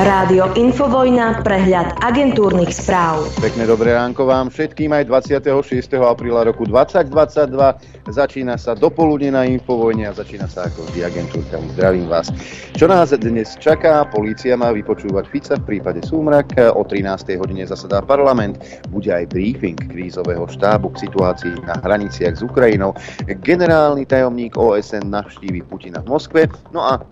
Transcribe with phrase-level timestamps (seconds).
[0.00, 3.20] Rádio Infovojna, prehľad agentúrnych správ.
[3.36, 5.92] Pekné dobré ránko vám všetkým aj 26.
[6.00, 8.08] apríla roku 2022.
[8.08, 11.76] Začína sa dopoludne na Infovojne a začína sa ako vždy agentúrkami.
[11.76, 12.32] Zdravím vás.
[12.80, 14.08] Čo nás dnes čaká?
[14.08, 16.56] Polícia má vypočúvať Fica v prípade Súmrak.
[16.72, 17.36] O 13.
[17.36, 18.56] hodine zasadá parlament.
[18.88, 22.96] Bude aj briefing krízového štábu k situácii na hraniciach s Ukrajinou.
[23.44, 26.48] Generálny tajomník OSN navštívi Putina v Moskve.
[26.72, 27.04] No a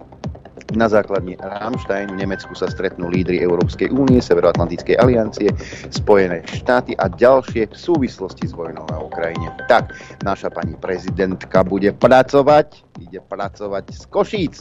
[0.75, 5.51] na základni Rammstein v Nemecku sa stretnú lídry Európskej únie, Severoatlantickej aliancie,
[5.91, 9.51] Spojené štáty a ďalšie v súvislosti s vojnou na Ukrajine.
[9.67, 14.55] Tak, naša pani prezidentka bude pracovať, ide pracovať z Košíc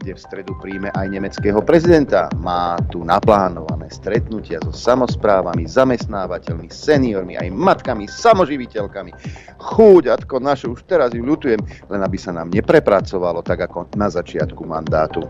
[0.00, 2.32] kde v stredu príjme aj nemeckého prezidenta.
[2.40, 9.12] Má tu naplánované stretnutia so samozprávami, zamestnávateľmi, seniormi, aj matkami, samoživiteľkami.
[9.60, 11.60] Chúďatko naše, už teraz ju ľutujem,
[11.92, 15.28] len aby sa nám neprepracovalo tak ako na začiatku mandátu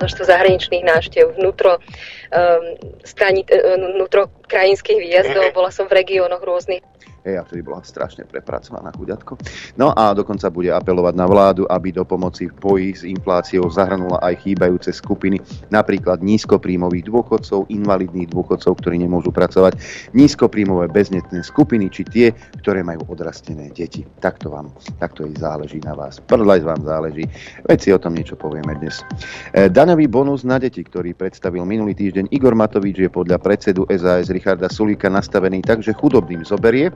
[0.00, 2.64] množstvo zahraničných návštev, vnútro, um,
[3.04, 6.80] strani, uh, vnútro krajinských výjazdov, bola som v regiónoch rôznych
[7.20, 9.36] Hej, a vtedy bola strašne prepracovaná chuďatko.
[9.76, 14.24] No a dokonca bude apelovať na vládu, aby do pomoci v boji s infláciou zahrnula
[14.24, 15.36] aj chýbajúce skupiny,
[15.68, 19.76] napríklad nízkoprímových dôchodcov, invalidných dôchodcov, ktorí nemôžu pracovať,
[20.16, 22.26] nízkoprímové beznetné skupiny, či tie,
[22.64, 24.08] ktoré majú odrastené deti.
[24.24, 26.24] Takto vám, takto jej záleží na vás.
[26.24, 27.28] Prdlajs vám záleží.
[27.68, 29.04] Veď si o tom niečo povieme dnes.
[29.52, 34.32] E, daňový bonus na deti, ktorý predstavil minulý týždeň Igor Matovič, je podľa predsedu SAS
[34.32, 36.88] Richarda Sulíka nastavený tak, že chudobným zoberie,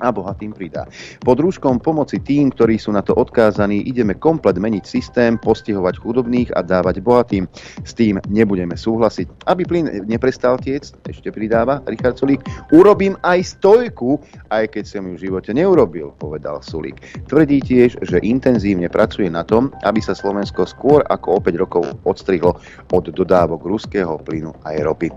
[0.00, 0.88] a bohatým pridá.
[1.20, 6.50] Pod rúškom pomoci tým, ktorí sú na to odkázaní, ideme komplet meniť systém, postihovať chudobných
[6.56, 7.44] a dávať bohatým.
[7.84, 9.48] S tým nebudeme súhlasiť.
[9.48, 15.14] Aby plyn neprestal tiec, ešte pridáva Richard Sulík, urobím aj stojku, aj keď som ju
[15.16, 17.00] v živote neurobil, povedal Sulík.
[17.28, 21.82] Tvrdí tiež, že intenzívne pracuje na tom, aby sa Slovensko skôr ako o 5 rokov
[22.04, 22.56] odstrihlo
[22.92, 25.08] od dodávok ruského plynu aj ropy.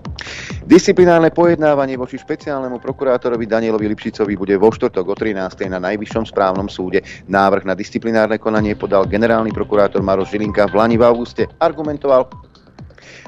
[0.64, 5.66] Disciplinárne pojednávanie voči špeciálnemu prokurátorovi Danielovi Lipšicovi bude vo štvrtok o 13.
[5.68, 7.02] na Najvyššom správnom súde.
[7.30, 11.46] Návrh na disciplinárne konanie podal generálny prokurátor Maroš Žilinka v Lani v auguste.
[11.60, 12.28] Argumentoval,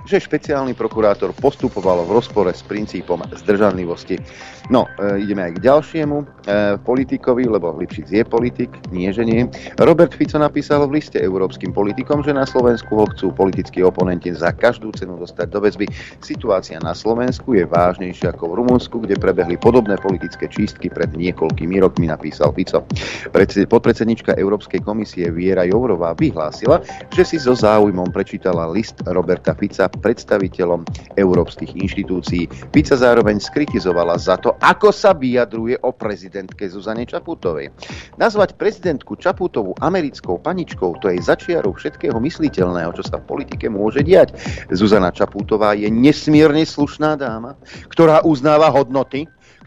[0.06, 4.22] že špeciálny prokurátor postupoval v rozpore s princípom zdržanlivosti.
[4.70, 6.26] No, e, ideme aj k ďalšiemu e,
[6.82, 9.46] politikovi, lebo Lipšic je politik, nie že nie.
[9.78, 14.54] Robert Fico napísal v liste európskym politikom, že na Slovensku ho chcú politickí oponenti za
[14.54, 15.86] každú cenu dostať do väzby.
[16.22, 21.82] Situácia na Slovensku je vážnejšia ako v Rumunsku, kde prebehli podobné politické čistky pred niekoľkými
[21.82, 22.82] rokmi, napísal Fico.
[23.66, 30.84] Podpredsednička Európskej komisie Viera Jourová vyhlásila, že si so záujmom prečítala list Roberta Fica predstaviteľom
[31.16, 32.48] európskych inštitúcií.
[32.72, 37.72] Fica zároveň skritizovala za to, ako sa vyjadruje o prezidentke Zuzane Čaputovej.
[38.20, 44.04] Nazvať prezidentku Čaputovú americkou paničkou, to je začiarou všetkého mysliteľného, čo sa v politike môže
[44.04, 44.36] diať.
[44.72, 47.56] Zuzana Čaputová je nesmierne slušná dáma,
[47.90, 49.26] ktorá uznáva hodnoty,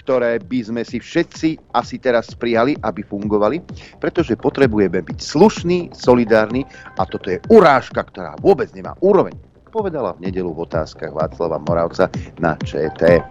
[0.09, 3.61] ktoré by sme si všetci asi teraz prijali, aby fungovali,
[4.01, 6.65] pretože potrebujeme byť slušní, solidárni
[6.97, 12.09] a toto je urážka, ktorá vôbec nemá úroveň povedala v nedelu v otázkach Václava Moravca
[12.41, 13.21] na ČT.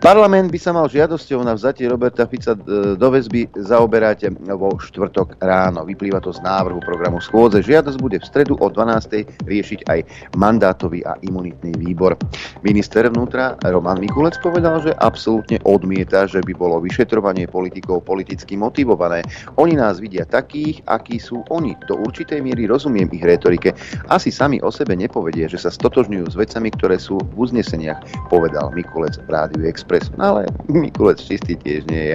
[0.00, 5.36] Parlament by sa mal žiadosťou na vzatie Roberta Fica e, do väzby zaoberať vo štvrtok
[5.44, 5.84] ráno.
[5.84, 7.60] Vyplýva to z návrhu programu schôdze.
[7.60, 9.44] Žiadosť bude v stredu o 12.
[9.44, 10.00] riešiť aj
[10.40, 12.16] mandátový a imunitný výbor.
[12.64, 19.20] Minister vnútra Roman Mikulec povedal, že absolútne odmieta, že by bolo vyšetrovanie politikov politicky motivované.
[19.60, 21.76] Oni nás vidia takých, akí sú oni.
[21.84, 23.76] Do určitej miery rozumiem ich retorike.
[24.08, 28.00] Asi sami o sebe nepovedie, že sa stotožňujú s vecami, ktoré sú v uzneseniach,
[28.32, 30.08] povedal Mikulec v Rádiu Express.
[30.16, 32.14] No ale Mikulec čistý tiež nie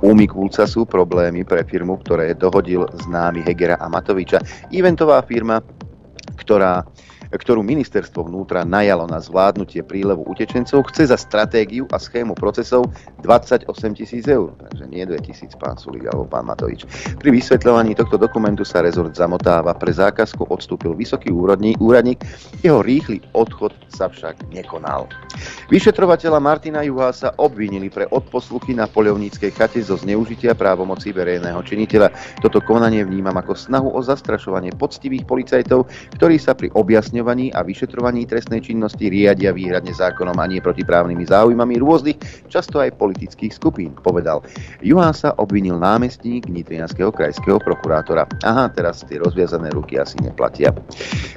[0.00, 4.40] U Mikulca sú problémy pre firmu, ktoré dohodil známy Hegera a Matoviča.
[4.72, 5.60] Eventová firma,
[6.40, 6.82] ktorá
[7.36, 12.88] ktorú ministerstvo vnútra najalo na zvládnutie prílevu utečencov, chce za stratégiu a schému procesov
[13.24, 13.66] 28
[13.98, 14.54] tisíc eur.
[14.56, 16.86] Takže nie 2 tisíc, pán Sulik alebo pán Matovič.
[17.18, 19.74] Pri vysvetľovaní tohto dokumentu sa rezort zamotáva.
[19.74, 22.22] Pre zákazku odstúpil vysoký úrodník, úradník,
[22.62, 25.10] jeho rýchly odchod sa však nekonal.
[25.68, 32.14] Vyšetrovateľa Martina Juhása obvinili pre odposluchy na poľovníckej chate zo zneužitia právomocí verejného činiteľa.
[32.38, 37.66] Toto konanie vnímam ako snahu o zastrašovanie poctivých policajtov, ktorí sa pri objasnení uplatňovaní a
[37.66, 43.90] vyšetrovaní trestnej činnosti riadia výhradne zákonom a nie protiprávnymi záujmami rôznych, často aj politických skupín,
[43.98, 44.46] povedal.
[44.78, 48.30] Juhán sa obvinil námestník Nitrianského krajského prokurátora.
[48.46, 50.70] Aha, teraz tie rozviazané ruky asi neplatia.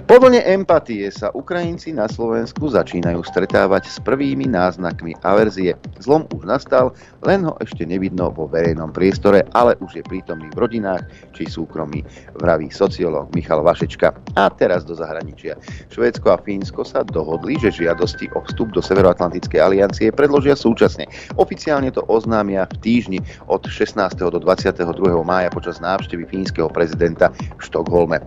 [0.06, 5.74] Po empatie sa Ukrajinci na Slovensku začínajú stretávať s prvými náznakmi averzie.
[5.98, 6.94] Zlom už nastal,
[7.26, 11.02] len ho ešte nevidno vo verejnom priestore, ale už je prítomný v rodinách
[11.34, 12.06] či súkromí,
[12.38, 14.14] vraví sociológ Michal Vašečka.
[14.38, 15.56] A teraz do zahraničia.
[15.90, 21.10] Švédsko a Fínsko sa dohodli, že žiadosti o vstup do Severoatlantickej aliancie predložia súčasne.
[21.36, 23.20] Oficiálne to oznámia v týždni
[23.52, 24.00] od 16.
[24.16, 24.86] do 22.
[25.28, 28.24] mája počas návštevy fínskeho prezidenta v Štokholme.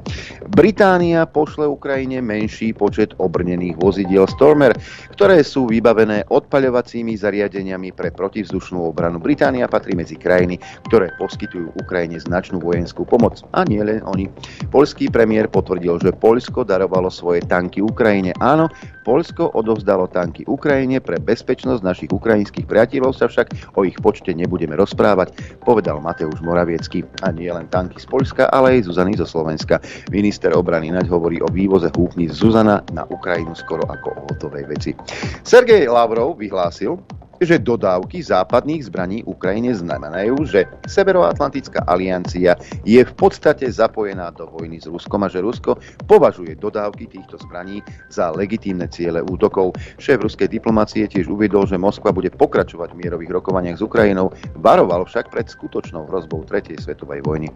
[0.53, 4.77] Británia pošle Ukrajine menší počet obrnených vozidiel Stormer,
[5.17, 9.17] ktoré sú vybavené odpaľovacími zariadeniami pre protivzdušnú obranu.
[9.17, 10.61] Británia patrí medzi krajiny,
[10.93, 13.41] ktoré poskytujú Ukrajine značnú vojenskú pomoc.
[13.57, 14.29] A nie len oni.
[14.69, 18.37] Polský premiér potvrdil, že Poľsko darovalo svoje tanky Ukrajine.
[18.43, 18.69] Áno,
[19.03, 24.77] Polsko odovzdalo tanky Ukrajine pre bezpečnosť našich ukrajinských priateľov sa však o ich počte nebudeme
[24.77, 25.33] rozprávať,
[25.65, 27.03] povedal Mateusz Moraviecky.
[27.25, 29.81] A nie len tanky z Polska, ale aj Zuzany zo Slovenska.
[30.13, 34.65] Minister obrany Naď hovorí o vývoze húfni z Zuzana na Ukrajinu skoro ako o hotovej
[34.69, 34.91] veci.
[35.47, 36.99] Sergej Lavrov vyhlásil,
[37.43, 42.57] že dodávky západných zbraní Ukrajine znamenajú, že Severoatlantická aliancia
[42.87, 45.79] je v podstate zapojená do vojny s Ruskom a že Rusko
[46.09, 49.77] považuje dodávky týchto zbraní za legitímne ciele útokov.
[50.01, 55.05] Šéf ruskej diplomácie tiež uviedol, že Moskva bude pokračovať v mierových rokovaniach s Ukrajinou, varoval
[55.05, 57.49] však pred skutočnou hrozbou tretej svetovej vojny.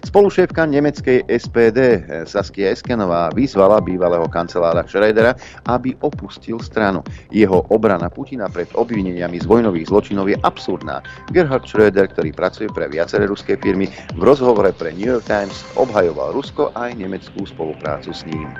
[0.00, 1.78] Spolušéfka nemeckej SPD
[2.26, 5.36] Saskia Eskenová vyzvala bývalého kancelára Schrödera,
[5.70, 7.04] aby opustil stranu.
[7.30, 11.04] Jeho obrana Putina pred obvineniami z vojnových zločinov je absurdná.
[11.30, 13.86] Gerhard Schröder, ktorý pracuje pre viaceré ruské firmy,
[14.18, 18.50] v rozhovore pre New York Times obhajoval Rusko aj nemeckú spoluprácu s ním.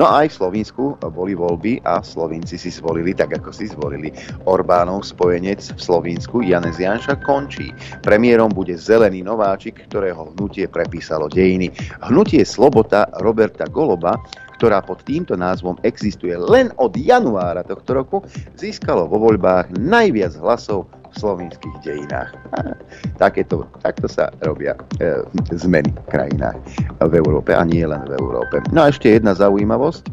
[0.00, 4.08] No aj v Slovensku boli voľby a Slovinci si zvolili tak, ako si zvolili.
[4.48, 7.76] Orbánov spojenec v Slovensku Janez Janša končí.
[8.00, 11.74] Premiérom bude zelený nováčik, ktorého hnutie prepísalo dejiny.
[12.06, 14.14] Hnutie Slobota Roberta Goloba
[14.62, 18.22] ktorá pod týmto názvom existuje len od januára tohto roku,
[18.54, 22.30] získalo vo voľbách najviac hlasov v slovenských dejinách.
[23.22, 26.62] Takéto, takto sa robia e, zmeny v krajinách
[27.02, 28.62] v Európe a nie len v Európe.
[28.70, 30.06] No a ešte jedna zaujímavosť.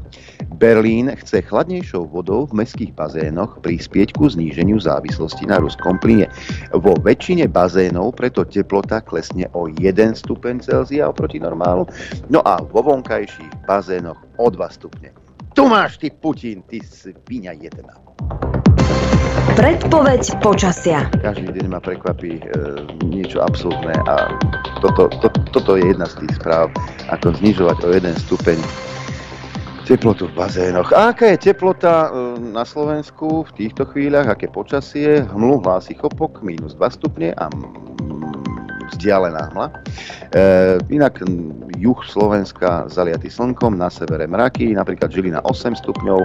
[0.49, 6.25] Berlín chce chladnejšou vodou v mestských bazénoch prispieť ku zníženiu závislosti na ruskom plyne.
[6.73, 11.85] Vo väčšine bazénov preto teplota klesne o 1 stupeň Celzia oproti normálu,
[12.33, 15.13] no a vo vonkajších bazénoch o 2 stupne.
[15.53, 17.93] Tu máš ty Putin, ty svinia jedna.
[19.53, 21.09] Predpoveď počasia.
[21.19, 22.43] Každý deň ma prekvapí e,
[23.03, 24.39] niečo absurdné a
[24.79, 26.71] toto, to, toto je jedna z tých správ,
[27.11, 28.55] ako znižovať o jeden stupeň
[29.89, 30.94] teplotu v bazénoch.
[30.94, 35.25] A aká je teplota e, na Slovensku v týchto chvíľach, aké počasie?
[35.33, 37.50] Hmlu hlási chopok, minus 2 stupne a
[38.94, 39.68] vzdialená hmla.
[40.33, 40.41] E,
[40.94, 41.21] inak
[41.80, 46.19] juh Slovenska zaliatý slnkom, na severe mraky, napríklad Žilina 8 stupňov,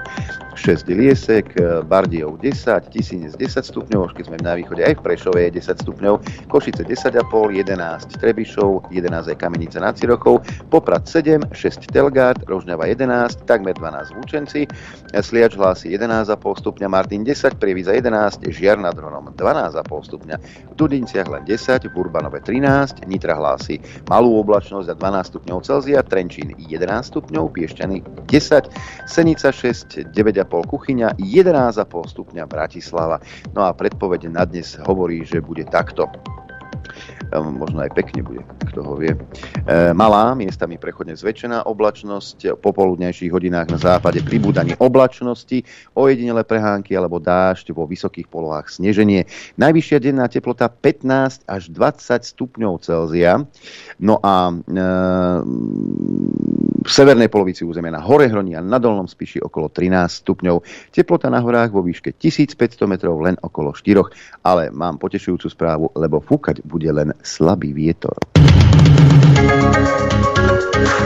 [0.59, 1.55] 6 Liesek,
[1.87, 6.15] Bardejov 10, Tisinec 10 stupňov, keď sme na východe aj v Prešove je 10 stupňov,
[6.51, 10.41] Košice 10,5, 11 Trebišov, 11 aj Kamenica nad Cirochou,
[10.71, 14.67] Poprad 7, 6 Telgard, Rožňava 11, takmer 12 Vúčenci,
[15.11, 20.37] Sliač hlási 11,5 stupňa, Martin 10, Prievidza 11, Žiar nad Hronom 12,5 stupňa,
[20.71, 22.54] v Dudinciach len 10, v Urbanove 13,
[23.09, 30.13] Nitra hlási malú oblačnosť a 12 stupňov Celzia, Trenčín 11 stupňov, Piešťany 10, Senica 6,
[30.13, 33.19] 9,5 kuchyňa, 11,5 stupňa Bratislava.
[33.57, 36.07] No a predpoveď na dnes hovorí, že bude takto
[37.33, 38.43] možno aj pekne bude,
[38.73, 39.13] kto ho vie.
[39.15, 45.65] E, malá, miestami prechodne zväčšená oblačnosť, po poludnejších hodinách na západe pribúdanie oblačnosti,
[45.95, 49.25] ojedinele prehánky alebo dážď vo vysokých polohách sneženie.
[49.57, 53.45] Najvyššia denná teplota 15 až 20 stupňov Celzia.
[54.01, 54.83] No a e,
[56.75, 60.57] v severnej polovici územia na hore Hroni a na dolnom Spiši okolo 13 stupňov.
[60.91, 66.19] Teplota na horách vo výške 1500 metrov len okolo 4, ale mám potešujúcu správu, lebo
[66.19, 68.19] fúkať bude len slabý vietor.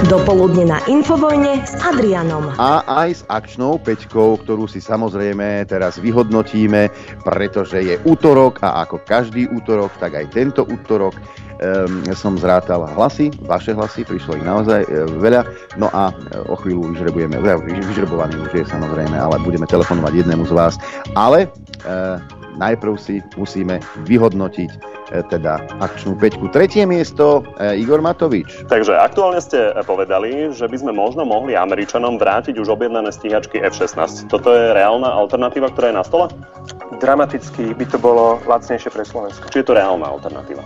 [0.08, 2.56] Dopoludne na Infovojne s Adrianom.
[2.56, 6.88] A aj s akčnou peťkou, ktorú si samozrejme teraz vyhodnotíme,
[7.20, 13.28] pretože je útorok a ako každý útorok, tak aj tento útorok um, som zrátal hlasy,
[13.44, 15.44] vaše hlasy, prišlo ich naozaj e, veľa,
[15.76, 17.36] no a e, o chvíľu vyžrebujeme,
[17.68, 20.80] vyžrebovaný už je samozrejme, ale budeme telefonovať jednému z vás,
[21.12, 21.48] ale e,
[22.56, 24.78] najprv si musíme vyhodnotiť e,
[25.28, 26.48] teda akčnú peťku.
[26.48, 28.64] Tretie miesto e, Igor Matovič.
[28.70, 34.30] Takže aktuálne ste povedali, že by sme možno mohli Američanom vrátiť už objednané stíhačky F-16.
[34.32, 36.26] Toto je reálna alternatíva, ktorá je na stole?
[37.02, 39.50] Dramaticky by to bolo lacnejšie pre Slovensko.
[39.52, 40.64] Či je to reálna alternatíva?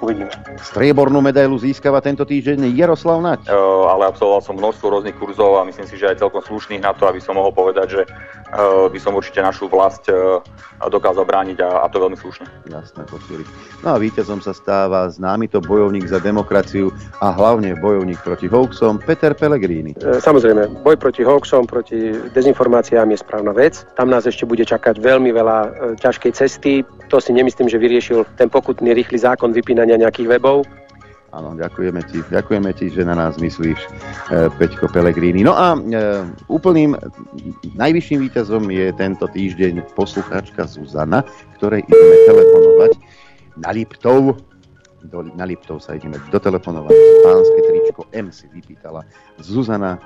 [0.00, 0.28] Uvidíme.
[0.60, 3.48] Striebornú medailu získava tento týždeň Jaroslav Nať.
[3.48, 6.92] Uh, ale absolvoval som množstvo rôznych kurzov a myslím si, že aj celkom slušných na
[6.92, 10.40] to, aby som mohol povedať, že uh, by som určite našu vlast uh,
[10.84, 12.44] dokázal brániť a, a to veľmi slušne.
[12.68, 13.46] Jasné, počuli.
[13.80, 16.92] No a víťazom sa stáva známy to bojovník za demokraciu
[17.24, 19.96] a hlavne bojovník proti hoaxom Peter Pellegrini.
[19.96, 23.86] Samozrejme, boj proti hoaxom, proti dezinformáciám je správna vec.
[23.96, 25.58] Tam nás ešte bude čakať veľmi veľa
[26.02, 26.82] ťažkej cesty.
[27.08, 30.66] To si nemyslím, že vyriešil ten pokutný rýchly zákon vypínania nejakých webov.
[31.36, 33.88] Áno, ďakujeme ti, ďakujeme ti, že na nás myslíš, e,
[34.56, 35.44] Peťko Pellegrini.
[35.44, 35.78] No a e,
[36.48, 36.96] úplným
[37.76, 41.20] najvyšším víťazom je tento týždeň poslucháčka Zuzana,
[41.60, 42.92] ktorej ideme telefonovať
[43.60, 44.40] na Liptov.
[45.12, 46.94] Do, na Liptov sa ideme dotelefonovať.
[47.20, 49.04] Pánske tričko M si vypýtala
[49.36, 50.00] Zuzana.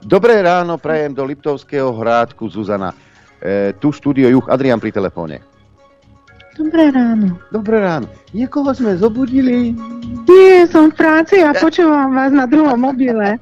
[0.00, 2.96] Dobré ráno, prajem do Liptovského hrádku Zuzana.
[3.36, 5.49] E, tu štúdio Juch, Adrian pri telefóne.
[6.60, 7.40] Dobré ráno.
[7.48, 8.06] Dobré ráno.
[8.36, 9.72] Niekoho sme zobudili?
[10.28, 13.40] Nie, som v práci a počúvam vás na druhom mobile.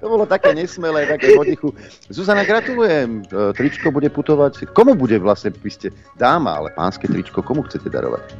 [0.00, 1.76] To bolo také nesmelé, také potichu.
[2.08, 3.20] Zuzana, gratulujem.
[3.20, 4.72] E, tričko bude putovať.
[4.72, 8.32] Komu bude vlastne, vy ste dáma, ale pánske tričko, komu chcete darovať?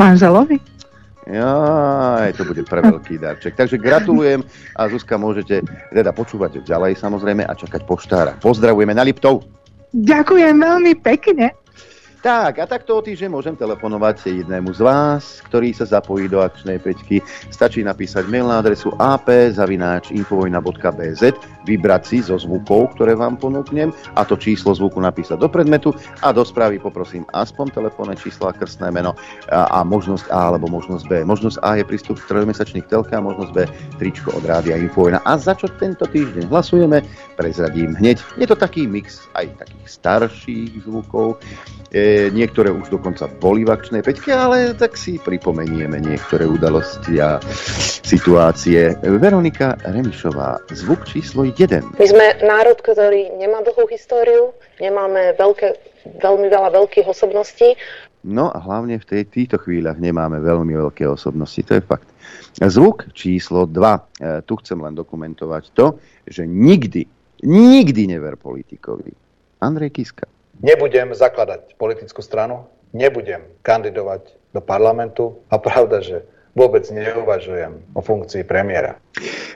[0.00, 0.56] Manželovi.
[1.28, 3.60] Jaj, to bude pre veľký darček.
[3.60, 4.40] Takže gratulujem
[4.72, 5.60] a Zuzka môžete
[5.92, 8.32] teda počúvať ďalej samozrejme a čakať poštára.
[8.40, 9.44] Pozdravujeme na Liptov.
[9.92, 11.52] Ďakujem veľmi pekne.
[12.22, 16.78] Tak, a takto o týždeň môžem telefonovať jednému z vás, ktorý sa zapojí do akčnej
[16.78, 17.18] peťky.
[17.50, 21.22] Stačí napísať mail na adresu ap.infovojna.bz,
[21.66, 25.90] vybrať si zo zvukov, ktoré vám ponúknem, a to číslo zvuku napísať do predmetu
[26.22, 29.18] a do správy poprosím aspoň telefónne číslo a krstné meno
[29.50, 31.26] a, a možnosť A alebo možnosť B.
[31.26, 33.66] Možnosť A je prístup k trojmesačných telka možnosť B
[33.98, 35.26] tričko od rádia Infovojna.
[35.26, 37.02] A za čo tento týždeň hlasujeme,
[37.34, 38.22] prezradím hneď.
[38.38, 41.42] Je to taký mix aj takých starších zvukov,
[41.92, 47.38] E, niektoré už dokonca boli v akčnej peťke, ale tak si pripomenieme niektoré udalosti a
[48.02, 48.96] situácie.
[49.00, 51.98] Veronika Remišová, zvuk číslo 1.
[51.98, 55.68] My sme národ, ktorý nemá dlhú históriu, nemáme veľké,
[56.18, 57.76] veľmi veľa veľkých osobností.
[58.22, 62.06] No a hlavne v tej, týchto chvíľach nemáme veľmi veľké osobnosti, to je fakt.
[62.62, 63.74] Zvuk číslo 2.
[63.74, 64.00] E,
[64.46, 65.98] tu chcem len dokumentovať to,
[66.30, 67.02] že nikdy,
[67.42, 69.10] nikdy never politikovi.
[69.58, 77.96] Andrej Kiska nebudem zakladať politickú stranu, nebudem kandidovať do parlamentu a pravda, že vôbec neuvažujem
[77.96, 79.00] o funkcii premiéra.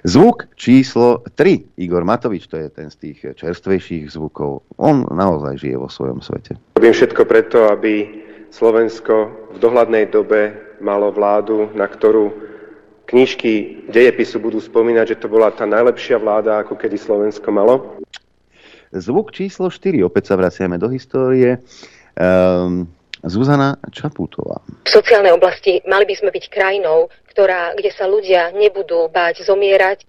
[0.09, 1.77] Zvuk číslo 3.
[1.77, 4.65] Igor Matovič, to je ten z tých čerstvejších zvukov.
[4.81, 6.57] On naozaj žije vo svojom svete.
[6.81, 9.15] Robím všetko preto, aby Slovensko
[9.53, 12.33] v dohľadnej dobe malo vládu, na ktorú
[13.07, 17.96] knižky dejepisu budú spomínať, že to bola tá najlepšia vláda, ako kedy Slovensko malo.
[18.95, 21.59] Zvuk číslo 4, opäť sa vraciame do histórie.
[22.15, 22.87] Um,
[23.27, 24.63] Zuzana Čaputová.
[24.87, 30.07] V sociálnej oblasti mali by sme byť krajinou, ktorá, kde sa ľudia nebudú báť zomierať.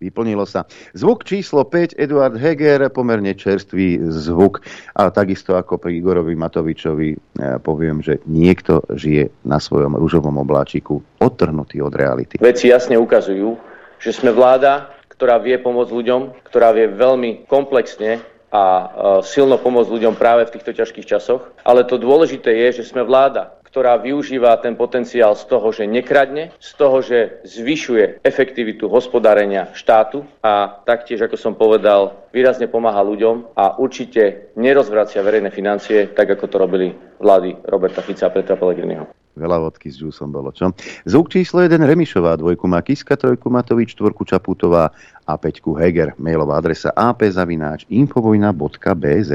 [0.00, 0.64] Vyplnilo sa.
[0.96, 4.64] Zvuk číslo 5, Eduard Heger, pomerne čerstvý zvuk.
[4.96, 11.04] A takisto ako pri Igorovi Matovičovi ja poviem, že niekto žije na svojom rúžovom obláčiku
[11.20, 12.40] odtrhnutý od reality.
[12.40, 13.60] Veci jasne ukazujú,
[14.00, 14.88] že sme vláda,
[15.20, 18.84] ktorá vie pomôcť ľuďom, ktorá vie veľmi komplexne a e,
[19.20, 21.52] silno pomôcť ľuďom práve v týchto ťažkých časoch.
[21.60, 26.50] Ale to dôležité je, že sme vláda, ktorá využíva ten potenciál z toho, že nekradne,
[26.58, 33.54] z toho, že zvyšuje efektivitu hospodárenia štátu a taktiež, ako som povedal, výrazne pomáha ľuďom
[33.54, 36.90] a určite nerozvracia verejné financie, tak ako to robili
[37.22, 39.06] vlády Roberta Fica a Petra Pellegriniho.
[39.38, 40.74] Veľa vodky s džúsom bolo, čo?
[41.06, 44.90] Zvuk číslo 1 Remišová, dvojku má Kiska, trojku Matovič, štvorku Čaputová
[45.22, 46.18] a peťku Heger.
[46.18, 49.30] Mailová adresa apzavináč infovojna.bz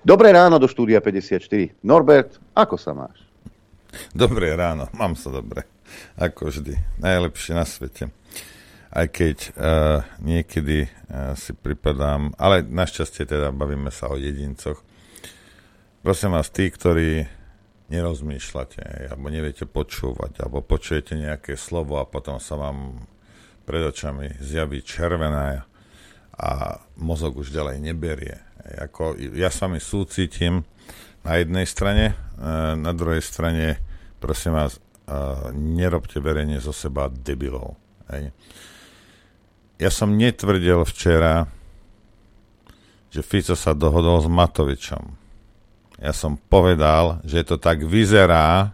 [0.00, 1.76] Dobré ráno do štúdia 54.
[1.84, 3.27] Norbert, ako sa máš?
[4.12, 5.64] Dobré ráno, mám sa dobre.
[6.20, 6.76] Ako vždy.
[7.00, 8.12] Najlepšie na svete.
[8.92, 14.80] Aj keď uh, niekedy uh, si pripadám, ale našťastie teda bavíme sa o jedincoch.
[16.04, 17.24] Prosím vás, tí, ktorí
[17.88, 23.08] nerozmýšľate, alebo neviete počúvať, alebo počujete nejaké slovo a potom sa vám
[23.64, 25.64] pred očami zjaví červená
[26.36, 28.36] a mozog už ďalej neberie.
[28.84, 30.64] Ako, ja s vami súcitím
[31.22, 32.14] na jednej strane, e,
[32.76, 33.80] na druhej strane,
[34.22, 34.80] prosím vás, e,
[35.54, 37.78] nerobte verejne zo seba debilov.
[38.10, 38.34] Hej.
[39.78, 41.46] Ja som netvrdil včera,
[43.08, 45.28] že Fico sa dohodol s Matovičom
[45.98, 48.70] ja som povedal, že to tak vyzerá,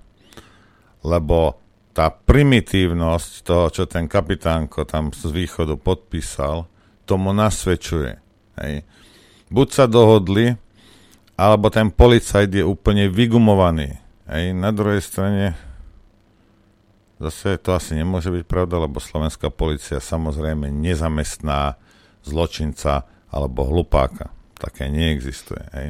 [1.01, 1.57] lebo
[1.97, 6.69] tá primitívnosť toho, čo ten kapitánko tam z východu podpísal,
[7.09, 8.21] tomu nasvedčuje.
[8.61, 8.85] Hej.
[9.49, 10.61] Buď sa dohodli,
[11.35, 13.99] alebo ten policajt je úplne vygumovaný.
[14.31, 14.55] Hej.
[14.55, 15.59] Na druhej strane
[17.19, 21.79] zase to asi nemôže byť pravda, lebo slovenská policia samozrejme nezamestná
[22.23, 24.31] zločinca alebo hlupáka.
[24.59, 25.65] Také neexistuje.
[25.75, 25.87] Hej.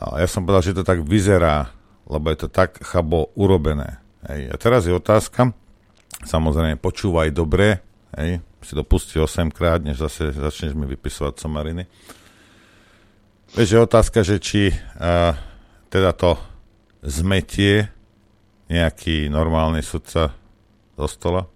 [0.00, 1.70] Ale ja som povedal, že to tak vyzerá,
[2.08, 4.00] lebo je to tak chabo urobené.
[4.24, 4.52] Hej.
[4.52, 5.52] A teraz je otázka,
[6.24, 7.84] samozrejme počúvaj dobre,
[8.16, 11.84] hej, si to pustí 8 krát, než zase začneš mi vypisovať somariny.
[13.54, 15.30] Vieš, je otázka, že či uh,
[15.86, 16.34] teda to
[17.06, 17.86] zmetie
[18.66, 20.34] nejaký normálny sudca
[20.98, 21.46] do stola,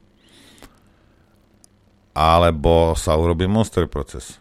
[2.15, 4.39] alebo sa urobí monster proces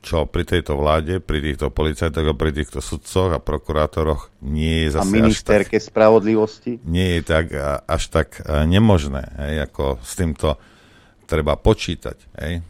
[0.00, 4.96] čo pri tejto vláde, pri týchto policajtoch a pri týchto sudcoch a prokurátoroch nie je
[4.96, 6.72] zase A ministerke až tak, spravodlivosti?
[6.88, 7.52] Nie je tak
[7.84, 10.56] až tak nemožné, hej, ako s týmto
[11.28, 12.16] treba počítať.
[12.40, 12.64] Hej.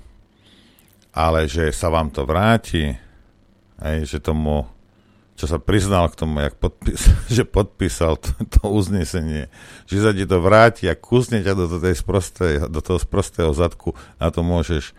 [1.15, 2.99] Ale že sa vám to vráti,
[3.81, 4.69] hej, že tomu,
[5.37, 9.49] čo sa priznal k tomu, jak podpis, že podpísal to, to uznesenie,
[9.89, 13.97] že sa ti to vráti a kusne ťa do, tej sprostej, do toho sprostého zadku,
[14.21, 14.93] na to môžeš,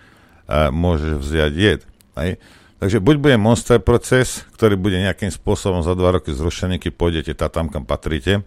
[0.50, 1.82] uh, môžeš vziať jed.
[2.18, 2.42] Hej.
[2.82, 7.32] Takže buď bude monster proces, ktorý bude nejakým spôsobom za dva roky zrušený, keď pôjdete
[7.38, 8.42] tam, kam patríte,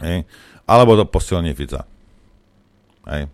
[0.00, 0.24] hej,
[0.64, 1.84] alebo to posilní Fica.
[3.04, 3.28] Hej.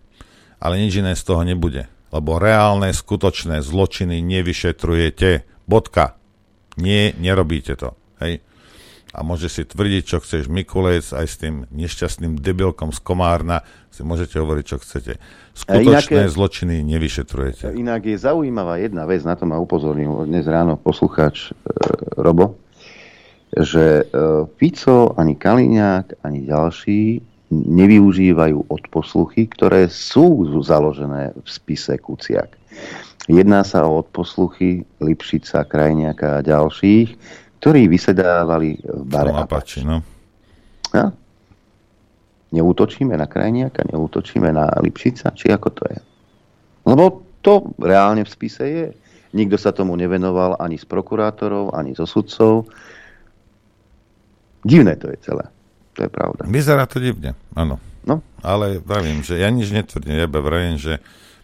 [0.59, 5.47] Ale nič iné z toho nebude, lebo reálne, skutočné zločiny nevyšetrujete.
[5.69, 6.17] Bodka.
[6.81, 7.93] Nie, nerobíte to.
[8.17, 8.41] Hej.
[9.13, 14.05] A môže si tvrdiť, čo chceš Mikulec, aj s tým nešťastným debilkom z Komárna, si
[14.05, 15.13] môžete hovoriť, čo chcete
[15.57, 17.73] Skutočné inak, zločiny nevyšetrujete.
[17.73, 21.53] Inak je zaujímavá jedna vec, na to ma upozornil dnes ráno poslucháč e,
[22.21, 22.61] Robo,
[23.49, 24.13] že e,
[24.61, 27.01] Fico, ani Kaliňák, ani ďalší
[27.49, 32.53] nevyužívajú odposluchy, ktoré sú založené v spise Kuciak.
[33.29, 37.13] Jedná sa o odposluchy Lipšica, Krajniaka a ďalších,
[37.61, 39.29] ktorí vysedávali v bare.
[39.29, 40.01] To páči, no.
[40.89, 41.13] Ja?
[42.49, 45.99] Neútočíme na Krajniaka, neútočíme na Lipšica, či ako to je?
[46.89, 48.87] Lebo to reálne v spise je.
[49.37, 52.65] Nikto sa tomu nevenoval ani z prokurátorov, ani zo sudcov.
[54.65, 55.45] Divné to je celé.
[55.93, 56.49] To je pravda.
[56.49, 57.77] Vyzerá to divne, áno.
[58.09, 58.25] No.
[58.41, 60.97] Ale vravím, že ja nič netvrdím, ja vravím, že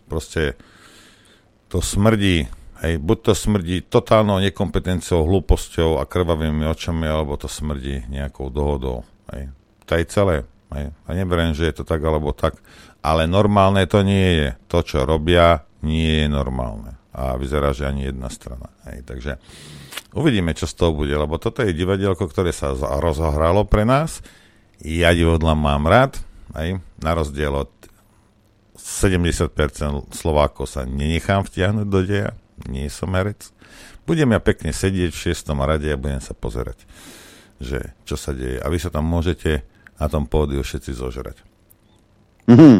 [0.10, 0.58] proste
[1.76, 2.48] to smrdí,
[2.88, 9.04] hej, buď to smrdí totálnou nekompetenciou, hlúposťou a krvavými očami, alebo to smrdí nejakou dohodou.
[9.36, 9.52] Hej.
[9.84, 10.36] To je celé.
[10.72, 10.96] Hej.
[11.04, 12.64] A neberiem, že je to tak alebo tak,
[13.04, 14.50] ale normálne to nie je.
[14.72, 16.96] To, čo robia, nie je normálne.
[17.12, 18.72] A vyzerá, že ani jedna strana.
[18.88, 19.04] Hej.
[19.04, 19.36] Takže
[20.16, 22.72] uvidíme, čo z toho bude, lebo toto je divadielko, ktoré sa
[23.04, 24.24] rozohralo pre nás.
[24.80, 26.24] Ja divadla mám rád,
[26.56, 26.80] hej.
[27.04, 27.75] na rozdiel od
[28.76, 32.36] 70% Slovákov sa nenechám vtiahnuť do deja,
[32.68, 33.52] nie som herec.
[34.06, 36.78] Budem ja pekne sedieť v šiestom rade a budem sa pozerať,
[37.58, 38.62] že čo sa deje.
[38.62, 39.66] A vy sa tam môžete
[39.98, 41.38] na tom pódiu všetci zožrať.
[42.46, 42.76] Mm-hmm.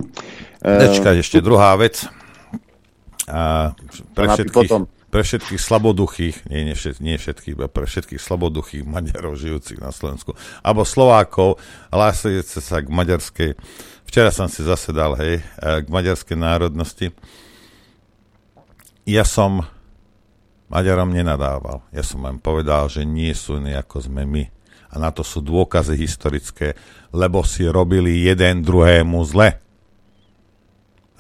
[0.62, 2.06] Nečkať, uh, ešte druhá vec.
[3.26, 3.74] A
[4.14, 4.70] pre, všetkých,
[5.16, 10.36] pre všetkých slaboduchých, nie, nie, všet, nie všetkých, pre všetkých slaboduchých Maďarov žijúcich na Slovensku,
[10.60, 11.56] alebo Slovákov,
[11.88, 13.56] hlásajúce sa k maďarskej,
[14.04, 15.44] včera som si zasedal, hej, e,
[15.80, 17.16] k maďarskej národnosti.
[19.08, 19.64] Ja som
[20.68, 21.80] Maďarom nenadával.
[21.96, 24.44] Ja som len povedal, že nie sú iní ako sme my
[24.92, 26.76] a na to sú dôkazy historické,
[27.16, 29.64] lebo si robili jeden druhému zle.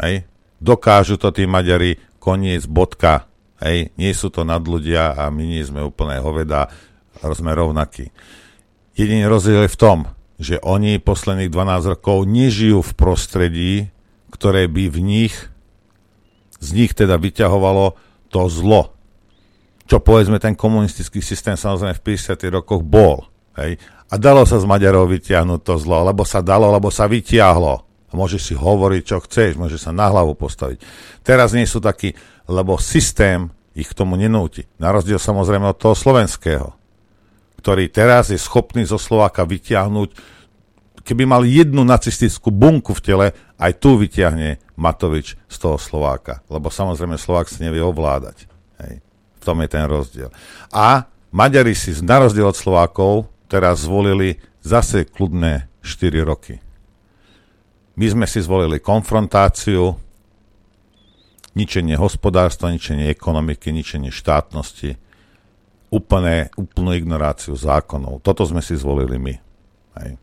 [0.03, 0.27] Hej.
[0.59, 3.31] Dokážu to tí Maďari, koniec, bodka.
[3.63, 3.95] Hej.
[3.95, 6.67] Nie sú to nadľudia a my nie sme úplné hoveda,
[7.21, 8.11] sme rovnakí.
[8.95, 9.99] Jediný rozdiel je v tom,
[10.35, 13.73] že oni posledných 12 rokov nežijú v prostredí,
[14.31, 15.35] ktoré by v nich,
[16.59, 17.95] z nich teda vyťahovalo
[18.31, 18.91] to zlo.
[19.85, 22.35] Čo povedzme ten komunistický systém samozrejme v 50.
[22.51, 23.29] rokoch bol.
[23.55, 23.79] Hej.
[24.11, 27.73] A dalo sa z Maďarov vyťahnuť to zlo, lebo sa dalo, lebo sa vyťahlo.
[27.83, 30.83] A môžeš si hovoriť, čo chceš, môžeš sa na hlavu postaviť.
[31.25, 32.13] Teraz nie sú takí,
[32.45, 34.65] lebo systém ich k tomu nenúti.
[34.79, 36.71] Na rozdiel samozrejme od toho slovenského,
[37.59, 40.35] ktorý teraz je schopný zo Slováka vyťahnuť
[41.05, 43.27] keby mal jednu nacistickú bunku v tele,
[43.61, 46.41] aj tu vyťahne Matovič z toho Slováka.
[46.49, 48.49] Lebo samozrejme Slovák si nevie ovládať.
[48.81, 49.05] Hej.
[49.37, 50.33] V tom je ten rozdiel.
[50.73, 56.57] A Maďari si na rozdiel od Slovákov teraz zvolili zase kľudné 4 roky.
[57.95, 59.95] My sme si zvolili konfrontáciu,
[61.55, 64.99] ničenie hospodárstva, ničenie ekonomiky, ničenie štátnosti,
[65.89, 68.19] úplné, úplnú ignoráciu zákonov.
[68.19, 69.35] Toto sme si zvolili my.
[70.03, 70.19] Hej.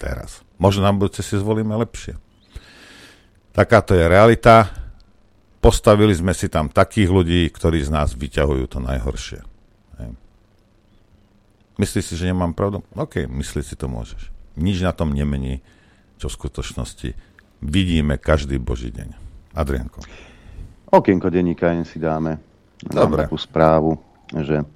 [0.00, 0.40] Teraz.
[0.56, 2.16] Možno nám budúce si zvolíme lepšie.
[3.52, 4.72] Takáto je realita.
[5.60, 9.52] Postavili sme si tam takých ľudí, ktorí z nás vyťahujú to najhoršie.
[11.80, 12.84] Myslíš si, že nemám pravdu?
[12.96, 14.28] OK, myslíš si to môžeš.
[14.60, 15.64] Nič na tom nemení,
[16.20, 17.16] čo v skutočnosti
[17.64, 19.21] vidíme každý boží deň.
[19.54, 20.00] Adrianko.
[20.92, 22.36] Okienko denníka si dáme.
[22.82, 23.24] Dobre.
[23.24, 23.94] takú správu,
[24.42, 24.66] že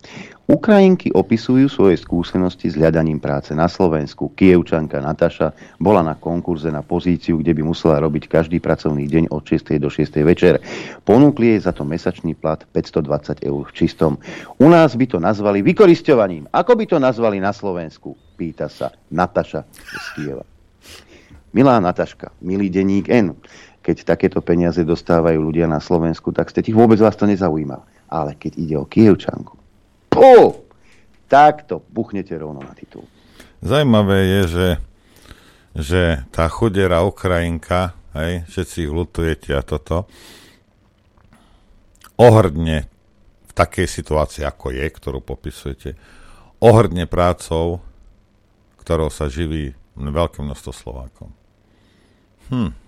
[0.47, 4.31] Ukrajinky opisujú svoje skúsenosti s hľadaním práce na Slovensku.
[4.39, 5.51] Kievčanka Nataša
[5.83, 9.75] bola na konkurze na pozíciu, kde by musela robiť každý pracovný deň od 6.
[9.83, 10.23] do 6.
[10.23, 10.62] večer.
[11.03, 14.23] Ponúkli jej za to mesačný plat 520 eur v čistom.
[14.62, 16.47] U nás by to nazvali vykoristovaním.
[16.55, 18.15] Ako by to nazvali na Slovensku?
[18.39, 20.47] Pýta sa Nataša z Kieva.
[21.57, 23.33] Milá Nataška, milý denník N,
[23.87, 28.11] keď takéto peniaze dostávajú ľudia na Slovensku, tak ste tých vôbec vás to nezaujíma.
[28.11, 29.55] Ale keď ide o Kievčanku,
[30.11, 30.66] pú,
[31.31, 33.07] tak to buchnete rovno na titul.
[33.62, 34.68] Zajímavé je, že,
[35.79, 36.03] že
[36.35, 40.11] tá chudera Ukrajinka, hej, všetci ich lutujete a toto,
[42.18, 42.90] ohrdne
[43.46, 45.94] v takej situácii, ako je, ktorú popisujete,
[46.59, 47.79] ohrdne prácou,
[48.83, 51.31] ktorou sa živí veľké množstvo Slovákov.
[52.51, 52.86] Hm.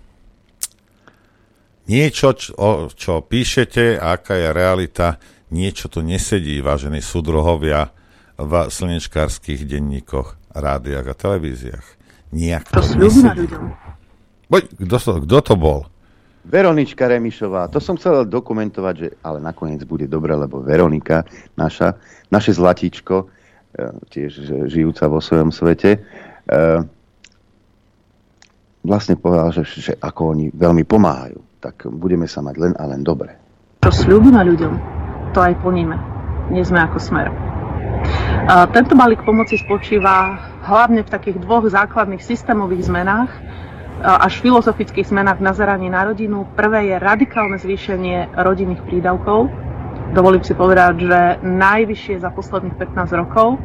[1.89, 2.53] Niečo, čo,
[2.93, 5.17] čo píšete, aká je realita,
[5.49, 7.89] niečo tu nesedí, vážení súdruhovia,
[8.39, 11.87] v slnečkárských denníkoch, rádiách a televíziách.
[12.31, 13.45] Nijak to, to nesedí.
[14.47, 15.79] Poď, kto, to, kto to bol?
[16.47, 17.67] Veronička Remišová.
[17.69, 21.27] To som chcel dokumentovať, že ale nakoniec bude dobre, lebo Veronika,
[21.59, 21.99] naša,
[22.31, 23.27] naše zlatíčko, e,
[24.07, 24.31] tiež
[24.71, 25.99] žijúca vo svojom svete, e,
[28.87, 33.03] vlastne povedal, že, že ako oni veľmi pomáhajú, tak budeme sa mať len a len
[33.03, 33.35] dobre.
[33.83, 34.99] To slúbime ľuďom
[35.33, 35.97] to aj plníme.
[36.49, 37.29] Nie sme ako smer.
[38.73, 43.29] Tento balík pomoci spočíva hlavne v takých dvoch základných systémových zmenách,
[44.01, 46.47] až filozofických zmenách v nazeraní na rodinu.
[46.57, 49.51] Prvé je radikálne zvýšenie rodinných prídavkov.
[50.17, 53.61] Dovolím si povedať, že najvyššie za posledných 15 rokov.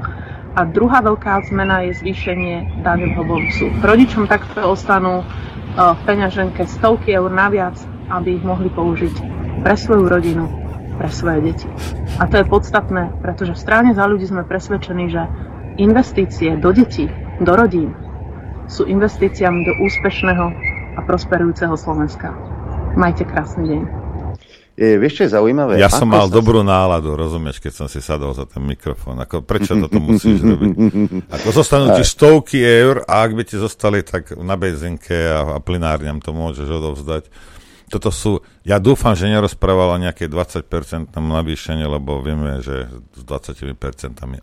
[0.55, 3.73] A druhá veľká zmena je zvýšenie daňového bonusu.
[3.81, 5.25] Rodičom takto ostanú
[5.75, 7.75] v peňaženke stovky eur naviac,
[8.11, 9.15] aby ich mohli použiť
[9.67, 10.47] pre svoju rodinu,
[10.99, 11.69] pre svoje deti.
[12.23, 15.27] A to je podstatné, pretože v stráne za ľudí sme presvedčení, že
[15.83, 17.11] investície do detí,
[17.43, 17.91] do rodín
[18.71, 20.47] sú investíciami do úspešného
[20.95, 22.31] a prosperujúceho Slovenska.
[22.95, 24.04] Majte krásny deň.
[24.75, 25.79] Je, vieš, čo je zaujímavé?
[25.79, 26.35] Ja som mal sa...
[26.35, 29.23] dobrú náladu, rozumieš, keď som si sadol za ten mikrofón.
[29.23, 30.71] Ako, prečo toto musíš robiť?
[31.31, 35.59] Ako zostanú ti stovky eur a ak by ti zostali, tak na benzinke a, a
[35.63, 37.25] plinárňam to môžeš odovzdať
[37.95, 43.77] toto sú, ja dúfam, že nerozprávala nejaké 20% navýšenie, lebo vieme, že s 20%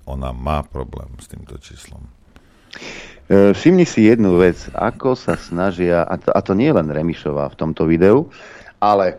[0.06, 2.06] ona má problém s týmto číslom.
[3.28, 6.88] E, všimni si jednu vec, ako sa snažia, a to, a to nie je len
[6.88, 8.30] Remišová v tomto videu,
[8.78, 9.15] ale e,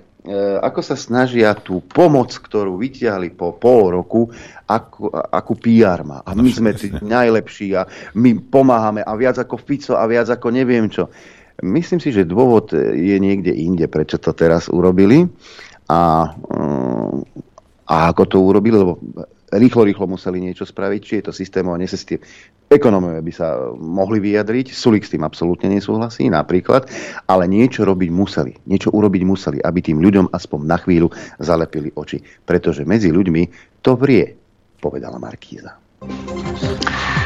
[0.63, 4.31] ako sa snažia tú pomoc, ktorú vyťahli po pol roku,
[4.71, 6.23] ako, akú PR má.
[6.23, 7.83] A my no, sme tí najlepší a
[8.15, 11.11] my pomáhame a viac ako Fico a viac ako neviem čo.
[11.67, 15.27] Myslím si, že dôvod je niekde inde, prečo to teraz urobili
[15.91, 17.19] a, mm,
[17.91, 19.03] a ako to urobili, lebo
[19.53, 22.21] rýchlo, rýchlo museli niečo spraviť, či je to systémové, nesystém.
[22.73, 26.89] Ekonómové by sa mohli vyjadriť, Sulik s tým absolútne nesúhlasí napríklad,
[27.29, 32.25] ale niečo robiť museli, niečo urobiť museli, aby tým ľuďom aspoň na chvíľu zalepili oči.
[32.49, 33.43] Pretože medzi ľuďmi
[33.85, 34.25] to vrie,
[34.81, 35.77] povedala Markíza.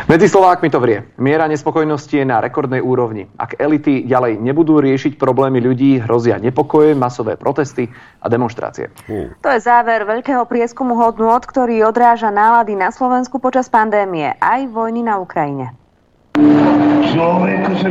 [0.07, 1.03] Medzi Slovákmi to vrie.
[1.19, 3.27] Miera nespokojnosti je na rekordnej úrovni.
[3.43, 7.91] Ak elity ďalej nebudú riešiť problémy ľudí, hrozia nepokoje, masové protesty
[8.23, 8.95] a demonstrácie.
[9.11, 9.35] Uh.
[9.43, 15.03] To je záver veľkého prieskumu hodnôt, ktorý odráža nálady na Slovensku počas pandémie aj vojny
[15.03, 15.75] na Ukrajine.
[16.37, 17.89] Človek sa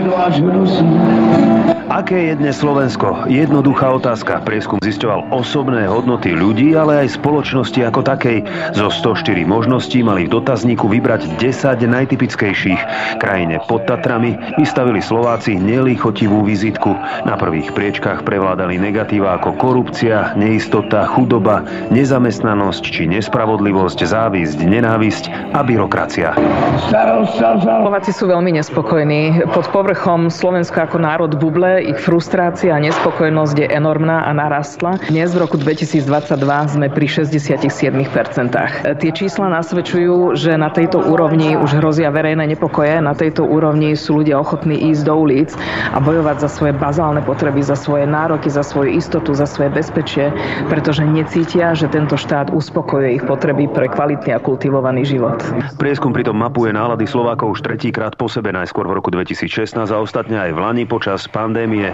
[1.95, 3.23] Aké je dnes Slovensko?
[3.31, 4.43] Jednoduchá otázka.
[4.43, 8.43] Prieskum zisťoval osobné hodnoty ľudí, ale aj spoločnosti ako takej.
[8.75, 12.81] Zo 104 možností mali v dotazníku vybrať 10 najtypickejších.
[13.23, 16.91] Krajine pod Tatrami vystavili Slováci nelíchotivú vizitku.
[17.23, 21.63] Na prvých priečkách prevládali negatíva ako korupcia, neistota, chudoba,
[21.95, 26.35] nezamestnanosť či nespravodlivosť, závisť, nenávisť a byrokracia.
[26.91, 29.47] Slováci sú veľmi nespokojní.
[29.53, 34.99] Pod povrchom Slovensko ako národ buble ich frustrácia a nespokojnosť je enormná a narastla.
[35.07, 36.03] Dnes v roku 2022
[36.67, 37.95] sme pri 67%.
[38.99, 44.19] Tie čísla nasvedčujú, že na tejto úrovni už hrozia verejné nepokoje, na tejto úrovni sú
[44.19, 45.55] ľudia ochotní ísť do ulic
[45.93, 50.33] a bojovať za svoje bazálne potreby, za svoje nároky, za svoju istotu, za svoje bezpečie,
[50.67, 55.39] pretože necítia, že tento štát uspokojuje ich potreby pre kvalitný a kultivovaný život.
[55.79, 60.37] Prieskum pritom mapuje nálady Slovákov už tretíkrát po sebe, najskôr v roku 2016 a ostatne
[60.41, 61.93] aj v Lani počas pandémie.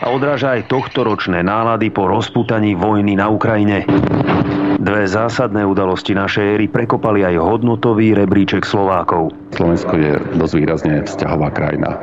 [0.00, 3.84] A odráža aj tohto ročné nálady po rozputaní vojny na Ukrajine.
[4.80, 9.28] Dve zásadné udalosti našej éry prekopali aj hodnotový rebríček Slovákov.
[9.52, 12.00] Slovensko je dosť výrazne vzťahová krajina.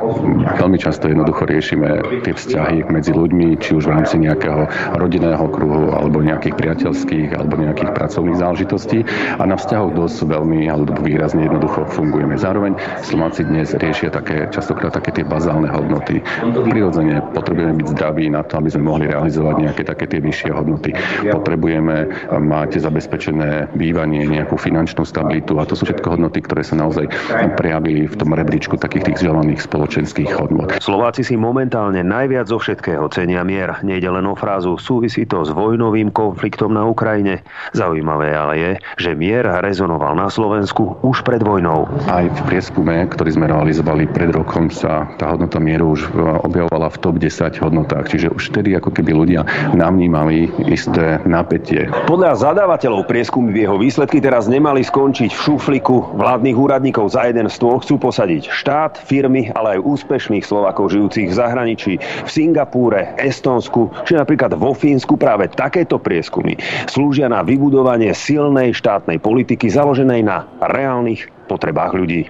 [0.62, 5.90] Veľmi často jednoducho riešime tie vzťahy medzi ľuďmi, či už v rámci nejakého rodinného kruhu,
[5.90, 9.02] alebo nejakých priateľských, alebo nejakých pracovných záležitostí.
[9.34, 12.38] A na vzťahoch dosť veľmi alebo výrazne jednoducho fungujeme.
[12.38, 16.22] Zároveň Slováci dnes riešia také, častokrát také tie bazálne hodnoty.
[16.46, 20.94] Prirodzene potrebujeme byť zdraví na to, aby sme mohli realizovať nejaké také tie vyššie hodnoty.
[21.26, 27.08] Potrebujeme mať zabezpečené bývanie, nejakú finančnú stabilitu a to sú všetko hodnoty, ktoré sa naozaj
[27.56, 30.76] prejavili v tom rebríčku takých tých vzdelaných spoločenských hodnot.
[30.84, 33.80] Slováci si momentálne najviac zo všetkého cenia mier.
[33.80, 37.40] Nejde len o frázu, súvisí to s vojnovým konfliktom na Ukrajine.
[37.72, 41.86] Zaujímavé ale je, že mier rezonoval na Slovensku už pred vojnou.
[42.10, 46.10] Aj v prieskume, ktorý sme realizovali pred rokom, sa tá hodnota mieru už
[46.44, 48.10] objavovala v top 10 hodnotách.
[48.10, 49.40] Čiže už vtedy ako keby ľudia
[49.78, 51.86] namnímali isté napätie.
[52.10, 57.46] Podľa zadávateľov prieskumy v jeho výsledky teraz nemali skončiť v šufliku vládnych úradníkov za jeden
[57.46, 63.94] stôl chcú posadiť štát, firmy, ale aj úspešných Slovakov žijúcich v zahraničí, v Singapúre, Estonsku
[64.02, 65.14] či napríklad vo Fínsku.
[65.14, 66.58] Práve takéto prieskumy
[66.90, 72.26] slúžia na vybudovanie silnej štátnej politiky založenej na reálnych potrebách ľudí.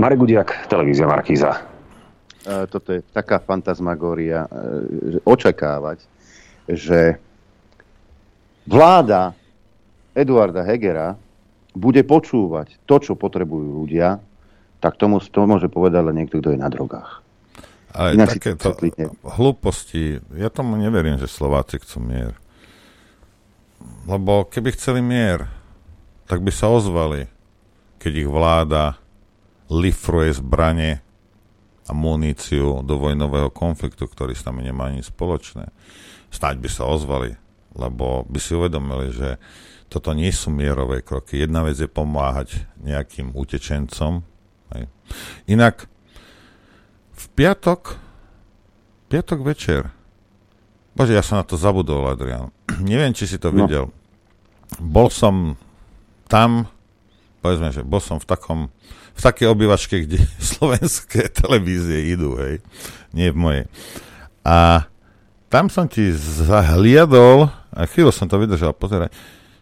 [0.00, 1.60] Marek Gudiak, televízia Markíza.
[2.72, 6.08] Toto je taká fantasmagória, e, očakávať,
[6.64, 7.20] že
[8.64, 9.36] vláda
[10.18, 11.14] Eduarda Hegera
[11.78, 14.18] bude počúvať to, čo potrebujú ľudia,
[14.82, 17.22] tak tomu to môže povedať len niekto, kto je na drogách.
[17.94, 18.74] Ale Inak takéto
[19.38, 22.34] hlúposti, ja tomu neverím, že Slováci chcú mier.
[24.04, 25.46] Lebo keby chceli mier,
[26.28, 27.30] tak by sa ozvali,
[28.02, 29.00] keď ich vláda
[29.72, 31.00] lifruje zbranie
[31.88, 35.72] a muníciu do vojnového konfliktu, ktorý s nami nemá nič spoločné.
[36.28, 37.32] Snaď by sa ozvali,
[37.72, 39.40] lebo by si uvedomili, že
[39.88, 41.40] toto nie sú mierové kroky.
[41.40, 44.24] Jedna vec je pomáhať nejakým utečencom,
[44.74, 44.84] Hej.
[45.48, 45.88] Inak
[47.16, 47.96] v piatok,
[49.08, 49.88] piatok večer,
[50.92, 52.52] bože, ja som na to zabudol, Adrian.
[52.84, 53.64] Neviem, či si to no.
[53.64, 53.88] videl.
[54.76, 55.56] Bol som
[56.28, 56.68] tam,
[57.40, 58.60] povedzme, že bol som v takom,
[59.16, 60.20] v takej obývačke, kde
[60.52, 62.60] slovenské televízie idú, hej,
[63.16, 63.64] nie v mojej.
[64.44, 64.84] A
[65.48, 69.08] tam som ti zahliadol, a chvíľu som to vydržal pozerať,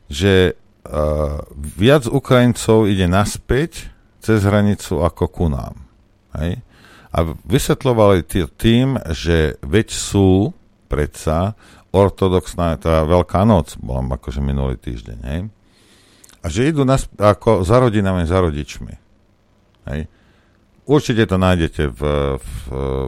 [0.06, 3.90] že uh, viac Ukrajincov ide naspäť
[4.22, 5.74] cez hranicu ako ku nám.
[6.34, 6.62] Hej?
[7.14, 8.26] A vysvetľovali
[8.58, 10.52] tým, že veď sú
[10.86, 11.54] predsa
[11.94, 15.40] ortodoxná, tá Veľká noc, bola akože minulý týždeň, hej?
[16.44, 18.94] A že idú nás, ako za rodinami, za rodičmi.
[19.90, 20.06] Hej?
[20.86, 22.00] Určite to nájdete v,
[22.38, 22.50] v,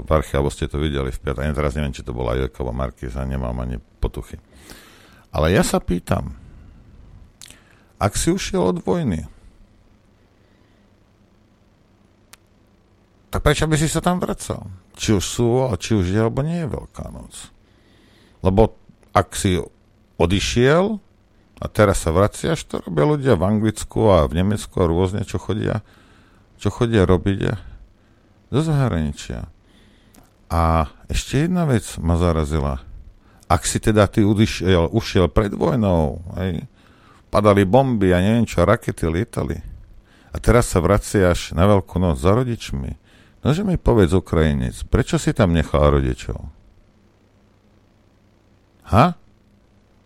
[0.03, 1.47] v arche, alebo ste to videli v piatok.
[1.47, 4.43] Ja teraz neviem, či to bola Jojková Markiza, nemám ani potuchy.
[5.31, 6.35] Ale ja sa pýtam,
[7.99, 9.27] ak si ušiel od vojny,
[13.29, 14.71] tak prečo by si sa tam vracal?
[14.97, 17.53] Či už sú, či už je, alebo nie je Veľká noc.
[18.41, 18.75] Lebo
[19.13, 19.61] ak si
[20.17, 20.99] odišiel
[21.59, 25.43] a teraz sa vraciaš, to robia ľudia v Anglicku a v Nemecku a rôzne, čo
[25.43, 25.83] chodia,
[26.57, 27.39] čo chodia robiť
[28.49, 29.51] do zahraničia.
[30.49, 32.81] A ešte jedna vec ma zarazila.
[33.51, 36.65] Ak si teda ty ušiel, ušiel pred vojnou, hej,
[37.29, 39.61] padali bomby a neviem čo, rakety lietali.
[40.33, 43.09] A teraz sa vraciaš na veľkú noc za rodičmi
[43.45, 46.39] Nože mi povedz Ukrajinec, prečo si tam nechal rodičov?
[48.91, 49.15] Ha?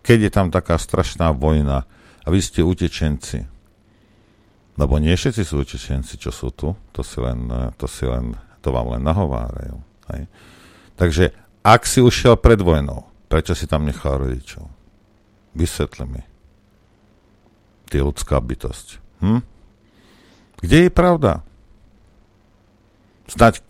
[0.03, 1.89] Keď je tam taká strašná vojna
[2.23, 3.49] a vy ste utečenci.
[4.77, 6.77] Lebo nie všetci sú utečenci, čo sú tu.
[6.93, 9.81] To, si len, to, si len, to vám len nahovárajú.
[10.13, 10.23] Hej?
[10.99, 11.25] Takže
[11.65, 14.69] ak si ušiel pred vojnou, prečo si tam nechal rodičov?
[15.57, 16.23] Vysvetli mi.
[17.93, 18.87] Ty ľudská bytosť.
[19.21, 19.45] Hm?
[20.65, 21.45] Kde je pravda?
[23.29, 23.61] Snať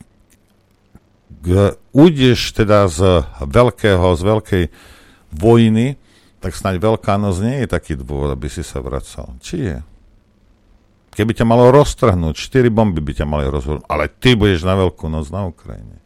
[1.91, 4.65] ujdeš teda z veľkého, z veľkej
[5.35, 5.99] vojny,
[6.39, 9.35] tak snáď Veľká noc nie je taký dôvod, aby si sa vracal.
[9.43, 9.79] Či je?
[11.13, 15.11] Keby ťa malo roztrhnúť, štyri bomby by ťa mali rozhodnúť, ale ty budeš na Veľkú
[15.11, 15.99] noc na Ukrajine.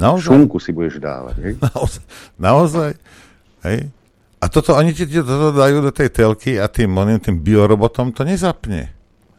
[0.00, 0.34] Naozaj?
[0.34, 1.52] Šunku si budeš dávať, hej?
[1.68, 2.04] Naozaj?
[2.40, 2.90] naozaj
[3.62, 3.78] hej?
[4.42, 8.26] A toto, oni ti toto dajú do tej telky a tým, oným, tým biorobotom to
[8.26, 8.90] nezapne.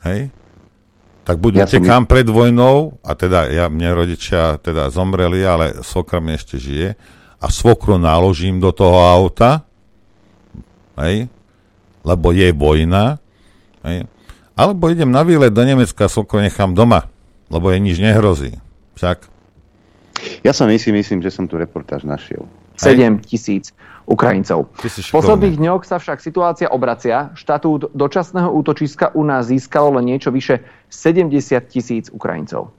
[0.07, 0.31] Hej?
[1.27, 2.09] Tak buď ja utekám som...
[2.09, 6.95] pred vojnou, a teda ja, mne rodičia teda zomreli, ale svokra mi ešte žije,
[7.43, 9.67] a svokru naložím do toho auta,
[10.99, 11.27] hej,
[12.03, 13.19] lebo je vojna,
[13.83, 14.07] hej,
[14.55, 17.11] alebo idem na výlet do Nemecka a svokru nechám doma,
[17.51, 18.59] lebo jej nič nehrozí.
[18.95, 19.27] Však.
[20.43, 22.47] Ja sa myslím, myslím, že som tu reportáž našiel.
[22.79, 23.71] 7 tisíc
[24.03, 24.67] Ukrajincov.
[24.79, 27.31] V posledných dňoch sa však situácia obracia.
[27.33, 31.31] Štatút dočasného útočiska u nás získalo len niečo vyše 70
[31.71, 32.71] tisíc Ukrajincov.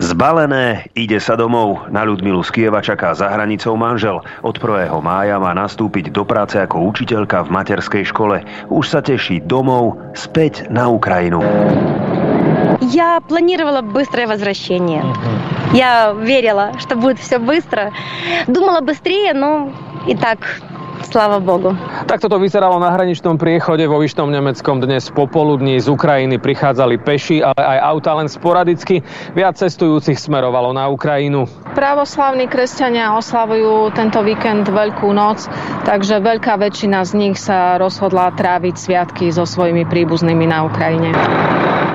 [0.00, 1.92] Zbalené, ide sa domov.
[1.92, 4.24] Na Ľudmilu z Kieva čaká za hranicou manžel.
[4.40, 4.92] Od 1.
[5.04, 8.40] mája má nastúpiť do práce ako učiteľka v materskej škole.
[8.72, 11.44] Už sa teší domov, späť na Ukrajinu.
[12.81, 15.03] Я планировала быстрое возвращение.
[15.73, 17.91] Я верила, что будет все быстро.
[18.47, 19.71] Думала быстрее, но
[20.07, 20.39] и так
[21.11, 21.75] Slava Bogu.
[22.07, 25.81] Takto to vyzeralo na hraničnom priechode vo Vyšnom Nemeckom dnes popoludní.
[25.81, 29.03] Z Ukrajiny prichádzali peši, ale aj auta len sporadicky.
[29.35, 31.49] Viac cestujúcich smerovalo na Ukrajinu.
[31.75, 35.51] Pravoslavní kresťania oslavujú tento víkend Veľkú noc,
[35.83, 41.11] takže veľká väčšina z nich sa rozhodla tráviť sviatky so svojimi príbuznými na Ukrajine.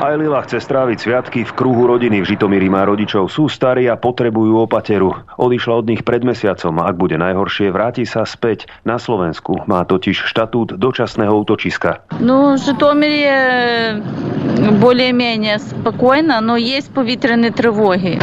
[0.01, 3.33] Aj Lila chce stráviť sviatky v kruhu rodiny v Žitomíri má rodičov.
[3.33, 5.17] Sú starí a potrebujú opateru.
[5.41, 6.79] Odišla od nich pred mesiacom.
[6.85, 9.67] Ak bude najhoršie, vráti sa späť na Slovensku.
[9.67, 12.07] Má totiž štatút dočasného útočiska.
[12.21, 14.01] Ну, в Житомире
[14.81, 18.19] более-менее спокойно, но есть повітряні тривоги.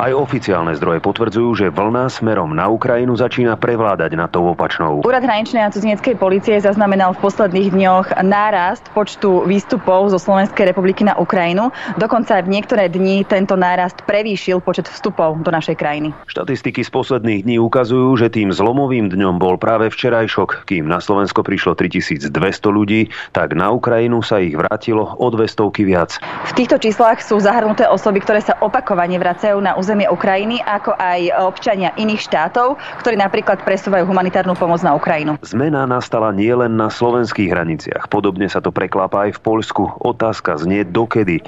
[0.00, 5.04] Aj oficiálne zdroje potvrdzujú, že vlna smerom na Ukrajinu začína prevládať na tou opačnou.
[5.04, 11.04] Úrad hraničnej a cudzineckej policie zaznamenal v posledných dňoch nárast počtu výstupov zo Slovenskej republiky
[11.04, 11.68] na Ukrajinu.
[12.00, 16.16] Dokonca aj v niektoré dni tento nárast prevýšil počet vstupov do našej krajiny.
[16.32, 20.64] Štatistiky z posledných dní ukazujú, že tým zlomovým dňom bol práve včerajšok.
[20.64, 22.32] Kým na Slovensko prišlo 3200
[22.72, 26.16] ľudí, tak na Ukrajinu sa ich vrátilo o 200 viac.
[26.48, 30.94] V týchto číslach sú zahrnuté osoby, ktoré sa opakovane vracajú na územie územie Ukrajiny, ako
[30.94, 35.34] aj občania iných štátov, ktorí napríklad presúvajú humanitárnu pomoc na Ukrajinu.
[35.42, 38.06] Zmena nastala nielen na slovenských hraniciach.
[38.06, 39.98] Podobne sa to preklápa aj v Poľsku.
[39.98, 41.42] Otázka znie dokedy.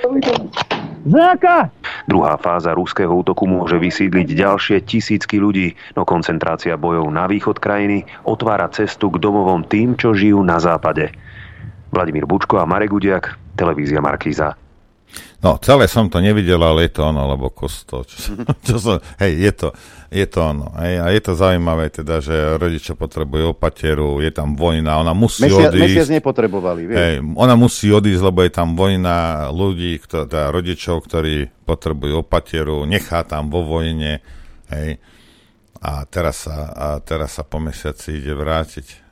[1.07, 1.71] Záka!
[2.11, 8.11] Druhá fáza ruského útoku môže vysídliť ďalšie tisícky ľudí, no koncentrácia bojov na východ krajiny
[8.27, 11.15] otvára cestu k domovom tým, čo žijú na západe.
[11.95, 14.59] Vladimír Bučko a Marek Udiak, televízia Markíza.
[15.43, 19.43] No, celé som to nevidel, ale je to ono, lebo kosto, čo, čo som, hej,
[19.43, 19.69] je to,
[20.07, 20.71] je to ono.
[20.79, 25.51] Hej, a je to zaujímavé teda, že rodičia potrebujú opateru, je tam vojna, ona musí
[25.51, 25.83] mesiac, odísť.
[25.83, 26.99] Mesiac nepotrebovali, vieš.
[27.03, 32.87] Hej, ona musí odísť, lebo je tam vojna ľudí, kto, teda rodičov, ktorí potrebujú opateru,
[32.87, 34.23] nechá tam vo vojne,
[34.71, 35.03] hej.
[35.83, 39.03] A teraz sa, a teraz sa po mesiaci ide vrátiť.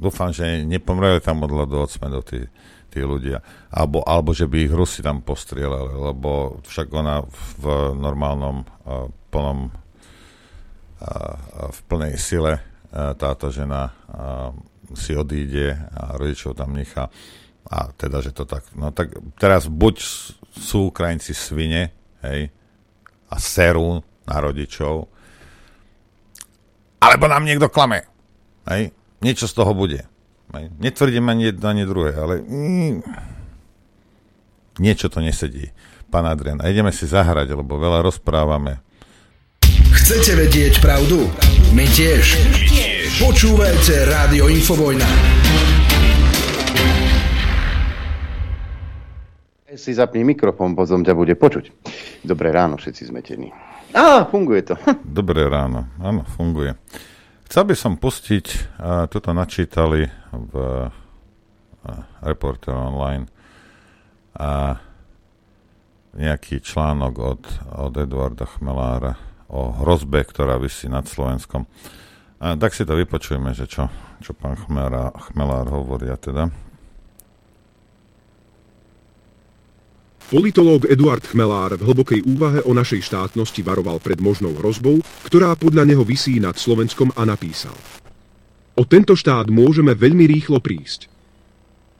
[0.00, 2.48] Dúfam, že nepomreli tam od hladu od smedu tí,
[2.96, 3.44] tí ľudia.
[3.68, 7.20] Alebo, alebo že by ich Rusi tam postrieľali, lebo však ona
[7.60, 11.36] v normálnom uh, plnom uh,
[11.68, 13.92] v plnej sile uh, táto žena
[14.94, 17.12] si odíde a rodičov tam nechá.
[17.66, 18.62] A teda, že to tak...
[18.78, 19.98] No tak teraz buď
[20.54, 21.90] sú Ukrajinci svine,
[22.22, 22.54] hej,
[23.26, 25.10] a serú na rodičov,
[27.02, 28.06] alebo nám niekto klame.
[28.70, 30.06] Hej, niečo z toho bude.
[30.54, 33.02] Netvrdím ani jedno, ani druhé, ale mm,
[34.78, 35.70] niečo to nesedí.
[36.06, 38.78] Pán Adrian, a ideme si zahrať, lebo veľa rozprávame.
[39.96, 41.26] Chcete vedieť pravdu?
[41.74, 42.38] My tiež.
[42.46, 43.10] My tiež.
[43.18, 45.08] Počúvajte Rádio Infovojna.
[49.76, 51.68] Si zapni mikrofón, potom ťa bude počuť.
[52.24, 53.52] Dobré ráno, všetci zmetení.
[53.92, 54.74] Á, funguje to.
[55.04, 56.76] Dobré ráno, áno, funguje.
[57.46, 58.76] Chcel by som pustiť,
[59.08, 60.54] toto načítali v
[62.26, 63.30] Reporter Online,
[64.36, 64.76] a
[66.16, 69.16] nejaký článok od, od Eduarda Chmelára
[69.48, 71.64] o hrozbe, ktorá vysí nad Slovenskom.
[72.36, 73.88] A tak si to vypočujeme, že čo,
[74.20, 76.52] čo pán Chmelár, Chmelár hovoria teda.
[80.26, 85.86] Politológ Eduard Chmelár v hlbokej úvahe o našej štátnosti varoval pred možnou hrozbou, ktorá podľa
[85.86, 87.78] neho vysí nad Slovenskom a napísal.
[88.74, 91.06] O tento štát môžeme veľmi rýchlo prísť.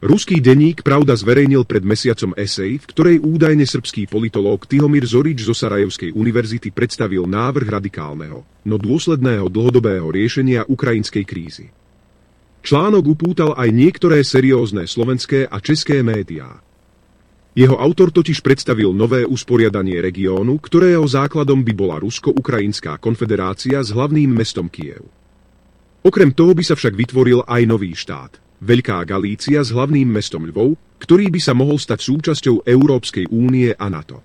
[0.03, 5.55] Ruský denník Pravda zverejnil pred mesiacom esej, v ktorej údajne srbský politológ Tihomir Zorič zo
[5.55, 11.71] Sarajevskej univerzity predstavil návrh radikálneho, no dôsledného dlhodobého riešenia ukrajinskej krízy.
[12.59, 16.66] Článok upútal aj niektoré seriózne slovenské a české médiá.
[17.57, 24.29] Jeho autor totiž predstavil nové usporiadanie regiónu, ktorého základom by bola Rusko-Ukrajinská konfederácia s hlavným
[24.29, 25.09] mestom Kiev.
[26.05, 30.77] Okrem toho by sa však vytvoril aj nový štát, Veľká Galícia s hlavným mestom Lvov,
[31.01, 34.21] ktorý by sa mohol stať súčasťou Európskej únie a NATO.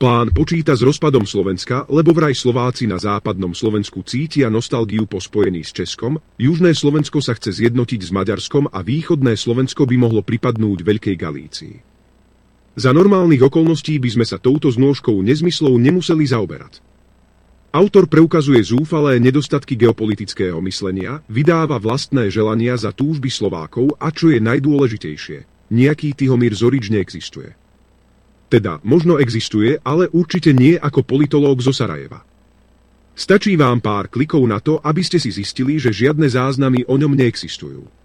[0.00, 5.60] Plán počíta s rozpadom Slovenska, lebo vraj Slováci na západnom Slovensku cítia nostalgiu po spojení
[5.60, 10.80] s Českom, južné Slovensko sa chce zjednotiť s Maďarskom a východné Slovensko by mohlo pripadnúť
[10.80, 11.89] Veľkej Galícii.
[12.80, 16.80] Za normálnych okolností by sme sa touto znôžkou nezmyslov nemuseli zaoberať.
[17.76, 24.40] Autor preukazuje zúfalé nedostatky geopolitického myslenia, vydáva vlastné želania za túžby Slovákov a čo je
[24.40, 27.52] najdôležitejšie, nejaký Tihomír Zorič neexistuje.
[28.48, 32.24] Teda možno existuje, ale určite nie ako politológ zo Sarajeva.
[33.12, 37.12] Stačí vám pár klikov na to, aby ste si zistili, že žiadne záznamy o ňom
[37.12, 37.99] neexistujú.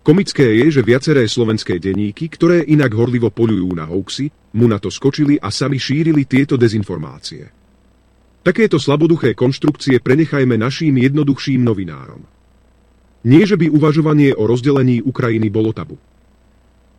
[0.00, 4.88] Komické je, že viaceré slovenské denníky, ktoré inak horlivo polujú na hoaxy, mu na to
[4.88, 7.52] skočili a sami šírili tieto dezinformácie.
[8.40, 12.24] Takéto slaboduché konštrukcie prenechajme našim jednoduchším novinárom.
[13.28, 16.00] Nie, že by uvažovanie o rozdelení Ukrajiny bolo tabu.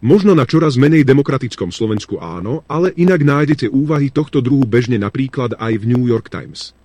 [0.05, 5.57] Možno na čoraz menej demokratickom Slovensku áno, ale inak nájdete úvahy tohto druhu bežne napríklad
[5.57, 6.77] aj v New York Times.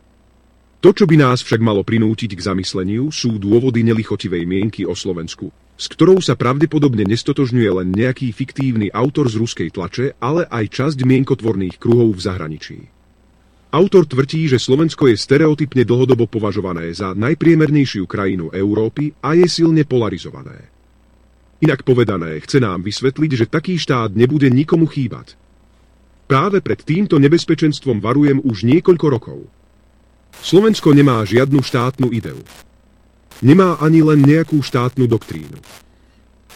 [0.80, 5.52] To, čo by nás však malo prinútiť k zamysleniu, sú dôvody nelichotivej mienky o Slovensku,
[5.76, 10.98] s ktorou sa pravdepodobne nestotožňuje len nejaký fiktívny autor z ruskej tlače, ale aj časť
[11.04, 12.78] mienkotvorných kruhov v zahraničí.
[13.76, 19.84] Autor tvrdí, že Slovensko je stereotypne dlhodobo považované za najpriemernejšiu krajinu Európy a je silne
[19.84, 20.72] polarizované.
[21.60, 25.36] Inak povedané, chce nám vysvetliť, že taký štát nebude nikomu chýbať.
[26.24, 29.38] Práve pred týmto nebezpečenstvom varujem už niekoľko rokov.
[30.40, 32.40] Slovensko nemá žiadnu štátnu ideu.
[33.44, 35.60] Nemá ani len nejakú štátnu doktrínu.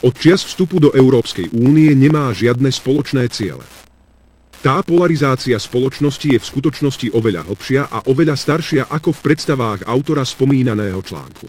[0.00, 3.64] Od čias vstupu do Európskej únie nemá žiadne spoločné ciele.
[4.60, 10.24] Tá polarizácia spoločnosti je v skutočnosti oveľa hlbšia a oveľa staršia ako v predstavách autora
[10.24, 11.48] spomínaného článku.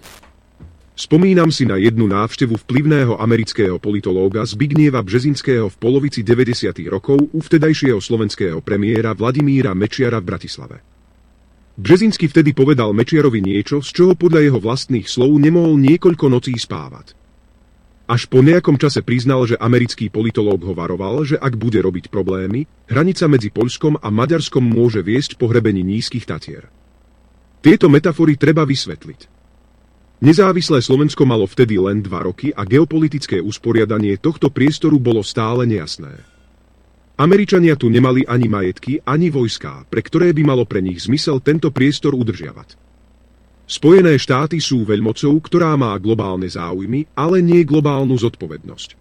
[0.96, 6.72] Spomínam si na jednu návštevu vplyvného amerického politológa Zbignieva Březinského v polovici 90.
[6.92, 10.78] rokov u vtedajšieho slovenského premiéra Vladimíra Mečiara v Bratislave.
[11.80, 17.16] Březinsky vtedy povedal Mečiarovi niečo, z čoho podľa jeho vlastných slov nemohol niekoľko nocí spávať.
[18.12, 22.68] Až po nejakom čase priznal, že americký politológ ho varoval, že ak bude robiť problémy,
[22.92, 26.68] hranica medzi Poľskom a Maďarskom môže viesť pohrebení nízkych Tatier.
[27.64, 29.32] Tieto metafory treba vysvetliť.
[30.22, 36.20] Nezávislé Slovensko malo vtedy len dva roky a geopolitické usporiadanie tohto priestoru bolo stále nejasné.
[37.22, 41.70] Američania tu nemali ani majetky, ani vojská, pre ktoré by malo pre nich zmysel tento
[41.70, 42.74] priestor udržiavať.
[43.70, 48.98] Spojené štáty sú veľmocou, ktorá má globálne záujmy, ale nie globálnu zodpovednosť.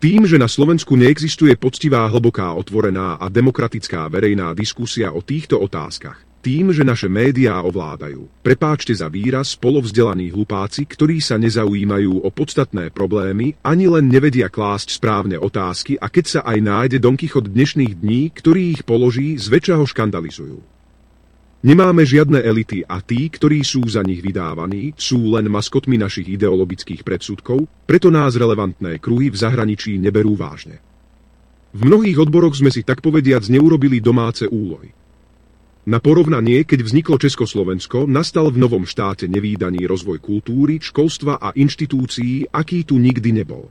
[0.00, 6.24] Tým, že na Slovensku neexistuje poctivá, hlboká, otvorená a demokratická verejná diskusia o týchto otázkach,
[6.44, 8.28] tým, že naše médiá ovládajú.
[8.44, 15.00] Prepáčte za výraz polovzdelaní hlupáci, ktorí sa nezaujímajú o podstatné problémy, ani len nevedia klásť
[15.00, 19.88] správne otázky a keď sa aj nájde Don dnešných dní, ktorý ich položí, zväčša ho
[19.88, 20.60] škandalizujú.
[21.64, 27.00] Nemáme žiadne elity a tí, ktorí sú za nich vydávaní, sú len maskotmi našich ideologických
[27.00, 30.84] predsudkov, preto nás relevantné kruhy v zahraničí neberú vážne.
[31.72, 34.92] V mnohých odboroch sme si tak povediac neurobili domáce úlohy.
[35.84, 42.48] Na porovnanie, keď vzniklo Československo, nastal v novom štáte nevýdaný rozvoj kultúry, školstva a inštitúcií,
[42.48, 43.68] aký tu nikdy nebol.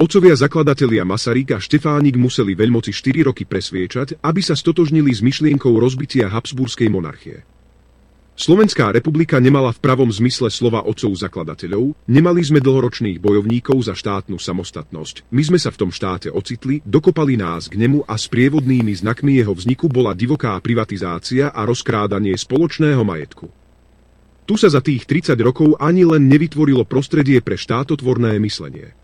[0.00, 5.76] Otcovia zakladatelia Masaryk a Štefánik museli veľmoci 4 roky presviečať, aby sa stotožnili s myšlienkou
[5.76, 7.44] rozbitia Habsburskej monarchie.
[8.40, 14.40] Slovenská republika nemala v pravom zmysle slova otcov zakladateľov, nemali sme dlhoročných bojovníkov za štátnu
[14.40, 19.44] samostatnosť, my sme sa v tom štáte ocitli, dokopali nás k nemu a sprievodnými znakmi
[19.44, 23.52] jeho vzniku bola divoká privatizácia a rozkrádanie spoločného majetku.
[24.48, 28.96] Tu sa za tých 30 rokov ani len nevytvorilo prostredie pre štátotvorné myslenie.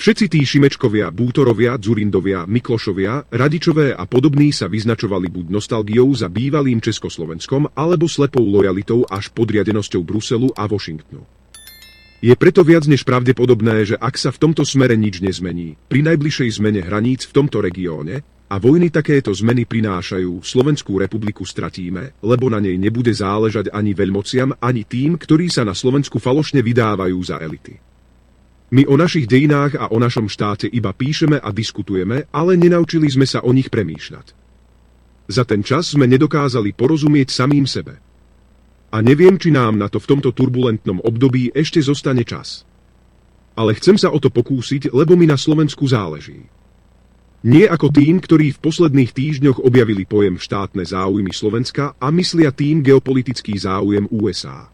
[0.00, 6.80] Všetci tí Šimečkovia, Bútorovia, Dzurindovia, Miklošovia, Radičové a podobní sa vyznačovali buď nostalgiou za bývalým
[6.80, 11.20] Československom, alebo slepou lojalitou až podriadenosťou Bruselu a Washingtonu.
[12.24, 16.48] Je preto viac než pravdepodobné, že ak sa v tomto smere nič nezmení, pri najbližšej
[16.56, 22.56] zmene hraníc v tomto regióne, a vojny takéto zmeny prinášajú, Slovenskú republiku stratíme, lebo na
[22.56, 27.89] nej nebude záležať ani veľmociam, ani tým, ktorí sa na Slovensku falošne vydávajú za elity.
[28.70, 33.26] My o našich dejinách a o našom štáte iba píšeme a diskutujeme, ale nenaučili sme
[33.26, 34.30] sa o nich premýšľať.
[35.26, 37.98] Za ten čas sme nedokázali porozumieť samým sebe.
[38.94, 42.62] A neviem, či nám na to v tomto turbulentnom období ešte zostane čas.
[43.58, 46.46] Ale chcem sa o to pokúsiť, lebo mi na Slovensku záleží.
[47.42, 52.86] Nie ako tým, ktorí v posledných týždňoch objavili pojem štátne záujmy Slovenska a myslia tým
[52.86, 54.70] geopolitický záujem USA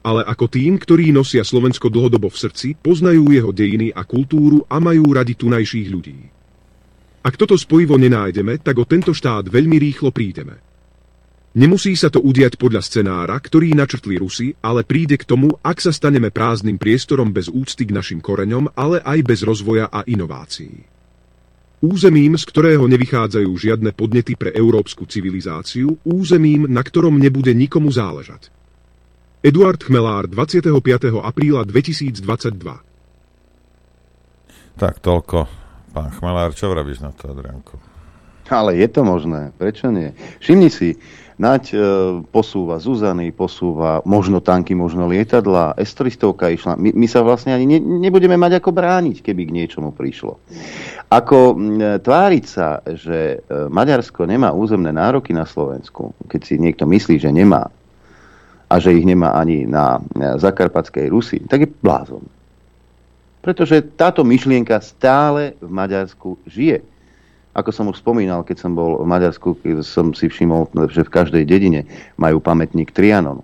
[0.00, 4.80] ale ako tým, ktorí nosia Slovensko dlhodobo v srdci, poznajú jeho dejiny a kultúru a
[4.80, 6.18] majú radi tunajších ľudí.
[7.20, 10.56] Ak toto spojivo nenájdeme, tak o tento štát veľmi rýchlo prídeme.
[11.50, 15.90] Nemusí sa to udiať podľa scenára, ktorý načrtli Rusi, ale príde k tomu, ak sa
[15.90, 20.86] staneme prázdnym priestorom bez úcty k našim koreňom, ale aj bez rozvoja a inovácií.
[21.82, 28.52] Územím, z ktorého nevychádzajú žiadne podnety pre európsku civilizáciu, územím, na ktorom nebude nikomu záležať.
[29.40, 30.68] Eduard Chmelár, 25.
[31.24, 32.20] apríla 2022
[34.76, 35.48] Tak toľko.
[35.96, 37.80] Pán Chmelár, čo vravíš na to, Adrianko?
[38.52, 40.12] Ale je to možné, prečo nie?
[40.44, 41.00] Všimni si,
[41.40, 41.76] Naď e,
[42.28, 46.72] posúva Zuzany, posúva možno tanky, možno lietadla, S-300 išla.
[46.76, 50.36] My, my sa vlastne ani ne, nebudeme mať ako brániť, keby k niečomu prišlo.
[51.08, 56.84] Ako e, tváriť sa, že e, Maďarsko nemá územné nároky na Slovensku, keď si niekto
[56.84, 57.72] myslí, že nemá,
[58.70, 62.22] a že ich nemá ani na Zakarpatskej Rusi, tak je blázon.
[63.42, 66.78] Pretože táto myšlienka stále v Maďarsku žije.
[67.50, 71.10] Ako som už spomínal, keď som bol v Maďarsku, keď som si všimol, že v
[71.10, 71.82] každej dedine
[72.14, 73.42] majú pamätník Trianonu.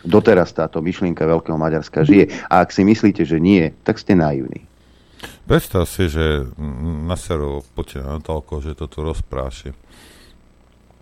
[0.00, 2.32] Doteraz táto myšlienka Veľkého Maďarska žije.
[2.48, 4.64] A ak si myslíte, že nie, tak ste naivní.
[5.44, 6.48] Predstav si, že
[7.04, 9.76] naserú Putina na toľko, že to tu rozpráši.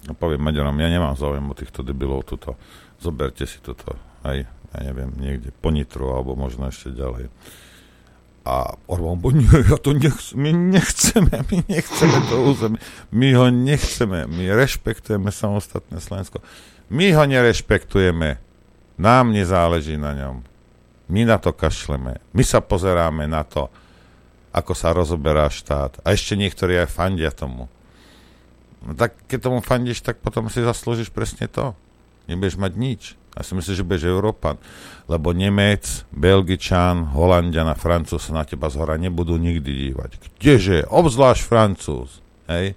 [0.08, 2.58] A poviem Maďarom, ja nemám záujem o týchto debilov tuto.
[2.98, 3.94] Zoberte si toto
[4.26, 7.30] aj, ja neviem, niekde po Nitru, alebo možno ešte ďalej.
[8.48, 9.28] A Orbán bo
[9.68, 12.80] ja to nechc, my nechceme, my nechceme to územie.
[13.12, 16.40] My ho nechceme, my rešpektujeme samostatné Slovensko.
[16.88, 18.40] My ho nerešpektujeme.
[18.96, 20.36] Nám nezáleží na ňom.
[21.12, 22.24] My na to kašleme.
[22.32, 23.68] My sa pozeráme na to,
[24.50, 26.00] ako sa rozoberá štát.
[26.00, 27.68] A ešte niektorí aj fandia tomu.
[28.80, 31.76] No tak keď tomu fandíš, tak potom si zaslúžiš presne to.
[32.28, 33.02] Nebudeš mať nič.
[33.32, 34.60] A si myslíš, že budeš Európan.
[35.08, 40.10] Lebo Nemec, Belgičan, Holandian a Francúz sa na teba z hora nebudú nikdy dívať.
[40.36, 40.84] Kdeže?
[40.90, 42.20] Obzvlášť Francúz.
[42.50, 42.76] Hej?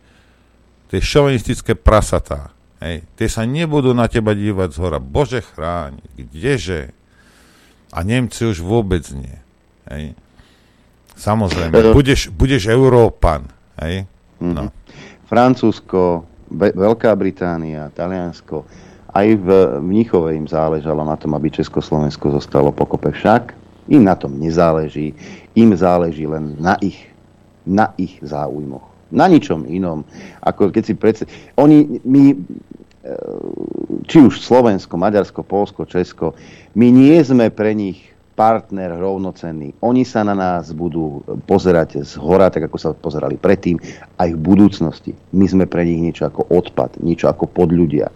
[0.87, 2.53] Tie šovinistické prasatá.
[2.79, 3.03] Hej?
[3.19, 4.99] Tie sa nebudú na teba dívať z hora.
[5.01, 5.99] Bože chráň.
[6.15, 6.93] Kdeže?
[7.91, 9.35] A Nemci už vôbec nie.
[9.91, 10.15] Hej?
[11.17, 11.91] Samozrejme.
[11.91, 13.49] Budeš, budeš Európan.
[13.81, 14.07] Hej?
[14.39, 14.71] No.
[15.27, 18.67] Francúzsko, Be- Veľká Británia, Taliansko,
[19.11, 19.47] aj v
[19.83, 23.11] Mníchove im záležalo na tom, aby Československo zostalo pokope.
[23.11, 23.51] Však
[23.91, 25.11] im na tom nezáleží.
[25.55, 27.11] Im záleží len na ich,
[27.67, 28.87] na ich záujmoch.
[29.11, 30.07] Na ničom inom.
[30.39, 31.23] Ako keď si predse...
[31.59, 33.15] Oni, my, e,
[34.07, 36.31] či už Slovensko, Maďarsko, Polsko, Česko,
[36.79, 39.75] my nie sme pre nich partner rovnocenný.
[39.83, 43.75] Oni sa na nás budú pozerať z hora, tak ako sa pozerali predtým,
[44.15, 45.11] aj v budúcnosti.
[45.35, 48.07] My sme pre nich niečo ako odpad, niečo ako podľudia.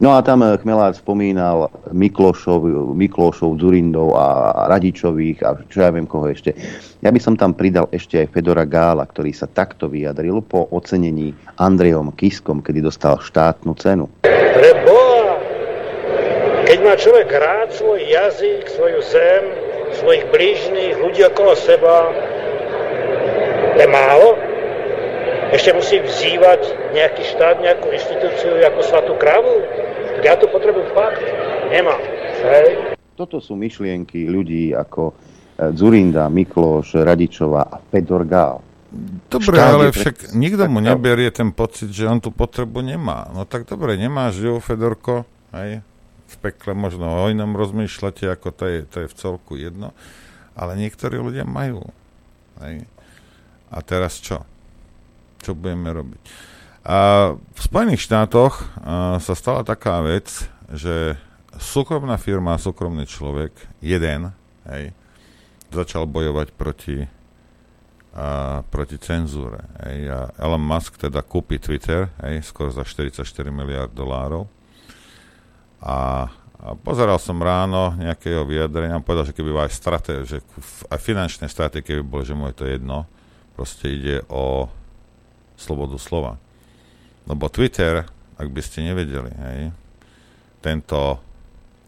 [0.00, 2.64] No a tam eh, Chmelár spomínal Miklošov,
[2.96, 4.26] Miklošov, Zurindov a
[4.72, 6.56] Radičových a čo ja viem koho ešte.
[7.04, 11.36] Ja by som tam pridal ešte aj Fedora Gála, ktorý sa takto vyjadril po ocenení
[11.60, 14.08] Andrejom Kiskom, kedy dostal štátnu cenu.
[14.24, 15.36] Preboha,
[16.64, 19.44] keď má človek rád svoj jazyk, svoju zem,
[20.00, 22.08] svojich blížnych, ľudí okolo seba,
[23.76, 24.32] to je málo?
[25.50, 29.66] Ešte musí vzývať nejaký štát, nejakú inštitúciu, ako svatú kravu?
[30.20, 31.24] Ja to potrebujem fakt.
[31.72, 32.00] Nemám.
[32.44, 32.96] Hej.
[33.16, 35.14] Toto sú myšlienky ľudí ako e,
[35.76, 38.60] Zurinda, Mikloš, Radičová a Fedor Gál.
[39.30, 40.26] Dobre, Štát ale však pre...
[40.34, 43.30] nikto mu neberie ten pocit, že on tú potrebu nemá.
[43.30, 45.84] No tak dobre, nemáš ju, Fedorko, aj
[46.30, 49.94] v pekle možno o inom rozmýšľate, ako to je, to je v celku jedno,
[50.58, 51.86] ale niektorí ľudia majú.
[52.58, 52.82] Aj.
[53.70, 54.42] A teraz čo?
[55.40, 56.22] čo budeme robiť.
[56.80, 58.64] A v Spojených štátoch
[59.20, 61.20] sa stala taká vec, že
[61.60, 63.52] súkromná firma, súkromný človek,
[63.84, 64.32] jeden,
[64.64, 64.96] hej,
[65.68, 67.04] začal bojovať proti,
[68.16, 69.60] a, proti cenzúre.
[69.84, 74.48] Hej, a Elon Musk teda kúpi Twitter, hej, skoro za 44 miliard dolárov.
[75.84, 76.28] A,
[76.60, 80.40] a pozeral som ráno nejaké jeho vyjadrenia, povedal, že keby aj strate, že
[80.88, 83.04] aj finančné straty, keby bolo, že mu je to jedno,
[83.52, 84.64] proste ide o
[85.60, 86.40] slobodu slova.
[87.28, 88.08] Lebo Twitter,
[88.40, 89.60] ak by ste nevedeli, hej,
[90.64, 91.20] tento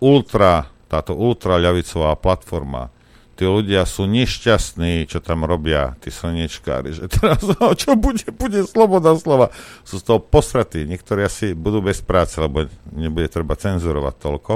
[0.01, 2.93] ultra, táto ultra ľavicová platforma,
[3.37, 8.65] tí ľudia sú nešťastní, čo tam robia, tí slnečkári, že teraz, no, čo bude, bude
[8.69, 9.49] sloboda slova.
[9.83, 14.53] Sú z toho posratí, niektorí asi budú bez práce, lebo nebude treba cenzurovať toľko.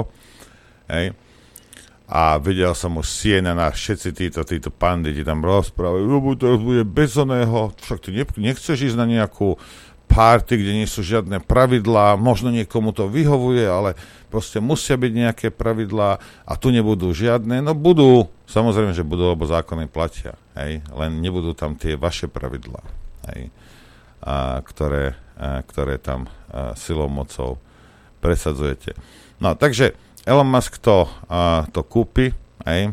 [0.93, 1.17] Hej
[2.07, 6.87] a videl som už CNN a všetci títo, títo panditi tam rozprávajú, lebo to bude
[6.87, 8.09] bez oného, však ty
[8.39, 9.59] nechceš ísť na nejakú
[10.07, 13.93] party, kde nie sú žiadne pravidlá, možno niekomu to vyhovuje, ale
[14.31, 19.45] proste musia byť nejaké pravidlá a tu nebudú žiadne, no budú, samozrejme, že budú, lebo
[19.45, 22.81] zákony platia, hej, len nebudú tam tie vaše pravidlá,
[23.31, 23.51] hej,
[24.23, 27.59] a, ktoré, a, ktoré tam a, silou mocou
[28.23, 28.97] presadzujete.
[29.37, 29.93] No, takže
[30.25, 32.33] Elon Musk to, uh, to kúpi,
[32.67, 32.91] hej,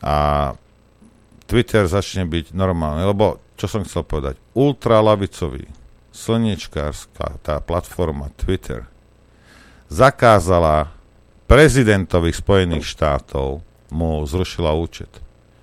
[0.00, 0.16] a
[1.48, 5.77] Twitter začne byť normálny, lebo čo som chcel povedať, ultralavicový,
[6.18, 8.90] slnečkárska, tá platforma Twitter,
[9.86, 10.90] zakázala
[11.46, 15.08] prezidentovi Spojených štátov, mu zrušila účet.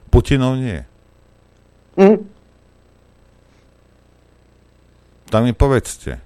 [0.10, 0.82] Putinov nie.
[1.99, 2.26] Mm.
[5.30, 6.24] Tam mi povedzte.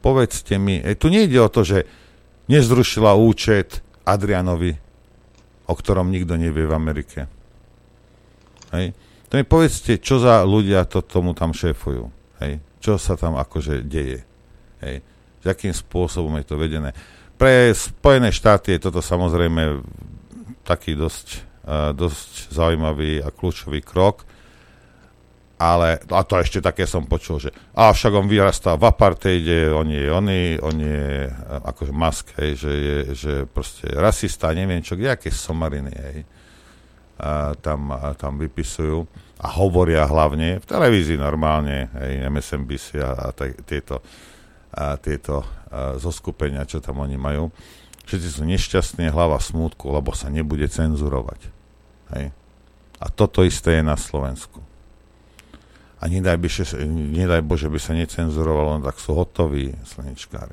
[0.00, 0.80] Povedzte mi.
[0.80, 1.84] E, tu nejde o to, že
[2.48, 4.76] nezrušila účet Adrianovi,
[5.64, 7.20] o ktorom nikto nevie v Amerike.
[8.72, 8.92] Hej.
[9.32, 12.23] To mi povedzte, čo za ľudia to tomu tam šéfujú.
[12.42, 12.62] Hej.
[12.82, 14.24] Čo sa tam akože deje.
[14.82, 15.04] Hej.
[15.44, 16.96] Akým spôsobom je to vedené.
[17.36, 19.84] Pre Spojené štáty je toto samozrejme
[20.64, 21.26] taký dosť,
[21.68, 24.24] uh, dosť zaujímavý a kľúčový krok
[25.54, 30.10] ale, a to ešte také som počul, že však on vyrastá v apartheide, on je
[30.10, 31.30] oný, on je
[31.62, 36.18] akože mask, hej, že je že proste rasista, neviem čo, kde aké somariny, hej,
[37.22, 39.06] a tam, a tam vypisujú
[39.44, 44.00] a hovoria hlavne v televízii normálne, hej, MSNBC a, a t- tieto,
[44.72, 47.52] a tieto a zoskupenia, čo tam oni majú.
[48.08, 51.50] Všetci sú nešťastní, hlava smútku, lebo sa nebude cenzurovať.
[52.16, 52.32] Hej.
[53.02, 54.64] A toto isté je na Slovensku
[56.04, 56.48] a nedaj, by,
[57.16, 60.52] nedaj Bože, by sa necenzurovalo, no tak sú hotoví slnečkári.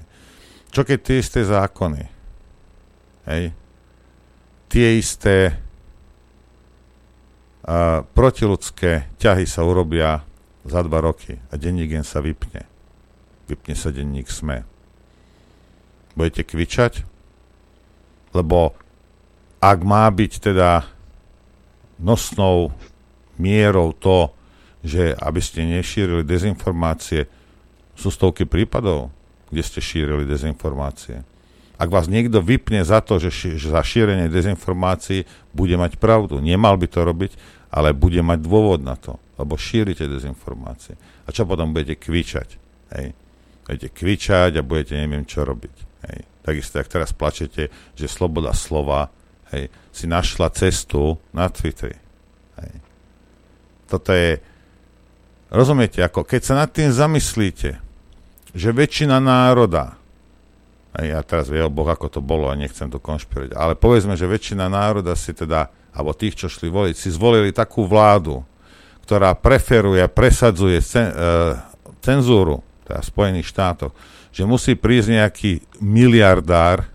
[0.72, 2.08] Čo keď tie isté zákony,
[3.28, 3.52] hej,
[4.72, 5.60] tie isté
[7.66, 10.26] a, protiludské ťahy sa urobia
[10.66, 12.66] za dva roky a denník sa vypne.
[13.50, 14.64] Vypne sa denník SME.
[16.14, 17.08] Budete kvičať?
[18.32, 18.78] Lebo
[19.62, 20.88] ak má byť teda
[22.02, 22.74] nosnou
[23.38, 24.34] mierou to,
[24.82, 27.30] že aby ste nešírili dezinformácie,
[27.94, 29.14] sú stovky prípadov,
[29.54, 31.22] kde ste šírili dezinformácie.
[31.82, 36.38] Ak vás niekto vypne za to, že, ši- že za šírenie dezinformácií bude mať pravdu,
[36.38, 37.32] nemal by to robiť,
[37.74, 40.94] ale bude mať dôvod na to, lebo šírite dezinformácie.
[41.26, 42.50] A čo potom budete kvičať?
[42.94, 43.18] Hej?
[43.66, 46.06] Budete kvičať a budete neviem čo robiť.
[46.06, 46.20] Hej?
[46.46, 49.10] Takisto, ak teraz plačete, že sloboda slova
[49.50, 51.98] hej, si našla cestu na Twitteri.
[52.62, 52.74] Hej.
[53.90, 54.38] Toto je
[55.52, 57.76] Rozumiete, ako keď sa nad tým zamyslíte,
[58.56, 60.00] že väčšina národa,
[61.00, 64.68] ja teraz vie Boh, ako to bolo a nechcem to konšpirovať, ale povedzme, že väčšina
[64.68, 68.44] národa si teda, alebo tých, čo šli voliť, si zvolili takú vládu,
[69.08, 71.16] ktorá preferuje, presadzuje cen, e,
[72.04, 73.96] cenzúru, teda v Spojených štátoch,
[74.36, 76.88] že musí prísť nejaký miliardár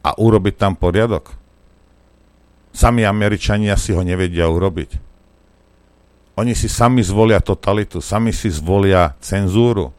[0.00, 1.32] a urobiť tam poriadok.
[2.72, 5.12] Sami Američania si ho nevedia urobiť
[6.32, 9.92] oni si sami zvolia totalitu, sami si zvolia cenzúru.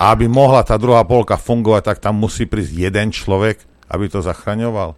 [0.00, 3.60] A aby mohla tá druhá polka fungovať, tak tam musí prísť jeden človek,
[3.92, 4.96] aby to zachraňoval.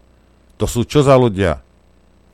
[0.62, 1.58] To sú čo za ľudia?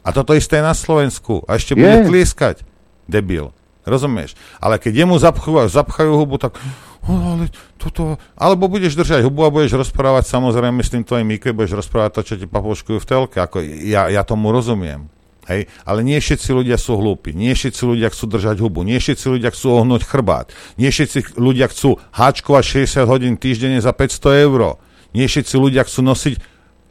[0.05, 1.49] A toto isté je na Slovensku.
[1.49, 2.69] A ešte bude tlieskať.
[3.09, 3.57] Debil.
[3.89, 4.37] Rozumieš?
[4.61, 6.61] Ale keď jemu zapchajú, zapchajú hubu, tak
[7.09, 7.49] ale
[7.81, 8.21] toto...
[8.37, 12.21] Alebo budeš držať hubu a budeš rozprávať samozrejme s tým tvojim mikro, budeš rozprávať to,
[12.21, 13.41] čo ti papočkujú v telke.
[13.41, 15.09] Ako ja, ja tomu rozumiem.
[15.49, 15.67] Hej?
[15.89, 19.51] Ale nie všetci ľudia sú hlúpi, nie všetci ľudia chcú držať hubu, nie všetci ľudia
[19.51, 24.77] chcú ohnúť chrbát, nie všetci ľudia chcú háčkovať 60 hodín týždenne za 500 eur,
[25.17, 26.35] nie všetci ľudia chcú nosiť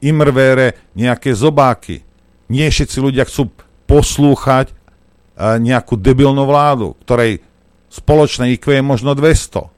[0.02, 2.02] imrvére nejaké zobáky,
[2.50, 3.54] nie všetci ľudia chcú
[3.86, 7.46] poslúchať uh, nejakú debilnú vládu, ktorej
[7.94, 9.70] spoločné IQ je možno 200.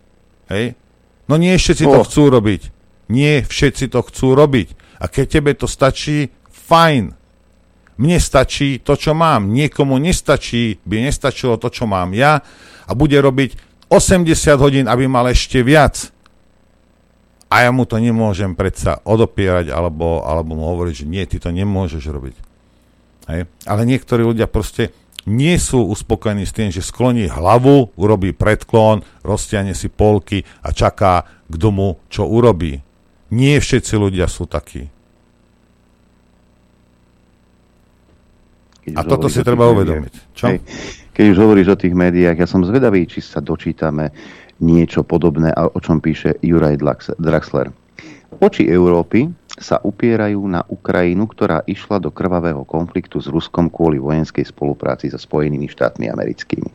[0.49, 0.79] Hej?
[1.29, 1.99] No nie všetci oh.
[1.99, 2.61] to chcú robiť.
[3.09, 4.67] Nie všetci to chcú robiť.
[5.01, 7.18] A keď tebe to stačí, fajn.
[7.99, 9.51] Mne stačí to, čo mám.
[9.51, 12.39] Niekomu nestačí, by nestačilo to, čo mám ja
[12.87, 13.59] a bude robiť
[13.91, 16.15] 80 hodín, aby mal ešte viac.
[17.49, 21.49] A ja mu to nemôžem predsa odopierať alebo, alebo mu hovoriť, že nie, ty to
[21.49, 22.35] nemôžeš robiť.
[23.29, 23.41] Hej.
[23.65, 24.93] Ale niektorí ľudia proste
[25.29, 31.27] nie sú uspokojení s tým, že skloní hlavu, urobí predklon, roztiahne si polky a čaká,
[31.49, 32.81] kto mu čo urobí.
[33.29, 34.89] Nie všetci ľudia sú takí.
[38.93, 40.13] Keď A toto si treba uvedomiť.
[40.33, 40.45] Čo?
[40.49, 40.59] Hej,
[41.13, 44.11] keď už hovoríš o tých médiách, ja som zvedavý, či sa dočítame
[44.59, 46.79] niečo podobné, o čom píše Juraj
[47.19, 47.71] Draxler.
[48.39, 49.27] Oči Európy
[49.59, 55.19] sa upierajú na Ukrajinu, ktorá išla do krvavého konfliktu s Ruskom kvôli vojenskej spolupráci so
[55.19, 56.69] Spojenými štátmi americkými.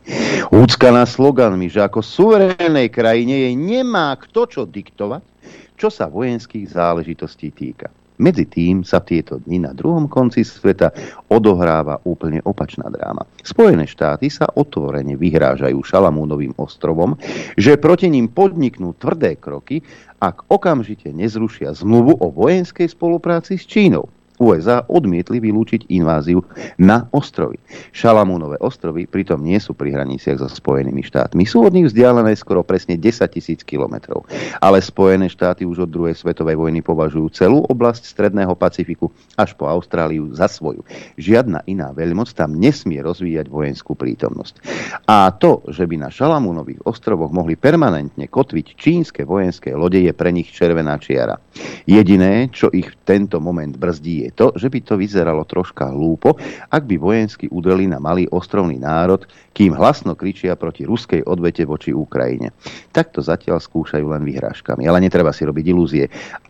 [0.53, 5.25] Úcka na sloganmi, že ako suverénnej krajine jej nemá kto čo diktovať,
[5.73, 7.89] čo sa vojenských záležitostí týka.
[8.15, 10.95] Medzi tým sa tieto dni na druhom konci sveta
[11.27, 13.27] odohráva úplne opačná dráma.
[13.43, 17.19] Spojené štáty sa otvorene vyhrážajú Šalamúnovým ostrovom,
[17.59, 19.83] že proti ním podniknú tvrdé kroky,
[20.23, 24.07] ak okamžite nezrušia zmluvu o vojenskej spolupráci s Čínou.
[24.39, 26.43] USA odmietli vylúčiť inváziu
[26.75, 27.59] na ostrovy.
[27.95, 31.47] Šalamúnové ostrovy pritom nie sú pri hraniciach so Spojenými štátmi.
[31.47, 34.27] Sú od nich vzdialené skoro presne 10 tisíc kilometrov.
[34.59, 39.67] Ale Spojené štáty už od druhej svetovej vojny považujú celú oblasť Stredného Pacifiku až po
[39.67, 40.83] Austráliu za svoju.
[41.15, 44.59] Žiadna iná veľmoc tam nesmie rozvíjať vojenskú prítomnosť.
[45.07, 50.31] A to, že by na Šalamúnových ostrovoch mohli permanentne kotviť čínske vojenské lode, je pre
[50.31, 51.39] nich červená čiara.
[51.87, 56.39] Jediné, čo ich v tento moment brzdí, je to, že by to vyzeralo troška hlúpo,
[56.71, 61.91] ak by vojensky udreli na malý ostrovný národ, kým hlasno kričia proti ruskej odvete voči
[61.91, 62.55] Ukrajine.
[62.95, 66.05] Takto zatiaľ skúšajú len vyhrážkami, ale netreba si robiť ilúzie.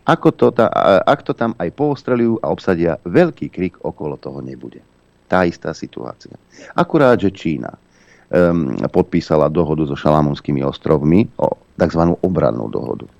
[0.06, 0.70] Ako to ta,
[1.02, 4.80] ak to tam aj poostrelujú a obsadia, veľký krik okolo toho nebude.
[5.26, 6.38] Tá istá situácia.
[6.78, 7.74] Akurát, že Čína
[8.30, 12.02] um, podpísala dohodu so Šalamúnskymi ostrovmi o tzv.
[12.22, 13.10] obrannú dohodu.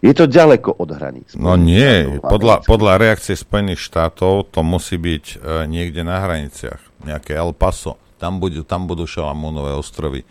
[0.00, 1.36] Je to ďaleko od hraníc.
[1.36, 5.36] No nie, podľa, podľa reakcie Spojených štátov to musí byť e,
[5.68, 10.24] niekde na hraniciach, nejaké El Paso, tam budú, tam budú Šalamúnové ostrovy,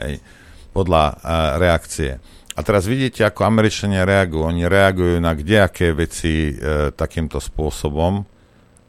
[0.00, 0.24] hej,
[0.72, 1.14] podľa e,
[1.60, 2.10] reakcie.
[2.56, 4.44] A teraz vidíte, ako Američania reagujú.
[4.44, 8.24] Oni reagujú na kdejaké veci e, takýmto spôsobom,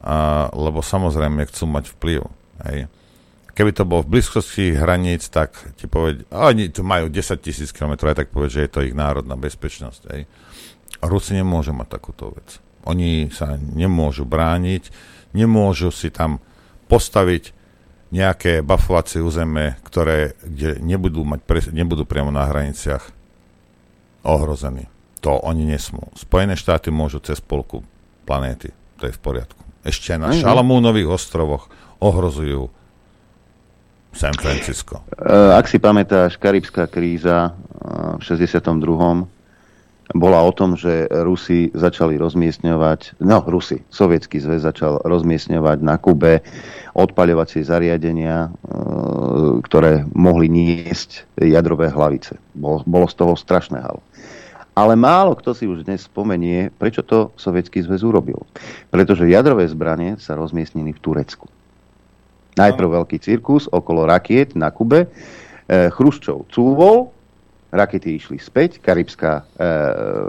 [0.02, 2.22] a, lebo samozrejme chcú mať vplyv.
[2.72, 2.88] Hej.
[3.52, 8.00] Keby to bolo v blízkosti hraníc, tak ti povedia, oni tu majú 10 tisíc km,
[8.16, 10.02] tak povedia, že je to ich národná bezpečnosť.
[10.16, 10.24] Hej.
[11.04, 12.64] Rusi nemôžu mať takúto vec.
[12.88, 14.90] Oni sa nemôžu brániť,
[15.36, 16.40] nemôžu si tam
[16.88, 17.54] postaviť
[18.12, 23.08] nejaké bafovacie územie, ktoré kde nebudú, mať pre, nebudú priamo na hraniciach
[24.28, 24.92] ohrození.
[25.24, 26.12] To oni nesmú.
[26.18, 27.86] Spojené štáty môžu cez polku
[28.28, 28.76] planéty.
[29.00, 29.62] To je v poriadku.
[29.82, 31.72] Ešte na Šalamúnových ostrovoch
[32.04, 32.70] ohrozujú
[34.12, 35.02] San Francisco.
[35.16, 38.60] Eh, ak si pamätáš, karibská kríza eh, v 62.
[40.12, 46.44] bola o tom, že Rusi začali rozmiestňovať, no Rusi, Sovietský zväz začal rozmiestňovať na Kube
[46.92, 48.52] odpaľovacie zariadenia, eh,
[49.64, 52.36] ktoré mohli niesť jadrové hlavice.
[52.52, 54.04] Bolo, bolo z toho strašné halo.
[54.72, 58.40] Ale málo kto si už dnes spomenie, prečo to Sovietský zväz urobil.
[58.88, 61.48] Pretože jadrové zbranie sa rozmiestnili v Turecku.
[62.62, 65.06] Najprv veľký cirkus okolo rakiet na Kube.
[65.06, 65.08] E,
[65.90, 67.10] Chruščov cúvol,
[67.74, 69.44] rakety išli späť, karibská e,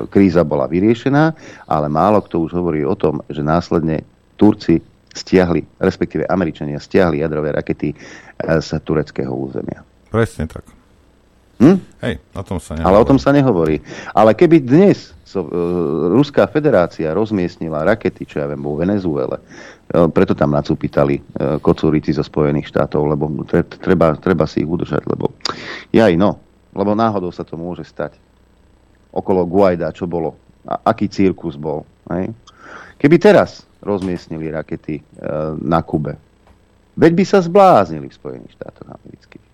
[0.09, 1.25] kríza bola vyriešená,
[1.67, 4.07] ale málo kto už hovorí o tom, že následne
[4.41, 4.81] Turci
[5.13, 7.97] stiahli, respektíve Američania stiahli jadrové rakety e,
[8.63, 9.85] z tureckého územia.
[10.09, 10.65] Presne tak.
[11.63, 11.79] Hm?
[12.03, 12.89] Hej, o tom sa nehovorí.
[12.89, 13.77] Ale o tom sa nehovorí.
[14.11, 20.07] Ale keby dnes so, uh, Ruská federácia rozmiestnila rakety, čo ja viem, vo Venezuele, uh,
[20.13, 25.09] preto tam nacúpitali uh, kocúrici zo Spojených štátov, lebo tre, treba, treba si ich udržať,
[25.09, 25.33] lebo
[25.89, 26.37] jaj no,
[26.77, 28.21] lebo náhodou sa to môže stať.
[29.13, 30.37] Okolo Guaida, čo bolo,
[30.69, 31.89] a, aký cirkus bol.
[32.13, 32.33] Hej?
[33.01, 36.21] Keby teraz rozmiestnili rakety uh, na Kube,
[37.01, 39.47] veď by sa zbláznili v Spojených štátoch amerických.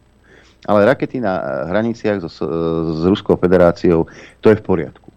[0.66, 4.10] Ale rakety na hraniciach so, s Ruskou federáciou,
[4.42, 5.07] to je v poriadku.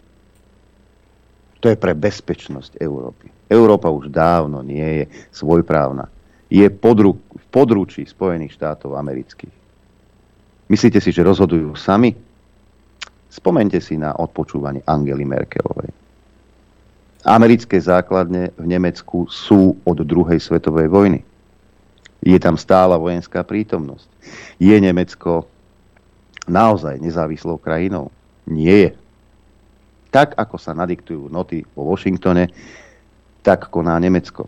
[1.62, 3.30] To je pre bezpečnosť Európy.
[3.46, 6.10] Európa už dávno nie je svojprávna.
[6.50, 9.54] Je podru, v područí Spojených štátov amerických.
[10.66, 12.12] Myslíte si, že rozhodujú sami?
[13.30, 15.94] Spomente si na odpočúvanie Angely Merkelovej.
[17.22, 21.22] Americké základne v Nemecku sú od druhej svetovej vojny.
[22.22, 24.10] Je tam stála vojenská prítomnosť.
[24.58, 25.46] Je Nemecko
[26.50, 28.10] naozaj nezávislou krajinou?
[28.50, 28.90] Nie je.
[30.12, 32.52] Tak, ako sa nadiktujú noty vo Washingtone,
[33.40, 34.44] tak koná Nemecko.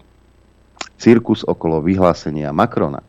[1.00, 3.00] Cirkus okolo vyhlásenia Macrona,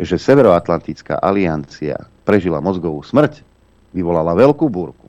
[0.00, 3.44] že Severoatlantická aliancia prežila mozgovú smrť,
[3.92, 5.06] vyvolala veľkú búrku.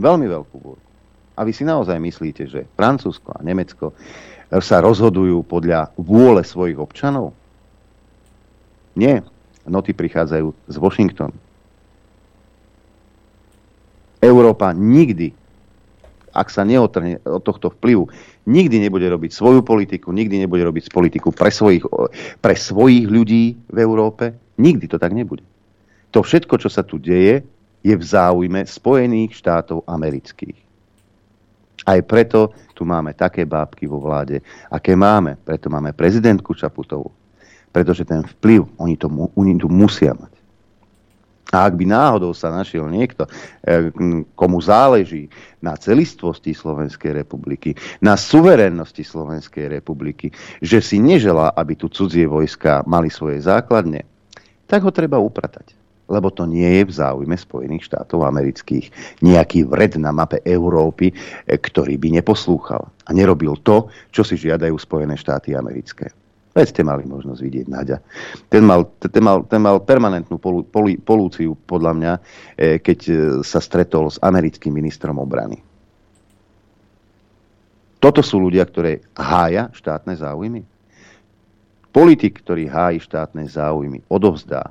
[0.00, 0.88] Veľmi veľkú búrku.
[1.36, 3.92] A vy si naozaj myslíte, že Francúzsko a Nemecko
[4.64, 7.36] sa rozhodujú podľa vôle svojich občanov?
[8.96, 9.20] Nie.
[9.66, 11.36] Noty prichádzajú z Washingtonu.
[14.24, 15.30] Európa nikdy,
[16.34, 18.08] ak sa neotrhne od tohto vplyvu,
[18.48, 21.84] nikdy nebude robiť svoju politiku, nikdy nebude robiť politiku pre svojich,
[22.40, 24.32] pre svojich ľudí v Európe.
[24.58, 25.44] Nikdy to tak nebude.
[26.10, 27.42] To všetko, čo sa tu deje,
[27.84, 30.56] je v záujme Spojených štátov amerických.
[31.84, 34.40] Aj preto tu máme také bábky vo vláde,
[34.72, 35.36] aké máme.
[35.36, 37.12] Preto máme prezidentku Čaputovú.
[37.68, 40.33] Pretože ten vplyv oni, to, oni tu musia mať.
[41.52, 43.28] A ak by náhodou sa našiel niekto,
[43.62, 43.92] e,
[44.32, 45.28] komu záleží
[45.60, 50.32] na celistvosti Slovenskej republiky, na suverénnosti Slovenskej republiky,
[50.64, 54.08] že si neželá, aby tu cudzie vojska mali svoje základne,
[54.64, 55.76] tak ho treba upratať.
[56.04, 58.92] lebo to nie je v záujme Spojených štátov amerických.
[59.24, 61.14] Nejaký vred na mape Európy, e,
[61.56, 66.12] ktorý by neposlúchal a nerobil to, čo si žiadajú Spojené štáty americké.
[66.54, 67.98] Veď ste mali možnosť vidieť Naďa.
[68.46, 72.20] Ten mal, ten mal, ten mal permanentnú polu, polu, polúciu, podľa mňa, e,
[72.78, 75.58] keď e, sa stretol s americkým ministrom obrany.
[77.98, 80.62] Toto sú ľudia, ktoré hája štátne záujmy.
[81.90, 84.70] Politik, ktorý hájí štátne záujmy, odovzdá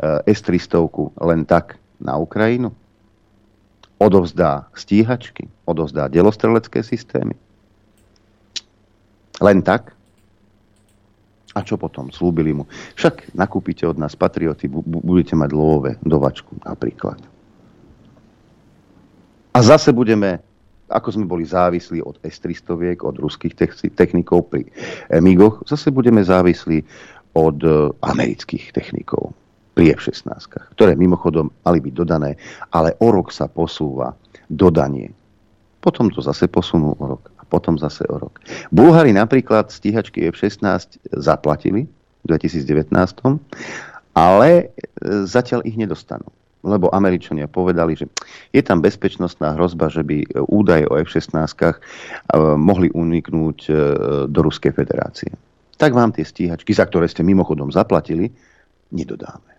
[0.00, 0.88] e, S-300
[1.20, 2.72] len tak na Ukrajinu,
[4.00, 7.36] odovzdá stíhačky, odovzdá delostrelecké systémy.
[9.44, 9.97] Len tak,
[11.58, 12.14] a čo potom?
[12.14, 12.70] Slúbili mu.
[12.94, 14.70] Však nakúpite od nás patrioty,
[15.02, 17.18] budete mať lovové dovačku napríklad.
[19.50, 20.38] A zase budeme,
[20.86, 23.58] ako sme boli závislí od S-300, od ruských
[23.98, 24.70] technikov pri
[25.10, 26.78] MIGoch, zase budeme závislí
[27.34, 29.34] od e, amerických technikov
[29.74, 30.30] pri F-16,
[30.78, 32.38] ktoré mimochodom mali byť dodané,
[32.70, 34.14] ale o rok sa posúva
[34.46, 35.10] dodanie.
[35.82, 38.38] Potom to zase posunú o rok potom zase o rok.
[38.68, 41.88] Bulhári napríklad stíhačky F-16 zaplatili
[42.22, 42.92] v 2019,
[44.12, 44.64] ale e,
[45.24, 46.28] zatiaľ ich nedostanú.
[46.66, 48.10] Lebo Američania povedali, že
[48.50, 51.74] je tam bezpečnostná hrozba, že by údaje o F-16 e,
[52.58, 53.72] mohli uniknúť e,
[54.28, 55.32] do Ruskej federácie.
[55.78, 58.28] Tak vám tie stíhačky, za ktoré ste mimochodom zaplatili,
[58.90, 59.54] nedodáme.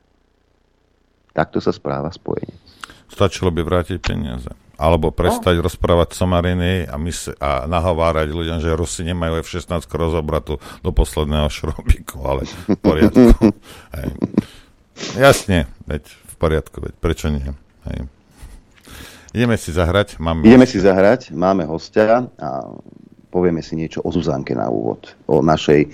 [1.32, 2.52] Takto sa správa spojenie.
[3.08, 4.69] Stačilo by vrátiť peniaze.
[4.80, 5.68] Alebo prestať no.
[5.68, 12.24] rozprávať somariny a, mys- a nahovárať ľuďom, že Rusi nemajú F-16 rozobratu do posledného šrobiku,
[12.24, 13.52] ale v poriadku.
[14.00, 14.10] Hej.
[15.20, 17.44] Jasne, veď v poriadku, veď prečo nie?
[17.92, 18.08] Hej.
[19.36, 20.18] Ideme si zahrať.
[20.18, 20.74] Máme Ideme hostia.
[20.74, 22.66] si zahrať, máme hostia a
[23.30, 25.14] povieme si niečo o Zuzanke na úvod.
[25.30, 25.86] O našej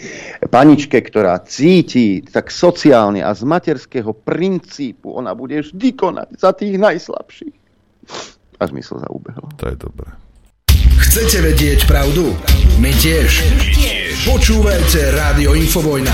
[0.47, 6.79] paničke, ktorá cíti tak sociálne a z materského princípu ona bude vždy konať za tých
[6.79, 7.55] najslabších.
[8.55, 9.51] Až mi sa zaubehlo.
[9.59, 10.09] To je dobré.
[10.95, 12.31] Chcete vedieť pravdu?
[12.79, 13.43] My tiež.
[13.75, 14.15] tiež.
[14.27, 16.11] Počúvajte Rádio Infovojna.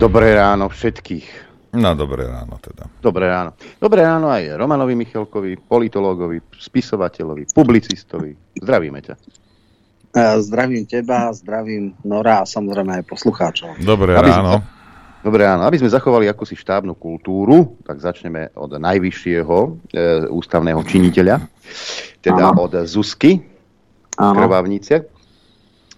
[0.00, 1.52] Dobré ráno všetkých.
[1.76, 2.88] No, dobré ráno teda.
[2.98, 3.54] Dobré ráno.
[3.76, 8.56] Dobré ráno aj Romanovi Michalkovi, politológovi, spisovateľovi, publicistovi.
[8.58, 9.14] Zdravíme ťa.
[10.42, 13.78] Zdravím teba, zdravím Nora a samozrejme aj poslucháčov.
[13.84, 14.52] Dobré Aby ráno.
[14.58, 14.79] Sme
[15.20, 15.68] Dobre, áno.
[15.68, 19.68] Aby sme zachovali akúsi štábnu kultúru, tak začneme od najvyššieho e,
[20.32, 21.44] ústavného činiteľa,
[22.24, 22.64] teda áno.
[22.64, 23.36] od Zuzky,
[24.16, 25.09] krvavnice.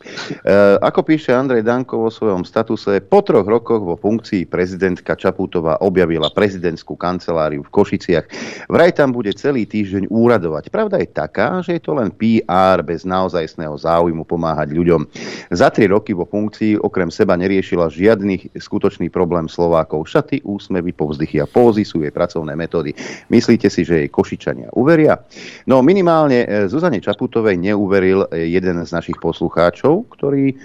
[0.03, 5.79] E, ako píše Andrej Danko vo svojom statuse, po troch rokoch vo funkcii prezidentka Čaputová
[5.81, 8.27] objavila prezidentskú kanceláriu v Košiciach.
[8.67, 10.69] Vraj tam bude celý týždeň úradovať.
[10.69, 15.07] Pravda je taká, že je to len PR bez naozajstného záujmu pomáhať ľuďom.
[15.55, 20.09] Za tri roky vo funkcii okrem seba neriešila žiadny skutočný problém Slovákov.
[20.09, 22.97] Šaty, úsmevy, povzdychy a pózy sú jej pracovné metódy.
[23.29, 25.21] Myslíte si, že jej Košičania uveria?
[25.69, 30.57] No minimálne e, Zuzane Čaputovej neuveril e, jeden z našich poslucháčov, Kováčov, ktorý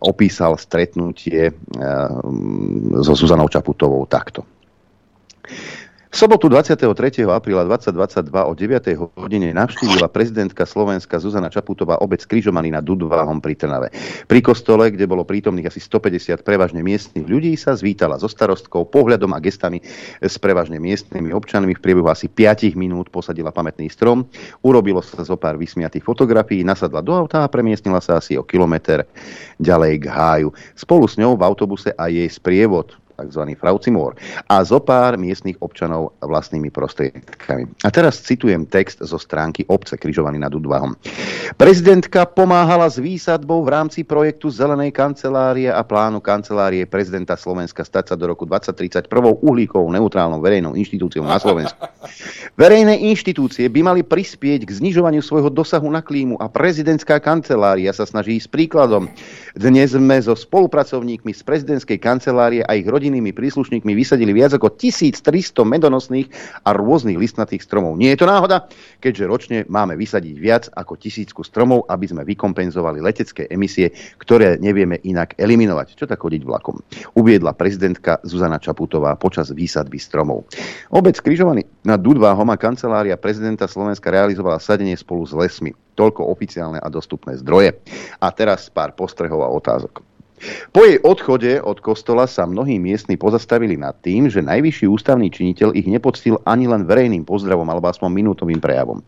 [0.00, 1.52] opísal stretnutie
[3.04, 4.42] so Zuzanou Čaputovou takto.
[6.14, 7.26] V sobotu 23.
[7.26, 9.18] apríla 2022 o 9.
[9.18, 13.90] hodine navštívila prezidentka Slovenska Zuzana Čaputová obec Križomany nad Dudváhom pri Trnave.
[14.30, 19.34] Pri kostole, kde bolo prítomných asi 150 prevažne miestnych ľudí, sa zvítala so starostkou, pohľadom
[19.34, 19.82] a gestami
[20.22, 21.74] s prevažne miestnymi občanmi.
[21.74, 24.22] V priebehu asi 5 minút posadila pamätný strom,
[24.62, 29.02] urobilo sa zo pár vysmiatých fotografií, nasadla do auta a premiestnila sa asi o kilometr
[29.58, 30.54] ďalej k háju.
[30.78, 33.42] Spolu s ňou v autobuse a jej sprievod tzv.
[33.54, 34.18] Fraucimor,
[34.50, 37.86] a zo pár miestnych občanov vlastnými prostriedkami.
[37.86, 40.98] A teraz citujem text zo stránky obce Križovaný nad Udvahom.
[41.54, 48.12] Prezidentka pomáhala s výsadbou v rámci projektu Zelenej kancelárie a plánu kancelárie prezidenta Slovenska stať
[48.12, 51.78] sa do roku 2030 prvou uhlíkovou neutrálnou verejnou inštitúciou na Slovensku.
[52.60, 58.06] Verejné inštitúcie by mali prispieť k znižovaniu svojho dosahu na klímu a prezidentská kancelária sa
[58.06, 59.06] snaží s príkladom.
[59.54, 64.80] Dnes sme so spolupracovníkmi z prezidentskej kancelárie a ich rodinami rodinnými príslušníkmi vysadili viac ako
[64.80, 65.20] 1300
[65.60, 66.32] medonosných
[66.64, 68.00] a rôznych listnatých stromov.
[68.00, 68.64] Nie je to náhoda,
[69.04, 74.96] keďže ročne máme vysadiť viac ako tisícku stromov, aby sme vykompenzovali letecké emisie, ktoré nevieme
[75.04, 76.00] inak eliminovať.
[76.00, 76.80] Čo tak chodiť vlakom?
[77.12, 80.48] Uviedla prezidentka Zuzana Čaputová počas výsadby stromov.
[80.88, 85.76] Obec križovaný na Dudváhom a kancelária prezidenta Slovenska realizovala sadenie spolu s lesmi.
[85.92, 87.76] Toľko oficiálne a dostupné zdroje.
[88.16, 90.13] A teraz pár postrehov a otázok.
[90.72, 95.72] Po jej odchode od kostola sa mnohí miestni pozastavili nad tým, že najvyšší ústavný činiteľ
[95.72, 99.00] ich nepoctil ani len verejným pozdravom alebo aspoň minútovým prejavom.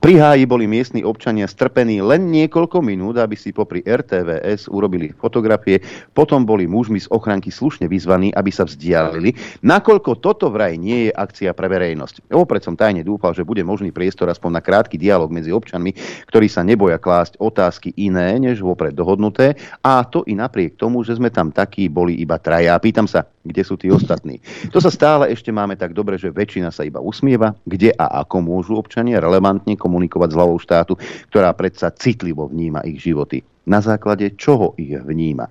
[0.00, 5.80] Pri háji boli miestni občania strpení len niekoľko minút, aby si popri RTVS urobili fotografie,
[6.12, 9.32] potom boli mužmi z ochranky slušne vyzvaní, aby sa vzdialili,
[9.64, 12.28] nakoľko toto vraj nie je akcia pre verejnosť.
[12.36, 15.96] Opred som tajne dúfal, že bude možný priestor aspoň na krátky dialog medzi občanmi,
[16.28, 21.16] ktorí sa neboja klásť otázky iné, než vopred dohodnuté, a to i napriek tomu, že
[21.16, 22.76] sme tam takí boli iba traja.
[22.76, 24.42] Pýtam sa, kde sú tí ostatní.
[24.74, 28.42] To sa stále ešte máme tak dobre, že väčšina sa iba usmieva, kde a ako
[28.44, 30.92] môžu občania relevantne komunikovať s hlavou štátu,
[31.32, 35.50] ktorá predsa citlivo vníma ich životy na základe čoho ich vníma.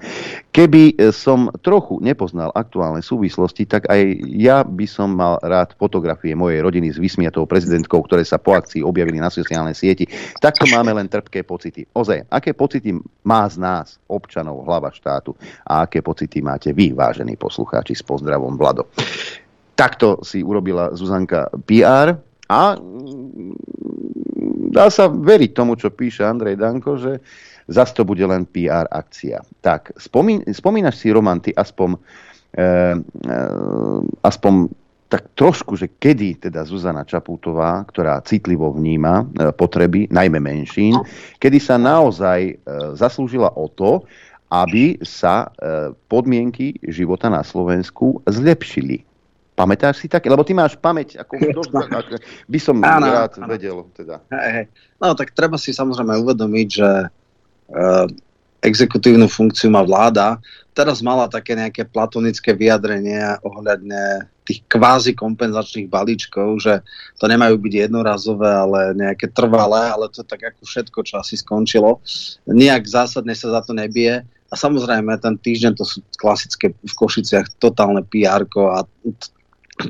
[0.56, 4.02] Keby e, som trochu nepoznal aktuálne súvislosti, tak aj
[4.32, 8.82] ja by som mal rád fotografie mojej rodiny s vysmiatou prezidentkou, ktoré sa po akcii
[8.82, 10.08] objavili na sociálnej sieti.
[10.40, 11.84] Takto máme len trpké pocity.
[11.92, 12.96] Oze, aké pocity
[13.28, 15.36] má z nás, občanov, hlava štátu
[15.68, 18.88] a aké pocity máte vy, vážení poslucháči, s pozdravom Vlado.
[19.76, 22.16] Takto si urobila Zuzanka PR
[22.48, 22.80] a
[24.72, 27.20] dá sa veriť tomu, čo píše Andrej Danko, že
[27.68, 29.42] zase to bude len PR akcia.
[29.62, 32.00] Tak, spomín, spomínaš si, Roman, ty aspoň, e,
[32.62, 33.40] e,
[34.22, 34.54] aspoň
[35.06, 40.98] tak trošku, že kedy teda Zuzana Čapútová, ktorá citlivo vníma e, potreby, najmä menšín,
[41.38, 42.54] kedy sa naozaj e,
[42.98, 44.02] zaslúžila o to,
[44.50, 49.06] aby sa e, podmienky života na Slovensku zlepšili.
[49.56, 50.28] Pamätáš si také?
[50.28, 51.40] Lebo ty máš pamäť, ako,
[52.52, 53.48] by som áno, rád áno.
[53.48, 53.78] vedel.
[53.96, 54.20] Teda.
[54.34, 54.66] Hej, hej.
[55.00, 56.90] No tak treba si samozrejme uvedomiť, že
[58.66, 60.42] exekutívnu funkciu má vláda.
[60.76, 66.86] Teraz mala také nejaké platonické vyjadrenia ohľadne tých kvázi kompenzačných balíčkov, že
[67.18, 72.04] to nemajú byť jednorazové, ale nejaké trvalé, ale to tak ako všetko, čo asi skončilo.
[72.46, 74.22] Nijak zásadne sa za to nebije.
[74.52, 78.86] A samozrejme, ten týždeň to sú klasické v Košiciach totálne pr a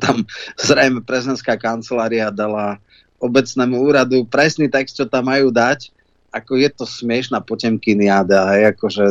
[0.01, 0.25] tam
[0.57, 2.79] zrejme prezidentská kancelária dala
[3.21, 5.91] obecnému úradu presný text, čo tam majú dať,
[6.35, 8.51] ako je to smiešná potemkiniáda.
[8.51, 9.03] Hej, akože,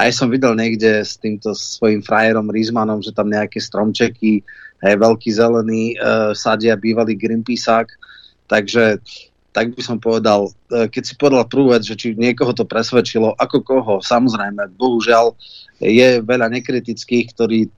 [0.00, 4.40] aj som videl niekde s týmto svojim frajerom Rizmanom, že tam nejaké stromčeky,
[4.80, 5.96] hej, veľký zelený, e,
[6.32, 7.92] sadia bývalý Greenpeaceák.
[8.48, 9.04] Takže
[9.52, 13.36] tak by som povedal, e, keď si povedal prvú vec, že či niekoho to presvedčilo,
[13.36, 15.36] ako koho, samozrejme, bohužiaľ
[15.76, 17.68] je veľa nekritických, ktorí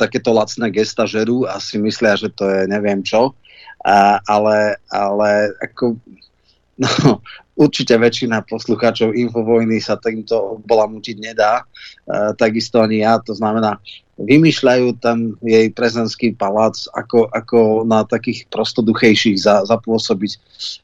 [0.00, 3.36] takéto lacné gesta žerú a si myslia, že to je neviem čo.
[3.84, 6.00] A, ale, ale ako,
[6.84, 7.20] no,
[7.60, 11.60] určite väčšina poslucháčov Infovojny sa týmto bolamutiť nedá.
[11.60, 13.76] A, takisto ani ja, to znamená,
[14.16, 20.32] vymýšľajú tam jej prezidentský palác, ako, ako na takých prostoduchejších za, zapôsobiť,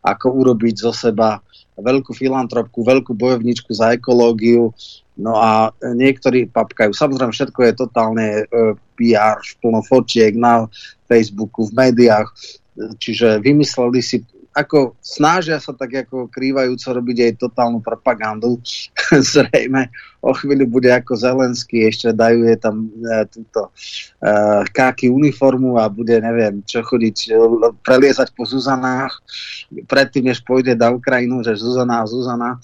[0.04, 1.40] ako urobiť zo seba
[1.76, 4.72] veľkú filantropku, veľkú bojovničku za ekológiu,
[5.16, 6.92] No a niektorí papkajú.
[6.92, 8.42] Samozrejme, všetko je totálne e,
[9.00, 10.68] PR, plno fotiek na
[11.08, 12.28] Facebooku, v médiách.
[12.76, 14.20] Čiže vymysleli si,
[14.56, 18.56] ako snažia sa tak ako krývajúco robiť aj totálnu propagandu.
[19.36, 19.92] Zrejme
[20.24, 24.30] o chvíľu bude ako Zelenský, ešte dajú je tam e, túto e,
[24.72, 27.32] káky uniformu a bude, neviem, čo chodiť, e,
[27.84, 29.12] preliezať po Zuzanách,
[29.84, 32.56] predtým, než pôjde do Ukrajinu, že Zuzana a Zuzana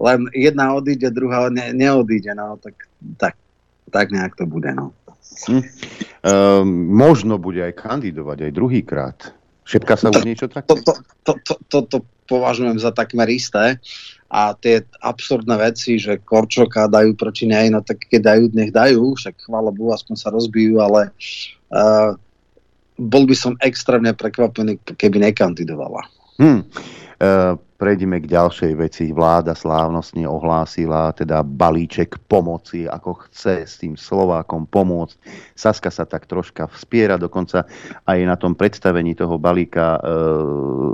[0.00, 2.88] len jedna odíde, druhá ne, neodíde, no, tak,
[3.20, 3.34] tak,
[3.92, 4.96] tak nejak to bude, no.
[5.50, 5.60] Hm.
[6.20, 9.18] Uh, možno bude aj kandidovať aj druhýkrát.
[9.70, 10.66] Všetka sa už niečo také?
[10.66, 10.92] To, to,
[11.22, 13.78] to, to, to, to považujem za takmer isté.
[14.30, 19.18] A tie absurdné veci, že Korčoka dajú proti nej, no tak keď dajú, nech dajú,
[19.18, 21.10] však chvála Bohu, aspoň sa rozbijú, ale
[21.74, 22.14] uh,
[22.94, 26.06] bol by som extrémne prekvapený, keby nekandidovala.
[26.38, 26.62] Hmm.
[27.18, 29.04] Uh, prejdeme k ďalšej veci.
[29.08, 35.16] Vláda slávnostne ohlásila teda balíček pomoci, ako chce s tým Slovákom pomôcť.
[35.56, 37.64] Saska sa tak troška vspiera, dokonca
[38.04, 40.00] aj na tom predstavení toho balíka e,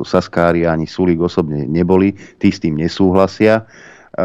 [0.06, 3.66] Saskári ani Sulík osobne neboli, tí s tým nesúhlasia.
[4.14, 4.24] E,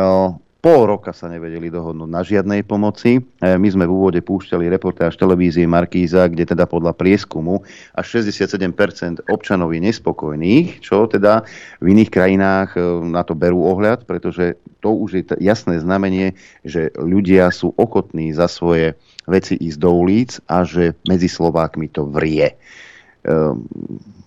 [0.62, 3.18] Pol roka sa nevedeli dohodnúť na žiadnej pomoci.
[3.18, 3.22] E,
[3.57, 7.66] my sme v úvode púšťali reportáž televízie Markíza, kde teda podľa prieskumu
[7.97, 11.41] až 67% občanov je nespokojných, čo teda
[11.82, 16.93] v iných krajinách e, na to berú ohľad, pretože to už je jasné znamenie, že
[16.93, 18.93] ľudia sú ochotní za svoje
[19.26, 22.53] veci ísť do ulic a že medzi Slovákmi to vrie.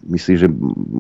[0.05, 0.49] Myslíš, že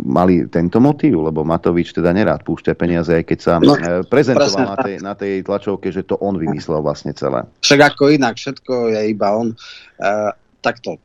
[0.04, 1.28] mali tento motív?
[1.28, 5.14] Lebo Matovič teda nerád púšťa peniaze, aj keď sa no, e, prezentoval na tej, na
[5.14, 7.44] tej tlačovke, že to on vymyslel vlastne celé.
[7.60, 9.52] Však ako inak, všetko je iba on.
[10.00, 10.32] Uh,
[10.64, 10.96] takto,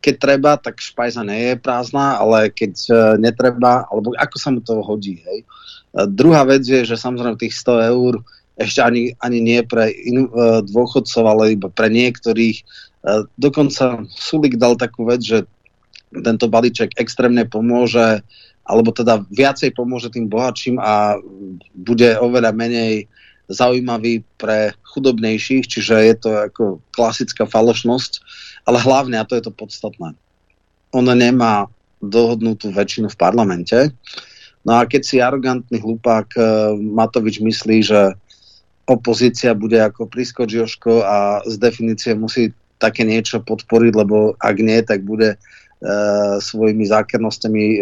[0.00, 4.60] keď treba, tak špajza nie je prázdna, ale keď uh, netreba, alebo ako sa mu
[4.64, 5.20] to hodí.
[5.20, 5.44] Hej.
[5.92, 8.24] Uh, druhá vec je, že samozrejme tých 100 eur
[8.56, 12.64] ešte ani, ani nie pre in, uh, dôchodcov, ale iba pre niektorých.
[13.04, 15.44] Uh, dokonca Sulik dal takú vec, že
[16.12, 18.22] tento balíček extrémne pomôže
[18.66, 21.14] alebo teda viacej pomôže tým bohatším a
[21.70, 23.06] bude oveľa menej
[23.46, 28.18] zaujímavý pre chudobnejších, čiže je to ako klasická falošnosť,
[28.66, 30.18] ale hlavne, a to je to podstatné,
[30.90, 31.70] on nemá
[32.02, 33.78] dohodnutú väčšinu v parlamente.
[34.66, 36.40] No a keď si arogantný hlupák e,
[36.74, 38.18] Matovič myslí, že
[38.90, 42.50] opozícia bude ako Prisko Joško a z definície musí
[42.82, 45.38] také niečo podporiť, lebo ak nie, tak bude
[46.40, 47.78] svojimi zákernosťami e,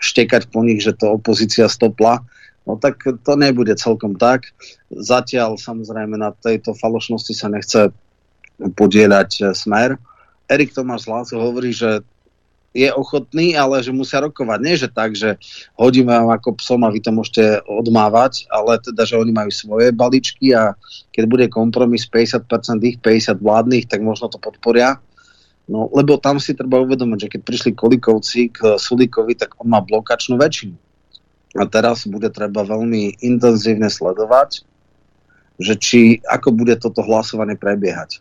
[0.00, 2.24] štekať po nich, že to opozícia stopla,
[2.64, 4.48] no tak to nebude celkom tak.
[4.88, 7.92] Zatiaľ samozrejme na tejto falošnosti sa nechce
[8.56, 10.00] podieľať e, smer.
[10.48, 12.00] Erik Tomáš Zláso hovorí, že
[12.74, 14.58] je ochotný, ale že musia rokovať.
[14.58, 15.38] Nie, že tak, že
[15.78, 19.94] hodíme vám ako psom a vy to môžete odmávať, ale teda, že oni majú svoje
[19.94, 20.74] balíčky a
[21.14, 22.50] keď bude kompromis 50%
[22.82, 24.98] ich, 50% vládnych, tak možno to podporia.
[25.64, 29.80] No, lebo tam si treba uvedomiť, že keď prišli Kolikovci k Sulíkovi, tak on má
[29.80, 30.76] blokačnú väčšinu.
[31.56, 34.60] A teraz bude treba veľmi intenzívne sledovať,
[35.56, 38.20] že či, ako bude toto hlasovanie prebiehať.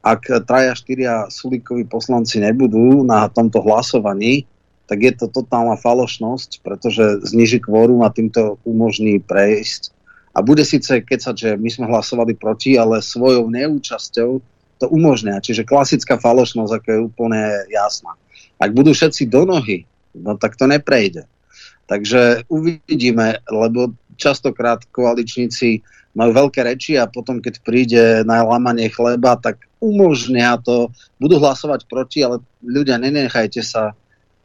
[0.00, 4.48] Ak traja, štyria Sulíkovi poslanci nebudú na tomto hlasovaní,
[4.90, 9.94] tak je to totálna falošnosť, pretože zniží kvórum a týmto umožní prejsť.
[10.34, 14.42] A bude síce kecať, že my sme hlasovali proti, ale svojou neúčasťou
[14.80, 15.44] to umožňa.
[15.44, 18.16] Čiže klasická falošnosť ako je úplne jasná.
[18.56, 19.84] Ak budú všetci do nohy,
[20.16, 21.28] no tak to neprejde.
[21.84, 25.84] Takže uvidíme, lebo častokrát koaličníci
[26.16, 30.90] majú veľké reči a potom, keď príde na lamanie chleba, tak umožnia to,
[31.22, 33.94] budú hlasovať proti, ale ľudia, nenechajte sa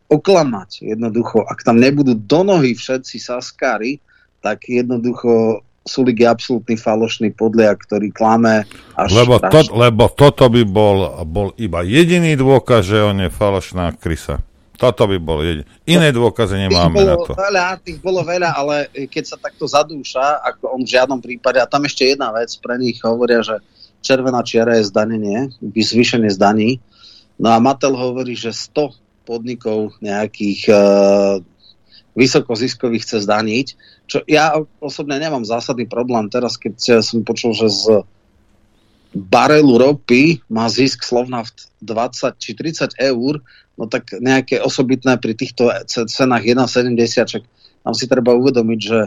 [0.09, 1.41] oklamať jednoducho.
[1.45, 3.97] Ak tam nebudú do nohy všetci saskári,
[4.45, 8.65] tak jednoducho Sulik je absolútny falošný podliak, ktorý klame
[8.97, 13.93] až lebo, to, lebo toto by bol, bol iba jediný dôkaz, že on je falošná
[13.93, 14.41] krysa.
[14.75, 15.63] Toto by bol jediný.
[15.85, 17.31] Iné dôkazy nemáme tých na to.
[17.37, 21.69] Veľa, tých bolo veľa, ale keď sa takto zadúša, ako on v žiadnom prípade, a
[21.69, 23.61] tam ešte jedna vec, pre nich hovoria, že
[24.01, 26.81] červená čiara je zdanenie, by zvýšenie zdaní.
[27.37, 31.41] No a Matel hovorí, že 100 podnikov nejakých uh,
[32.15, 33.67] vysokoziskových chce zdaniť,
[34.07, 36.31] čo ja osobne nemám zásadný problém.
[36.31, 37.83] Teraz, keď som počul, že z
[39.11, 43.43] barelu ropy má zisk Slovnaft 20 či 30 eur,
[43.75, 46.95] no tak nejaké osobitné pri týchto cenách 1,70,
[47.27, 47.43] čak
[47.83, 48.99] tam si treba uvedomiť, že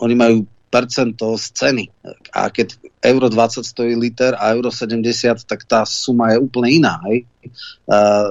[0.00, 0.36] oni majú
[0.72, 1.84] percento z ceny.
[2.32, 6.98] A keď euro 20 stojí liter a euro 70, tak tá suma je úplne iná,
[7.06, 7.26] hej?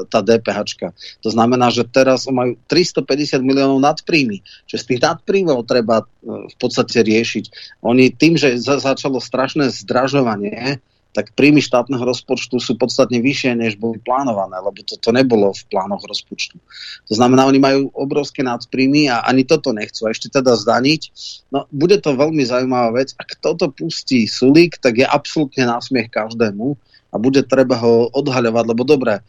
[0.07, 0.93] tá DPH.
[1.25, 4.45] To znamená, že teraz majú 350 miliónov nadpríjmy.
[4.69, 6.05] Čiže z tých nadpríjmov treba e,
[6.45, 7.45] v podstate riešiť.
[7.81, 10.77] Oni tým, že začalo strašné zdražovanie,
[11.17, 16.05] tak príjmy štátneho rozpočtu sú podstatne vyššie, než boli plánované, lebo to, nebolo v plánoch
[16.05, 16.61] rozpočtu.
[17.09, 20.05] To znamená, oni majú obrovské nadpríjmy a ani toto nechcú.
[20.05, 21.01] A ešte teda zdaniť.
[21.49, 23.17] No, bude to veľmi zaujímavá vec.
[23.17, 26.77] Ak toto pustí Sulík, tak je absolútne násmiech každému
[27.09, 29.21] a bude treba ho odhaľovať, lebo dobre, e,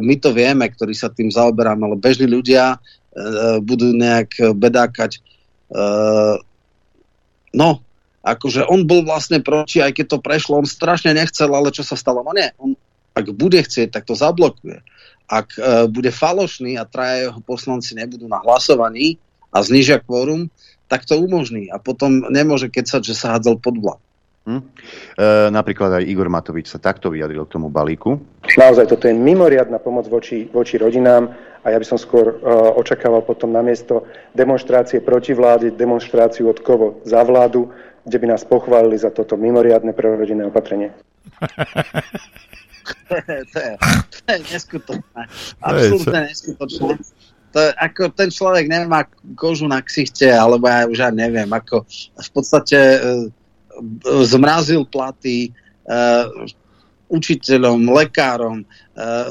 [0.00, 5.20] my to vieme, ktorí sa tým zaoberáme, ale bežní ľudia e, budú nejak bedákať.
[5.68, 5.80] E,
[7.52, 7.84] no,
[8.26, 11.94] akože on bol vlastne proti, aj keď to prešlo, on strašne nechcel, ale čo sa
[11.94, 12.26] stalo?
[12.26, 12.74] No nie, on
[13.16, 14.84] ak bude chcieť, tak to zablokuje.
[15.26, 19.16] Ak e, bude falošný a traja jeho poslanci nebudú na hlasovaní
[19.48, 20.52] a znižia kvórum,
[20.86, 21.72] tak to umožní.
[21.72, 24.00] A potom nemôže kecať, že sa hádzal pod vlak.
[24.46, 24.62] Hm?
[24.62, 24.62] E,
[25.50, 28.20] napríklad aj Igor Matovič sa takto vyjadril k tomu balíku.
[28.54, 31.32] Naozaj toto je mimoriadná pomoc voči, voči rodinám
[31.66, 34.06] a ja by som skôr uh, očakával potom namiesto
[34.38, 37.74] demonstrácie proti vláde, demonstráciu od kovo za vládu,
[38.06, 40.94] kde by nás pochválili za toto mimoriadne prorodinné opatrenie.
[43.52, 43.72] to, je,
[44.14, 45.22] to je neskutočné.
[45.58, 46.94] Absolutne neskutočné.
[47.50, 51.82] To je, ako ten človek nemá kožu na ksichte, alebo ja už ja neviem, ako
[52.14, 52.98] v podstate e,
[54.22, 55.98] zmrazil platy e,
[57.10, 58.66] učiteľom, lekárom, e,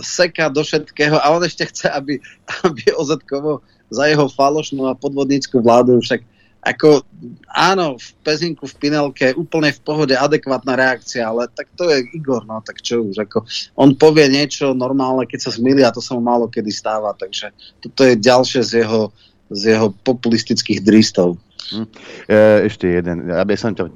[0.03, 2.19] seka do všetkého a on ešte chce, aby,
[2.67, 6.34] aby OZ-kovo za jeho falošnú a podvodníckú vládu však
[6.65, 7.05] ako
[7.53, 12.41] áno, v Pezinku v Pinelke úplne v pohode adekvátna reakcia, ale tak to je Igor,
[12.49, 13.45] no tak čo už, ako
[13.77, 17.53] on povie niečo normálne, keď sa zmýli a to sa mu málo kedy stáva, takže
[17.85, 19.13] toto je ďalšie z jeho,
[19.53, 21.37] z jeho populistických dristov.
[21.69, 21.85] Hm.
[22.29, 23.89] E, ešte jeden, aby som to,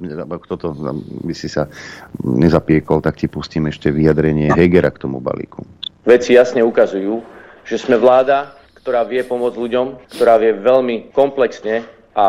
[0.45, 0.73] toto
[1.25, 1.69] by si sa
[2.21, 5.65] nezapiekol, tak ti pustím ešte vyjadrenie Hegera k tomu balíku.
[6.05, 7.21] Veci jasne ukazujú,
[7.65, 9.87] že sme vláda, ktorá vie pomôcť ľuďom,
[10.17, 12.27] ktorá vie veľmi komplexne a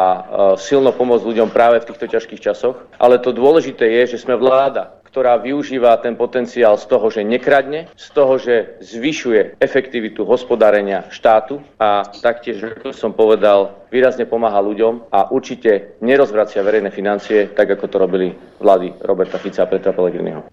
[0.61, 2.77] silno pomôcť ľuďom práve v týchto ťažkých časoch.
[3.01, 7.91] Ale to dôležité je, že sme vláda, ktorá využíva ten potenciál z toho, že nekradne,
[7.99, 15.11] z toho, že zvyšuje efektivitu hospodárenia štátu a taktiež, ako som povedal, výrazne pomáha ľuďom
[15.11, 18.31] a určite nerozvracia verejné financie, tak ako to robili
[18.63, 20.47] vlády Roberta Fica a Petra Pellegriniho.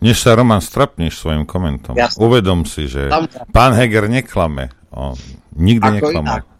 [0.00, 2.16] Než sa Roman strapneš svojim komentom, Jasne.
[2.24, 3.12] uvedom si, že
[3.52, 4.72] pán Heger neklame.
[4.88, 5.12] On
[5.52, 6.40] nikdy ako neklamal.
[6.40, 6.57] Inak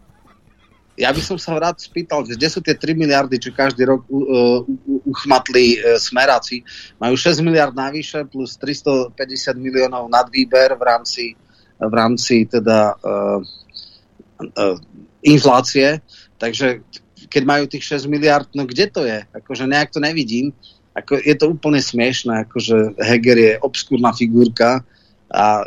[0.98, 4.66] ja by som sa rád spýtal, kde sú tie 3 miliardy, čo každý rok uh,
[5.06, 6.66] uchmatli uh, smeráci.
[6.98, 9.14] Majú 6 miliard navyše plus 350
[9.54, 11.24] miliónov nad výber v rámci,
[11.78, 13.38] v rámci teda uh,
[14.42, 14.76] uh,
[15.22, 16.02] inflácie.
[16.34, 16.82] Takže
[17.30, 19.22] keď majú tých 6 miliard, no kde to je?
[19.30, 20.50] Akože nejak to nevidím.
[20.98, 24.82] Ako, je to úplne smiešné, akože Heger je obskúrna figurka
[25.30, 25.62] a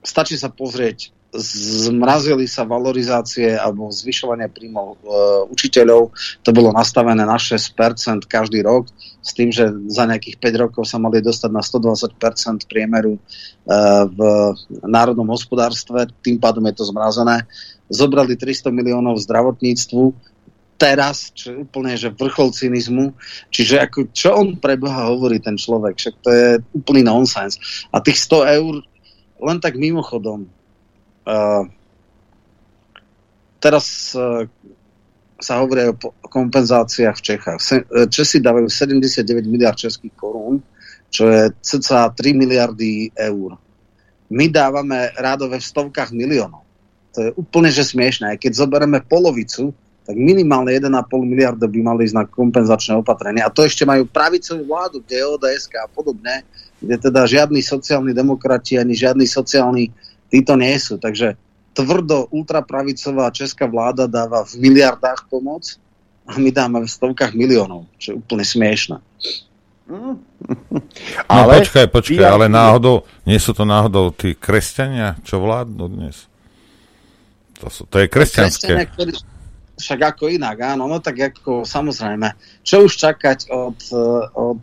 [0.00, 4.96] stačí sa pozrieť zmrazili sa valorizácie alebo zvyšovanie príjmov e,
[5.48, 6.12] učiteľov.
[6.44, 8.92] To bolo nastavené na 6% každý rok
[9.24, 13.20] s tým, že za nejakých 5 rokov sa mali dostať na 120% priemeru e,
[14.12, 14.20] v
[14.84, 16.12] národnom hospodárstve.
[16.20, 17.48] Tým pádom je to zmrazené.
[17.88, 20.32] Zobrali 300 miliónov zdravotníctvu,
[20.76, 23.16] teraz, čo úplne že vrchol cynizmu.
[23.48, 25.96] Čiže ako, čo on pre Boha hovorí ten človek?
[25.96, 27.56] Však to je úplný nonsens.
[27.88, 28.74] A tých 100 eur
[29.42, 30.46] len tak mimochodom,
[33.62, 34.42] teraz uh,
[35.42, 35.94] sa hovorí o
[36.30, 37.58] kompenzáciách v Čechách.
[37.58, 40.62] E, Česi dávajú 79 miliard českých korún,
[41.10, 43.58] čo je cca 3 miliardy eur.
[44.32, 46.64] My dávame rádové v stovkách miliónov.
[47.12, 48.40] To je úplne že smiešné.
[48.40, 49.76] Keď zoberieme polovicu,
[50.08, 50.88] tak minimálne 1,5
[51.20, 53.44] miliarda by mali ísť na kompenzačné opatrenie.
[53.44, 56.42] A to ešte majú pravicovú vládu, kde je ODS a podobne,
[56.80, 59.92] kde teda žiadni sociálni demokrati ani žiadni sociálni
[60.32, 60.96] títo nie sú.
[60.96, 61.36] Takže
[61.76, 65.76] tvrdo ultrapravicová česká vláda dáva v miliardách pomoc
[66.24, 68.96] a my dáme v stovkách miliónov, čo je úplne smiešné.
[71.28, 76.26] No ale, počkaj, počkaj, ale náhodou, nie sú to náhodou tí kresťania, čo vládnu dnes?
[77.60, 78.72] To, sú, to je kresťanské.
[78.90, 79.12] Ktorí,
[79.76, 82.34] však ako inak, áno, no tak ako samozrejme.
[82.64, 83.78] Čo už čakať od,
[84.34, 84.62] od,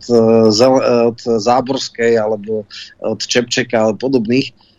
[1.14, 2.66] od Záborskej alebo
[3.00, 4.69] od Čepčeka alebo podobných, Uh,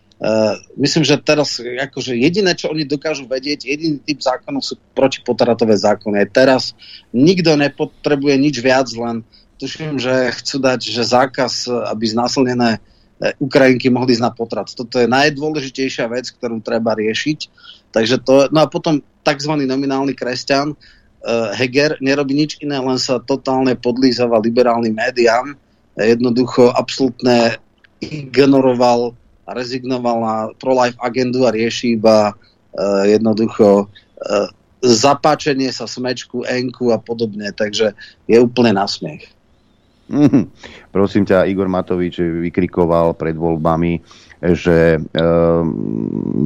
[0.78, 6.30] myslím, že teraz akože jediné, čo oni dokážu vedieť, jediný typ zákonov sú protipotratové zákony.
[6.30, 6.78] Teraz
[7.10, 9.26] nikto nepotrebuje nič viac, len
[9.58, 12.80] tuším, že chcú dať že zákaz, aby znásilnené e,
[13.42, 14.70] Ukrajinky mohli ísť na potrat.
[14.70, 17.40] Toto je najdôležitejšia vec, ktorú treba riešiť.
[17.90, 19.54] Takže to, no a potom tzv.
[19.58, 25.54] nominálny kresťan uh, Heger nerobí nič iné, len sa totálne podlízava liberálnym médiám.
[25.94, 27.60] Jednoducho absolútne
[28.02, 29.14] ignoroval
[29.54, 34.48] rezignoval na pro-life agendu a rieši iba uh, jednoducho uh,
[34.82, 37.94] zapáčenie sa smečku, enku a podobne, takže
[38.26, 39.30] je úplne na smiech.
[40.12, 40.52] Mm,
[40.92, 44.04] prosím ťa, Igor Matovič vykrikoval pred voľbami,
[44.44, 45.24] že e,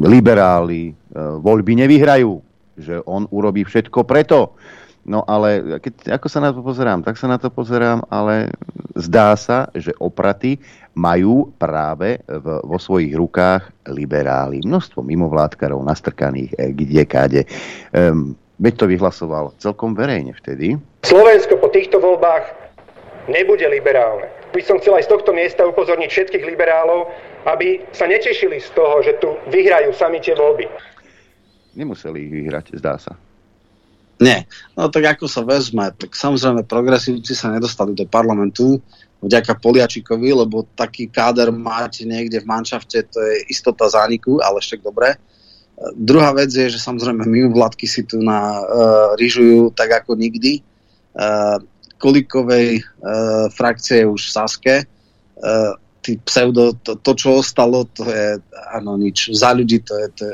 [0.05, 2.45] liberáli e, voľby nevyhrajú,
[2.77, 4.53] že on urobí všetko preto.
[5.05, 8.53] No ale keď, ako sa na to pozerám, tak sa na to pozerám, ale
[8.93, 10.61] zdá sa, že opraty
[10.95, 14.63] majú práve v, vo svojich rukách liberáli.
[14.63, 17.41] Množstvo mimovládkarov nastrkaných eh, kde káde.
[17.91, 20.79] Um, veď to vyhlasoval celkom verejne vtedy.
[21.03, 22.47] Slovensko po týchto voľbách
[23.27, 24.31] nebude liberálne.
[24.55, 27.11] By som chcel aj z tohto miesta upozorniť všetkých liberálov,
[27.43, 30.65] aby sa netešili z toho, že tu vyhrajú sami tie voľby.
[31.75, 33.19] Nemuseli ich vyhrať, zdá sa.
[34.15, 34.47] Nie.
[34.79, 38.79] No tak ako sa vezme, tak samozrejme progresívci sa nedostali do parlamentu,
[39.23, 44.81] vďaka Poliačikovi, lebo taký káder máte niekde v manšafte, to je istota zániku, ale však
[44.83, 45.15] dobre.
[45.95, 50.63] Druhá vec je, že samozrejme mimovládky si tu na, uh, rýžujú tak ako nikdy.
[51.11, 51.59] Uh,
[51.99, 54.75] Kolikovej uh, frakcie už v Saske.
[55.35, 55.75] Uh,
[56.23, 58.39] pseudo, to, to, čo ostalo, to je
[58.71, 59.35] áno, nič.
[59.35, 60.33] Za ľudí to je, to je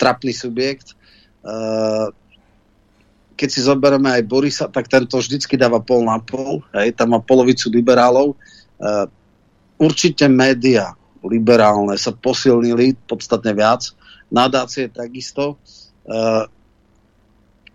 [0.00, 0.96] trapný subjekt.
[1.44, 2.08] Uh,
[3.34, 7.20] keď si zoberieme aj Borisa, tak tento vždycky dáva pol na pol, hej, tam má
[7.20, 8.38] polovicu liberálov.
[8.78, 9.06] Uh,
[9.78, 10.94] určite média
[11.24, 13.90] liberálne sa posilnili podstatne viac,
[14.30, 15.58] nadácie takisto.
[16.06, 16.46] Uh,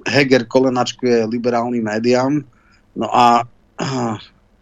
[0.08, 2.40] Heger kolenačkuje liberálnym médiám,
[2.96, 3.44] no a
[3.84, 4.16] uh,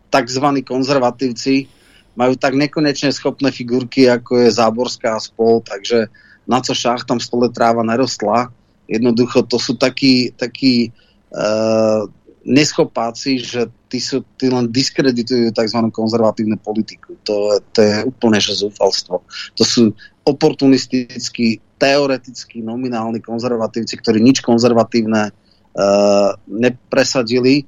[0.09, 0.45] tzv.
[0.65, 1.69] konzervatívci
[2.17, 6.09] majú tak nekonečne schopné figurky, ako je Záborská spol, takže
[6.49, 8.49] na co šách tam stole tráva nerostla
[8.87, 10.95] Jednoducho to sú takí, takí
[11.35, 12.07] uh,
[12.47, 15.79] neschopáci, že tí, sú, tí len diskreditujú tzv.
[15.91, 17.19] konzervatívnu politiku.
[17.27, 19.27] To, to je úplne že zúfalstvo.
[19.59, 19.91] To sú
[20.23, 27.67] oportunistickí, teoretickí, nominálni konzervatívci, ktorí nič konzervatívne uh, nepresadili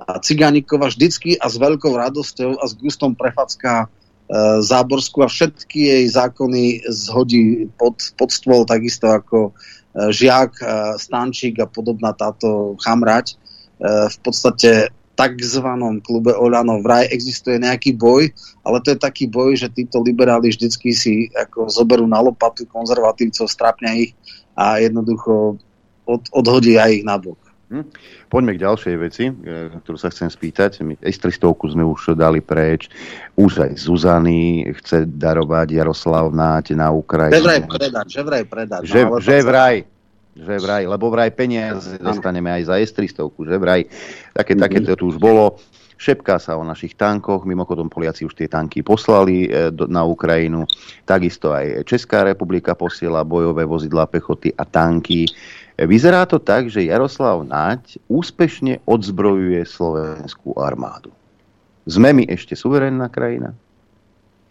[0.00, 3.88] A Cigánikova vždycky a s veľkou radosťou a s gustom prefacká e,
[4.64, 9.52] Záborsku a všetky jej zákony zhodí pod, pod stôl, takisto ako e,
[9.94, 10.64] Žiak, e,
[10.98, 13.34] Stančík a podobná táto chamrať.
[13.34, 13.34] E,
[14.06, 18.32] v podstate takzvanom klube Oľano vraj existuje nejaký boj,
[18.64, 23.44] ale to je taký boj, že títo liberáli vždycky si ako zoberú na lopatu konzervatívcov,
[23.44, 24.16] strapňa ich
[24.56, 25.60] a jednoducho
[26.08, 27.49] od, odhodí aj ich nabok.
[27.70, 27.86] Hm.
[28.26, 29.32] Poďme k ďalšej veci, e,
[29.70, 30.82] ktorú sa chcem spýtať.
[30.82, 32.90] My S-300 sme už dali preč.
[33.38, 37.38] Už aj Zuzany chce darovať Jaroslav Náť na Ukrajinu.
[37.38, 38.80] Že vraj predať, že vraj predať.
[38.82, 39.76] Že, no, že vraj.
[40.34, 43.86] Že vraj, lebo vraj peniaze dostaneme aj za S-300, že vraj.
[44.34, 44.62] Také, mm-hmm.
[44.66, 45.62] také to tu už bolo.
[46.00, 50.64] Šepká sa o našich tankoch, mimochodom Poliaci už tie tanky poslali e, na Ukrajinu,
[51.04, 55.28] takisto aj Česká republika posiela bojové vozidlá pechoty a tanky.
[55.80, 61.08] E, vyzerá to tak, že Jaroslav Naď úspešne odzbrojuje slovenskú armádu.
[61.88, 63.56] Sme my ešte suverénna krajina?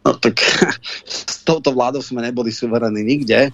[0.01, 0.41] No tak
[1.05, 3.53] s touto vládou sme neboli suverení nikde.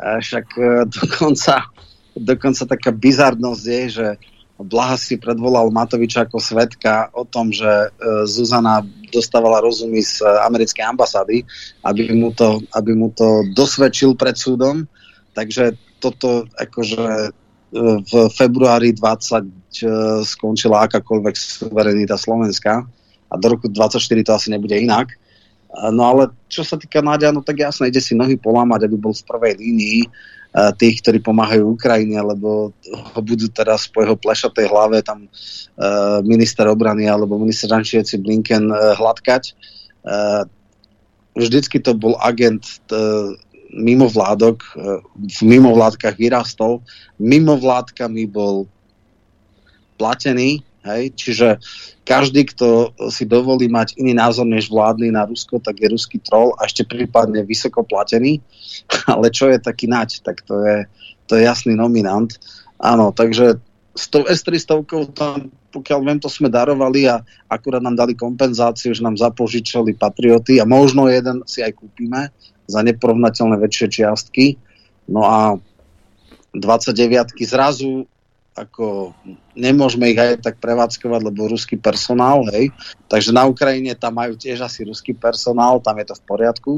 [0.00, 1.68] Však e, dokonca,
[2.16, 4.08] dokonca taká bizarnosť je, že
[4.60, 7.88] Blaha si predvolal Matoviča ako svetka o tom, že e,
[8.28, 8.80] Zuzana
[9.12, 11.44] dostávala rozumy z americkej ambasády,
[11.84, 14.88] aby mu to, aby mu to dosvedčil pred súdom.
[15.34, 17.30] Takže toto akože e,
[18.02, 19.50] v februári 20 e,
[20.26, 22.82] skončila akákoľvek suverenita Slovenska
[23.30, 25.14] a do roku 24 to asi nebude inak.
[25.70, 29.14] No ale čo sa týka Náďa, no tak jasne, ide si nohy polámať, aby bol
[29.14, 30.02] v prvej línii
[30.50, 35.30] tých, ktorí pomáhajú Ukrajine, lebo ho budú teraz po jeho plešatej hlave tam
[36.26, 38.66] minister obrany alebo minister Rančieci Blinken
[38.98, 39.54] hladkať.
[41.38, 42.66] Vždycky to bol agent
[43.70, 44.66] mimo vládok,
[45.14, 46.82] v mimovládkach vyrastol,
[47.22, 48.66] mimo vládkami bol
[49.94, 51.02] platený, hej?
[51.14, 51.60] čiže
[52.02, 56.56] každý, kto si dovolí mať iný názor než vládny na Rusko, tak je ruský troll
[56.58, 58.42] a ešte prípadne vysoko platený.
[59.12, 60.88] Ale čo je taký nať, tak to je,
[61.30, 62.32] to je jasný nominant.
[62.80, 63.60] Áno, takže
[63.94, 67.20] s tou S-300 tam, pokiaľ viem, to sme darovali a
[67.50, 72.32] akurát nám dali kompenzáciu, že nám zapožičali patrioty a možno jeden si aj kúpime
[72.70, 74.54] za neporovnateľné väčšie čiastky.
[75.10, 75.58] No a
[76.54, 78.06] 29 zrazu
[78.60, 79.14] ako
[79.54, 82.74] nemôžeme ich aj tak prevádzkovať, lebo ruský personál, hej.
[83.06, 86.72] Takže na Ukrajine tam majú tiež asi ruský personál, tam je to v poriadku.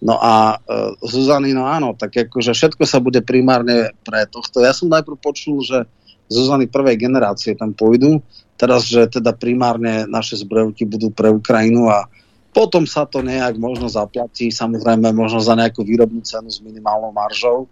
[0.00, 4.64] No a e, Zuzany, no áno, tak akože všetko sa bude primárne pre tohto.
[4.64, 5.84] Ja som najprv počul, že
[6.32, 8.24] Zuzany prvej generácie tam pôjdu,
[8.56, 12.08] teraz, že teda primárne naše zbrojovky budú pre Ukrajinu a
[12.54, 17.66] potom sa to nejak možno zaplatí, samozrejme možno za nejakú výrobnú cenu s minimálnou maržou.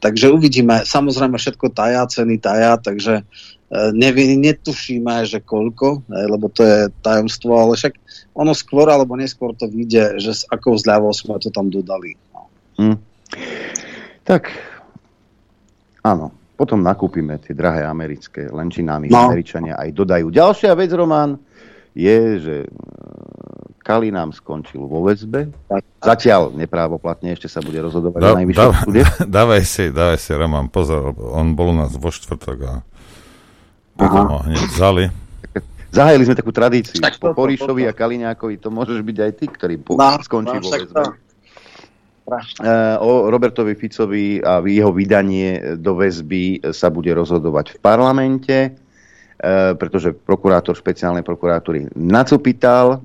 [0.00, 0.84] Takže uvidíme.
[0.84, 3.24] Samozrejme všetko tajá, ceny tajá, takže e,
[3.92, 7.94] nevie, netušíme, že koľko, lebo to je tajomstvo, ale však
[8.36, 12.16] ono skôr alebo neskôr to vyjde, že s akou zľavou sme to tam dodali.
[12.32, 12.48] No.
[12.80, 12.96] Hmm.
[14.24, 14.48] Tak,
[16.00, 16.32] áno.
[16.54, 19.26] Potom nakúpime tie drahé americké, len či nám ich no.
[19.26, 20.30] Američania aj dodajú.
[20.30, 21.34] Ďalšia vec, Roman,
[21.98, 22.56] je, že
[23.94, 25.54] Kali nám skončil vo väzbe.
[26.02, 29.02] Zatiaľ neprávoplatne, ešte sa bude rozhodovať da, najvyššie da, súde.
[29.38, 32.72] Dávaj si, dávaj si, Roman, pozor, on bol u nás vo štvrtok a
[33.94, 35.04] potom ho hneď vzali.
[35.94, 36.98] Zahajili sme takú tradíciu.
[36.98, 40.66] Tak po Porišovi a Kaliňákovi to môžeš byť aj ty, ktorý po, no, skončí no,
[40.66, 41.02] vo väzbe.
[42.26, 48.74] Uh, o Robertovi Ficovi a jeho vydanie do väzby sa bude rozhodovať v parlamente.
[49.44, 52.98] E, pretože prokurátor špeciálnej prokuratúry Nacupital e,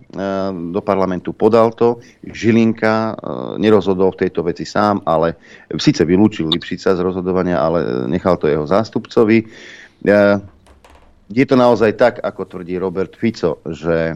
[0.71, 1.99] do parlamentu podal to.
[2.23, 3.13] Žilinka e,
[3.59, 5.35] nerozhodol v tejto veci sám, ale
[5.75, 9.51] síce vylúčil Lipšica z rozhodovania, ale nechal to jeho zástupcovi.
[11.27, 14.15] Je to naozaj tak, ako tvrdí Robert Fico, že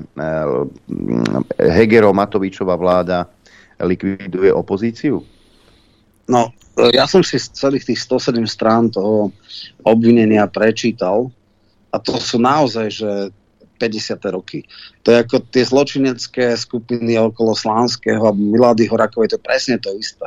[1.59, 3.27] Hegero Matovičová vláda
[3.83, 5.19] likviduje opozíciu?
[6.31, 6.55] No,
[6.95, 9.35] ja som si z celých tých 107 strán toho
[9.83, 11.27] obvinenia prečítal
[11.93, 13.11] a to sú naozaj, že
[13.77, 14.17] 50.
[14.33, 14.65] roky.
[15.05, 19.93] To je ako tie zločinecké skupiny okolo Slánskeho a Milady Horakovej, to je presne to
[19.93, 20.25] isté.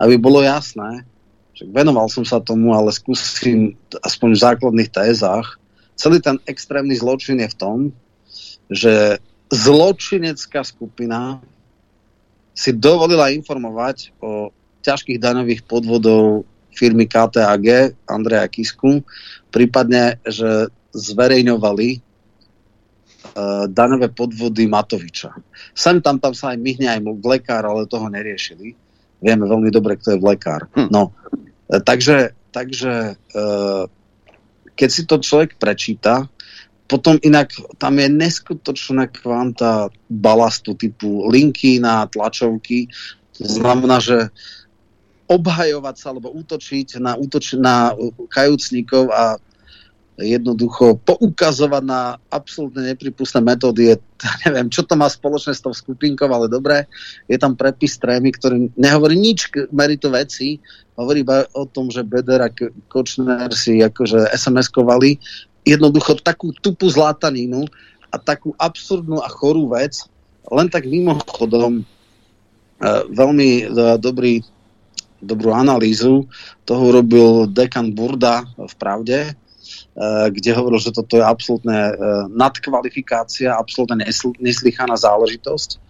[0.00, 1.06] Aby bolo jasné,
[1.54, 5.56] že venoval som sa tomu, ale skúsim aspoň v základných tézach.
[5.96, 7.78] Celý ten extrémny zločin je v tom,
[8.68, 11.40] že zločinecká skupina
[12.56, 14.52] si dovolila informovať o
[14.84, 19.00] ťažkých daňových podvodov firmy KTAG Andreja Kisku,
[19.48, 25.36] prípadne, že zverejňovali uh, daňové podvody Matoviča.
[25.76, 28.72] Sem tam, tam sa aj myhne aj vlekár, ale toho neriešili.
[29.20, 30.68] Vieme veľmi dobre, kto je vlekár.
[30.76, 30.88] Hm.
[30.92, 31.12] No,
[31.68, 33.84] e, takže, takže uh,
[34.76, 36.28] keď si to človek prečíta,
[36.86, 37.50] potom inak
[37.82, 42.86] tam je neskutočná kvanta balastu typu linky na tlačovky.
[43.42, 44.30] To znamená, že
[45.26, 47.90] obhajovať sa alebo útočiť na, útoč- na
[48.30, 49.42] kajúcnikov a
[50.16, 53.92] jednoducho poukazovať na absolútne nepripustné metódy.
[53.92, 53.96] Je,
[54.48, 56.88] neviem, čo to má spoločné s tou skupinkou, ale dobre,
[57.28, 60.56] je tam prepis trémy, ktorý nehovorí nič k meritu veci,
[60.96, 62.48] hovorí iba o tom, že Beder a
[62.88, 65.20] Kočner si akože SMS-kovali
[65.68, 67.68] jednoducho takú tupú zlataninu
[68.08, 70.00] a takú absurdnú a chorú vec,
[70.48, 71.84] len tak mimochodom e,
[73.12, 73.62] veľmi e,
[74.00, 74.40] dobrý,
[75.20, 76.24] dobrú analýzu
[76.64, 79.36] toho urobil dekan Burda v Pravde,
[80.28, 81.96] kde hovoril, že toto je absolútne
[82.28, 84.04] nadkvalifikácia, absolútne
[84.36, 85.80] neslychaná záležitosť.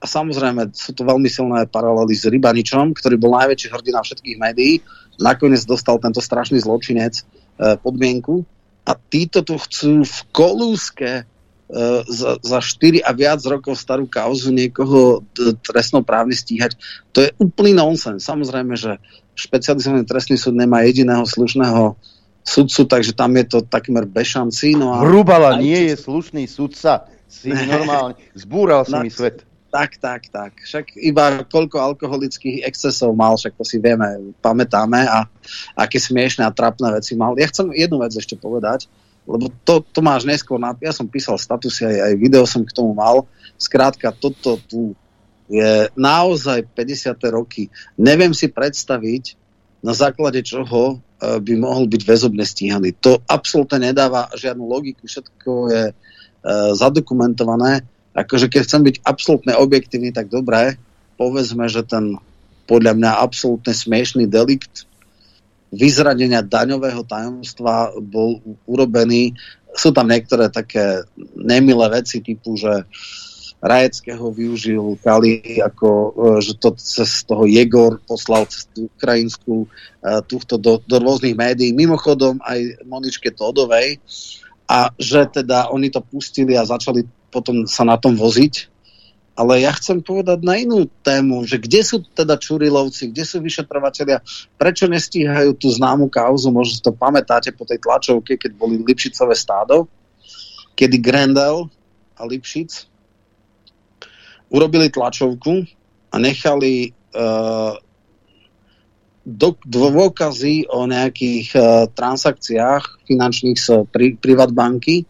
[0.00, 4.82] A samozrejme sú to veľmi silné paralely s Rybaničom, ktorý bol najväčší hrdina všetkých médií.
[5.22, 7.22] Nakoniec dostal tento strašný zločinec
[7.84, 8.42] podmienku
[8.88, 11.28] a títo tu chcú v kolúske
[12.10, 15.22] za, za 4 a viac rokov starú kauzu niekoho
[15.62, 16.74] trestnoprávne stíhať.
[17.14, 18.26] To je úplný nonsens.
[18.26, 18.98] Samozrejme, že
[19.34, 21.96] špecializovaný trestný súd nemá jediného slušného
[22.44, 24.74] sudcu, takže tam je to takmer bez šancí.
[24.74, 27.06] No a Hrubala nie je slušný sudca.
[27.30, 28.18] Si normálne.
[28.34, 29.46] Zbúral si mi svet.
[29.70, 30.58] Tak, tak, tak.
[30.66, 35.30] Však iba koľko alkoholických excesov mal, však to si vieme, pamätáme a
[35.78, 37.38] aké smiešné a trapné veci mal.
[37.38, 38.90] Ja chcem jednu vec ešte povedať,
[39.30, 42.74] lebo to, to máš neskôr, na, ja som písal statusy, aj, aj video som k
[42.74, 43.30] tomu mal.
[43.54, 44.98] Skrátka, toto tu
[45.50, 47.18] je naozaj 50.
[47.34, 47.66] roky.
[47.98, 49.36] Neviem si predstaviť,
[49.82, 50.96] na základe čoho e,
[51.40, 52.94] by mohol byť väzobne stíhaný.
[53.02, 55.94] To absolútne nedáva žiadnu logiku, všetko je e,
[56.76, 57.82] zadokumentované
[58.14, 60.78] akože keď chcem byť absolútne objektívny, tak dobré,
[61.14, 62.18] povedzme, že ten
[62.66, 64.86] podľa mňa absolútne smiešný delikt
[65.70, 69.38] vyzradenia daňového tajomstva bol urobený.
[69.74, 71.06] Sú tam niektoré také
[71.38, 72.86] nemilé veci typu, že
[73.60, 76.10] Rajeckého využil Kali, ako, e,
[76.40, 79.68] že to cez toho Jegor poslal cez tú ukrajinskú e,
[80.24, 84.00] túchto do, do rôznych médií, mimochodom aj Moničke Todovej
[84.64, 88.72] a že teda oni to pustili a začali potom sa na tom voziť.
[89.36, 94.20] Ale ja chcem povedať na inú tému, že kde sú teda Čurilovci, kde sú vyšetrovateľia,
[94.60, 99.32] prečo nestíhajú tú známu kauzu, možno si to pamätáte po tej tlačovke, keď boli Lipšicové
[99.32, 99.88] stádo,
[100.76, 101.72] kedy Grendel
[102.20, 102.90] a Lipšic
[104.50, 105.64] urobili tlačovku
[106.10, 107.78] a nechali uh,
[109.64, 115.06] dôkazy o nejakých uh, transakciách finančných z pri, banky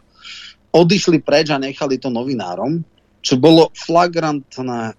[0.70, 2.84] odišli preč a nechali to novinárom,
[3.24, 4.94] čo bolo flagrantné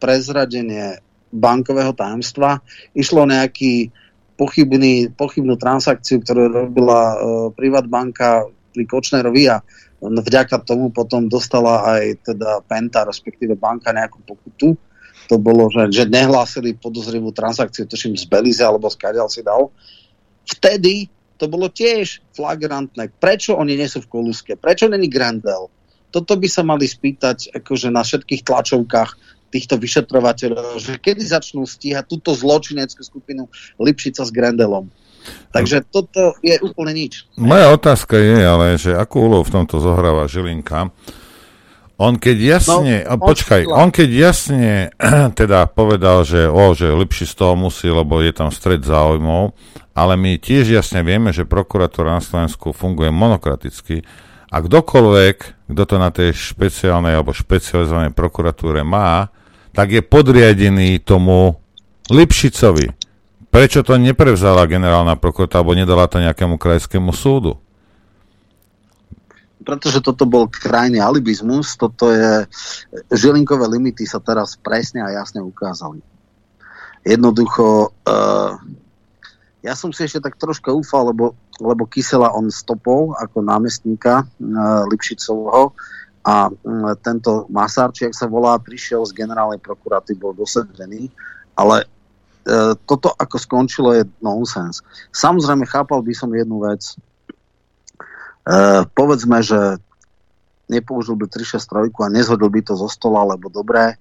[0.00, 1.00] prezradenie
[1.34, 2.62] bankového tajomstva.
[2.94, 3.90] Išlo nejaký
[4.38, 7.16] pochybný, pochybnú transakciu, ktorú robila uh,
[7.54, 9.62] Privatbanka pri Kočnerovi a
[10.04, 14.76] vďaka tomu potom dostala aj teda Penta, respektíve banka nejakú pokutu.
[15.32, 19.72] To bolo, že, že nehlásili podozrivú transakciu, tuším z Belize alebo z Kadial si dal.
[20.44, 21.08] Vtedy
[21.40, 23.08] to bolo tiež flagrantné.
[23.16, 24.52] Prečo oni nie sú v kolúske?
[24.60, 25.72] Prečo není Grandel?
[26.12, 29.10] Toto by sa mali spýtať akože na všetkých tlačovkách
[29.50, 33.46] týchto vyšetrovateľov, že kedy začnú stíhať túto zločineckú skupinu
[33.78, 34.90] Lipšica s Grandelom.
[35.54, 37.30] Takže toto je úplne nič.
[37.38, 40.90] Moja otázka je ale, že akú úlohu v tomto zohráva Žilinka.
[41.94, 44.90] On keď jasne, no, počkaj, on keď jasne
[45.40, 49.54] teda povedal, že, o, že lepší z toho musí, lebo je tam stred záujmov,
[49.94, 54.02] ale my tiež jasne vieme, že prokuratúra na Slovensku funguje monokraticky
[54.50, 55.36] a kdokoľvek,
[55.70, 59.30] kto to na tej špeciálnej alebo špecializovanej prokuratúre má,
[59.74, 61.58] tak je podriadený tomu
[62.10, 63.03] Lipšicovi.
[63.54, 67.62] Prečo to neprevzala generálna prokuratúra alebo nedala to nejakému krajskému súdu?
[69.64, 72.44] pretože toto bol krajný alibizmus, toto je,
[73.10, 76.04] žilinkové limity sa teraz presne a jasne ukázali.
[77.00, 78.52] Jednoducho, uh,
[79.64, 84.84] ja som si ešte tak troška ufal, lebo, lebo Kysela on stopol ako námestníka uh,
[84.92, 85.72] Lipšicovho
[86.24, 91.08] a um, tento Masárči, ak sa volá, prišiel z generálnej prokuraty, bol dosadený,
[91.56, 91.88] ale
[92.84, 94.84] toto ako skončilo je nonsens.
[95.16, 96.96] Samozrejme chápal by som jednu vec,
[98.44, 99.80] Uh, povedzme, že
[100.68, 103.96] nepoužil by 363 a nezhodil by to zo stola, lebo dobré,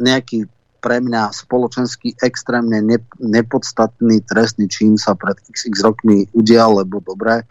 [0.00, 0.48] nejaký
[0.80, 7.44] pre mňa spoločensky extrémne ne, nepodstatný trestný čin sa pred xx rokmi udial, lebo dobre.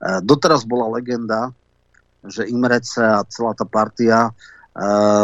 [0.00, 1.52] Uh, doteraz bola legenda,
[2.24, 4.32] že Imrece a celá tá partia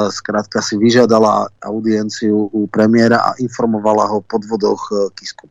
[0.09, 5.45] skrátka si vyžiadala audienciu u premiéra a informovala ho o podvodoch Kisku.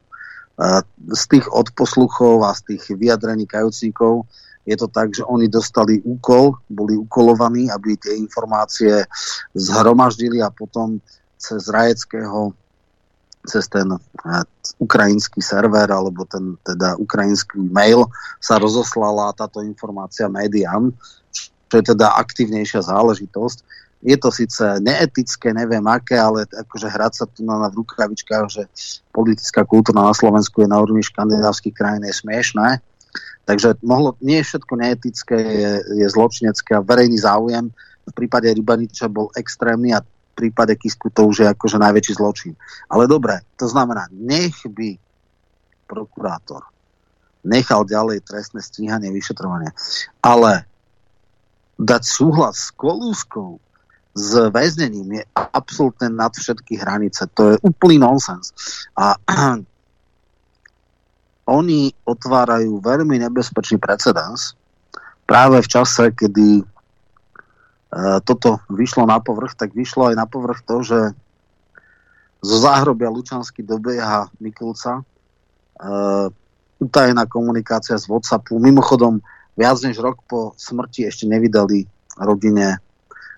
[0.57, 0.81] Uh,
[1.13, 4.25] z tých odposluchov a z tých vyjadrení kajúcníkov
[4.65, 9.05] Je to tak, že oni dostali úkol, boli ukolovaní, aby tie informácie
[9.57, 11.01] zhromaždili a potom
[11.41, 12.53] cez Rajeckého
[13.41, 14.45] cez ten eh,
[14.77, 18.05] ukrajinský server alebo ten teda ukrajinský mail
[18.37, 20.93] sa rozoslala táto informácia médiám,
[21.65, 23.57] čo je teda aktívnejšia záležitosť.
[24.01, 28.45] Je to síce neetické, neviem aké, ale akože hrať sa tu na, na v rukavičkách,
[28.49, 28.63] že
[29.13, 32.81] politická kultúra na Slovensku je na úrovni škandinávskych krajín je smiešné.
[33.45, 35.71] Takže mohlo, nie všetko neetické, je,
[36.01, 37.69] je zločinecké a verejný záujem
[38.01, 40.01] v prípade Rybaniča bol extrémny a
[40.33, 42.53] prípade Kisku to už je akože najväčší zločin.
[42.89, 44.97] Ale dobre, to znamená, nech by
[45.85, 46.65] prokurátor
[47.45, 49.73] nechal ďalej trestné stíhanie, vyšetrovanie,
[50.21, 50.65] ale
[51.77, 53.57] dať súhlas s kolúskou
[54.11, 57.27] s väznením je absolútne nad všetky hranice.
[57.39, 58.51] To je úplný nonsens.
[58.99, 59.15] A
[61.57, 64.55] oni otvárajú veľmi nebezpečný precedens
[65.23, 66.67] práve v čase, kedy
[67.91, 70.99] E, toto vyšlo na povrch, tak vyšlo aj na povrch to, že
[72.39, 75.05] zo záhrobia Lučansky dobieha Mikulca.
[75.81, 76.29] Uh,
[76.77, 78.57] utajená komunikácia z Whatsappu.
[78.57, 79.21] Mimochodom,
[79.53, 81.85] viac než rok po smrti ešte nevydali
[82.17, 82.81] rodine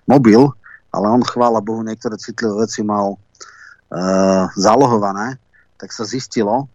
[0.08, 0.48] mobil,
[0.94, 5.42] ale on, chvála Bohu, niektoré citlivé veci mal uh, zalohované,
[5.74, 6.70] tak sa zistilo,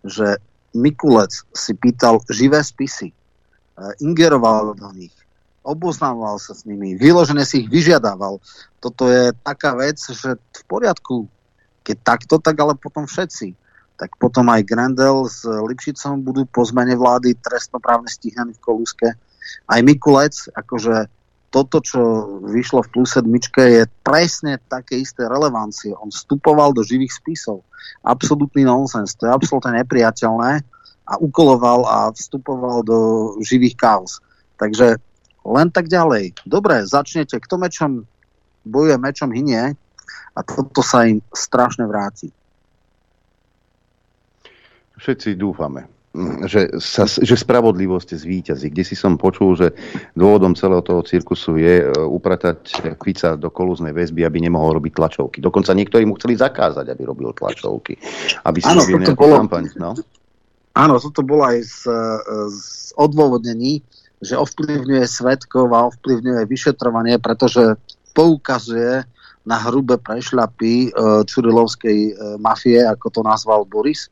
[0.00, 0.40] že
[0.72, 5.12] Mikulec si pýtal živé spisy, uh, ingeroval do nich,
[5.60, 8.40] oboznával sa s nimi, vyložené si ich vyžiadával.
[8.80, 11.28] Toto je taká vec, že v poriadku,
[11.84, 13.52] keď takto, tak ale potom všetci.
[14.00, 19.12] Tak potom aj Grendel s Lipšicom budú po zmene vlády trestnoprávne stíhaní v Kolúske.
[19.68, 21.12] Aj Mikulec, akože
[21.50, 22.00] toto, čo
[22.46, 25.90] vyšlo v plus sedmičke, je presne také isté relevancie.
[25.98, 27.66] On vstupoval do živých spisov.
[28.06, 29.18] Absolutný nonsens.
[29.18, 30.62] To je absolútne nepriateľné
[31.10, 32.98] a ukoloval a vstupoval do
[33.42, 34.22] živých kaos.
[34.62, 35.02] Takže
[35.42, 36.38] len tak ďalej.
[36.46, 38.06] Dobre, začnete, kto mečom
[38.62, 39.74] bojuje, mečom hynie
[40.36, 42.30] a toto sa im strašne vráti.
[45.00, 45.88] Všetci dúfame,
[46.46, 48.74] že, sa, že spravodlivosť zvíťazí.
[48.74, 49.68] Kde si som počul, že
[50.18, 55.38] dôvodom celého toho cirkusu je e, upratať Fica do kolúznej väzby, aby nemohol robiť tlačovky.
[55.38, 57.94] Dokonca niektorí mu chceli zakázať, aby robil tlačovky.
[58.42, 59.70] Aby si ano, toto bolo, kampaň.
[59.78, 59.94] No?
[60.74, 62.18] Áno, toto bolo aj z, e,
[62.58, 63.78] z odôvodnení,
[64.18, 67.78] že ovplyvňuje svetkov a ovplyvňuje vyšetrovanie, pretože
[68.18, 69.06] poukazuje
[69.46, 70.88] na hrubé prešľapy e,
[71.22, 72.12] čurilovskej e,
[72.42, 74.10] mafie, ako to nazval Boris.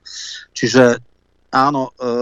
[0.55, 1.03] Čiže
[1.51, 2.13] áno, e,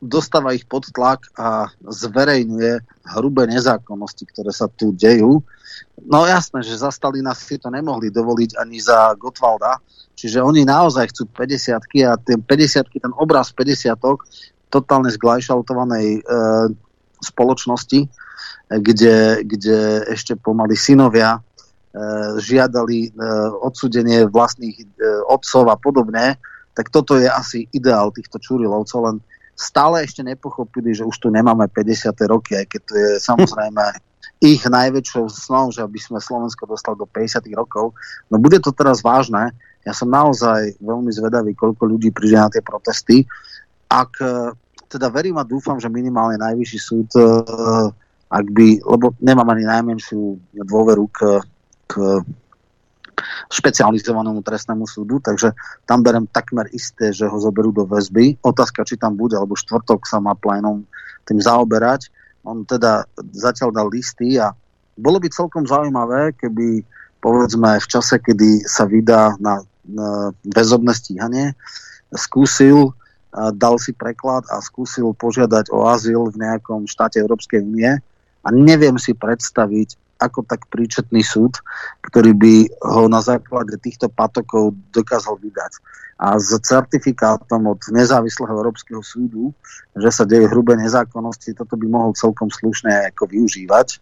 [0.00, 5.44] dostáva ich pod tlak a zverejňuje hrubé nezákonnosti, ktoré sa tu dejú.
[6.08, 9.76] No jasné, že za Stalina si to nemohli dovoliť ani za Gotwalda,
[10.16, 11.76] čiže oni naozaj chcú 50
[12.08, 13.92] a ten 50 ten obraz 50
[14.72, 16.20] totálne zglajšaltovanej e,
[17.20, 18.08] spoločnosti,
[18.70, 19.78] kde, kde
[20.14, 21.40] ešte pomaly synovia e,
[22.38, 23.08] žiadali e,
[23.66, 24.84] odsudenie vlastných e,
[25.26, 26.38] otcov a podobne,
[26.80, 29.16] tak toto je asi ideál týchto čurilovcov, len
[29.52, 32.16] stále ešte nepochopili, že už tu nemáme 50.
[32.24, 33.84] roky, aj keď to je samozrejme
[34.56, 37.44] ich najväčšou snou, že aby sme Slovensko dostali do 50.
[37.52, 37.92] rokov.
[38.32, 39.52] No bude to teraz vážne.
[39.84, 43.28] Ja som naozaj veľmi zvedavý, koľko ľudí príde na tie protesty.
[43.92, 44.16] Ak
[44.88, 47.22] teda verím a dúfam, že minimálne najvyšší súd, e,
[48.26, 51.18] ak by, lebo nemám ani najmenšiu dôveru k,
[51.84, 51.92] k
[53.48, 55.52] špecializovanému trestnému súdu, takže
[55.84, 58.40] tam berem takmer isté, že ho zoberú do väzby.
[58.42, 60.84] Otázka, či tam bude, alebo štvrtok sa má plénom
[61.28, 62.08] tým zaoberať.
[62.44, 63.04] On teda
[63.36, 64.56] zatiaľ dal listy a
[64.96, 66.84] bolo by celkom zaujímavé, keby
[67.20, 71.52] povedzme v čase, kedy sa vydá na, na väzobné stíhanie,
[72.16, 72.96] skúsil
[73.30, 77.92] dal si preklad a skúsil požiadať o azyl v nejakom štáte Európskej únie
[78.42, 81.56] a neviem si predstaviť, ako tak príčetný súd,
[82.04, 85.72] ktorý by ho na základe týchto patokov dokázal vydať.
[86.20, 89.56] A s certifikátom od nezávislého Európskeho súdu,
[89.96, 93.96] že sa deje hrubé nezákonnosti, toto by mohol celkom slušne ako využívať.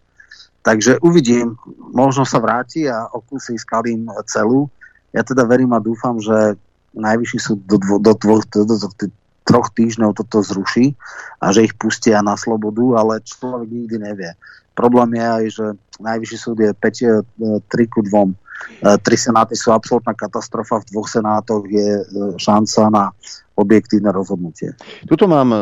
[0.59, 1.55] Takže uvidím,
[1.95, 4.67] možno sa vráti a okusí s Kalím celú.
[5.15, 6.59] Ja teda verím a dúfam, že
[6.91, 9.07] najvyšší súd do, do, do, do, do, do, do
[9.49, 10.93] troch týždňov toto zruší
[11.41, 14.31] a že ich pustia na slobodu, ale človek nikdy nevie.
[14.79, 15.65] Problém je aj, že
[15.99, 18.15] najvyšší súd je 5, 3 e, ku 2.
[18.15, 22.03] E, tri senáty sú absolútna katastrofa, v dvoch senátoch je e,
[22.39, 23.11] šanca na
[23.59, 24.71] objektívne rozhodnutie.
[25.03, 25.59] Tuto mám e,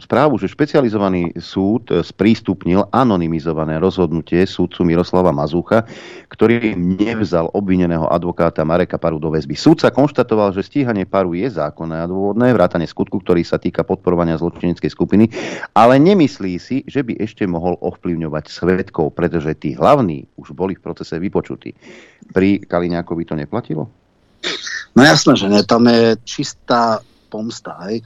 [0.00, 5.84] správu, že špecializovaný súd e, sprístupnil anonymizované rozhodnutie súdcu Miroslava Mazúcha,
[6.32, 9.52] ktorý nevzal obvineného advokáta Mareka Paru do väzby.
[9.54, 14.40] Súdca konštatoval, že stíhanie Paru je zákonné a dôvodné, vrátane skutku, ktorý sa týka podporovania
[14.40, 15.28] zločineckej skupiny,
[15.76, 20.82] ale nemyslí si, že by ešte mohol ovplyvňovať svetkov, pretože tí hlavní už boli v
[20.82, 21.76] procese vypočutí.
[22.32, 23.92] Pri Kaliňákovi to neplatilo?
[24.94, 25.62] No jasné, že nie.
[25.62, 26.98] Tam je čistá
[27.30, 27.78] pomsta.
[27.86, 28.02] Hej.
[28.02, 28.04] E,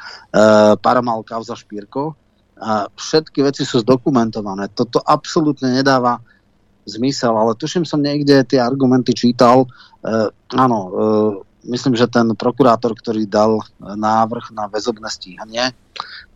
[0.78, 2.12] Paramal kauza Špírko
[2.60, 4.70] a všetky veci sú zdokumentované.
[4.76, 6.20] Toto absolútne nedáva
[6.84, 9.64] zmysel, ale tuším som niekde tie argumenty čítal.
[10.04, 10.92] E, áno, e,
[11.72, 15.72] myslím, že ten prokurátor, ktorý dal návrh na väzobné stíhanie,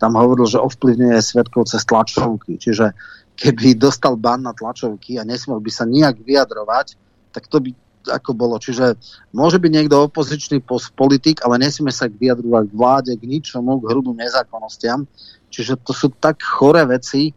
[0.01, 2.57] tam hovoril, že ovplyvňuje svetkov cez tlačovky.
[2.57, 2.97] Čiže
[3.37, 6.97] keby dostal ban na tlačovky a nesmel by sa nijak vyjadrovať,
[7.29, 7.71] tak to by
[8.09, 8.57] ako bolo.
[8.57, 8.97] Čiže
[9.31, 10.65] môže byť niekto opozičný
[10.97, 15.05] politik, ale nesmie sa vyjadrovať k vláde, k ničomu, k hrubým nezákonnostiam.
[15.49, 17.33] Čiže to sú tak choré veci,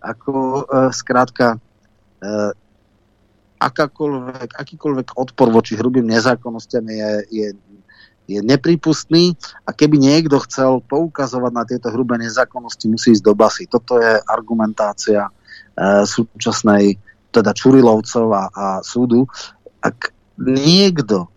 [0.00, 0.62] ako e,
[0.96, 1.58] skrátka e,
[3.60, 7.48] akákoľvek, akýkoľvek odpor voči hrubým nezákonnostiam je, je,
[8.24, 9.36] je nepripustný
[9.68, 13.68] a keby niekto chcel poukazovať na tieto hrubé nezákonnosti, musí ísť do basy.
[13.68, 15.30] Toto je argumentácia e,
[16.08, 16.96] súčasnej
[17.30, 19.28] teda Čurilovcov a, a súdu
[19.80, 21.28] ak niekto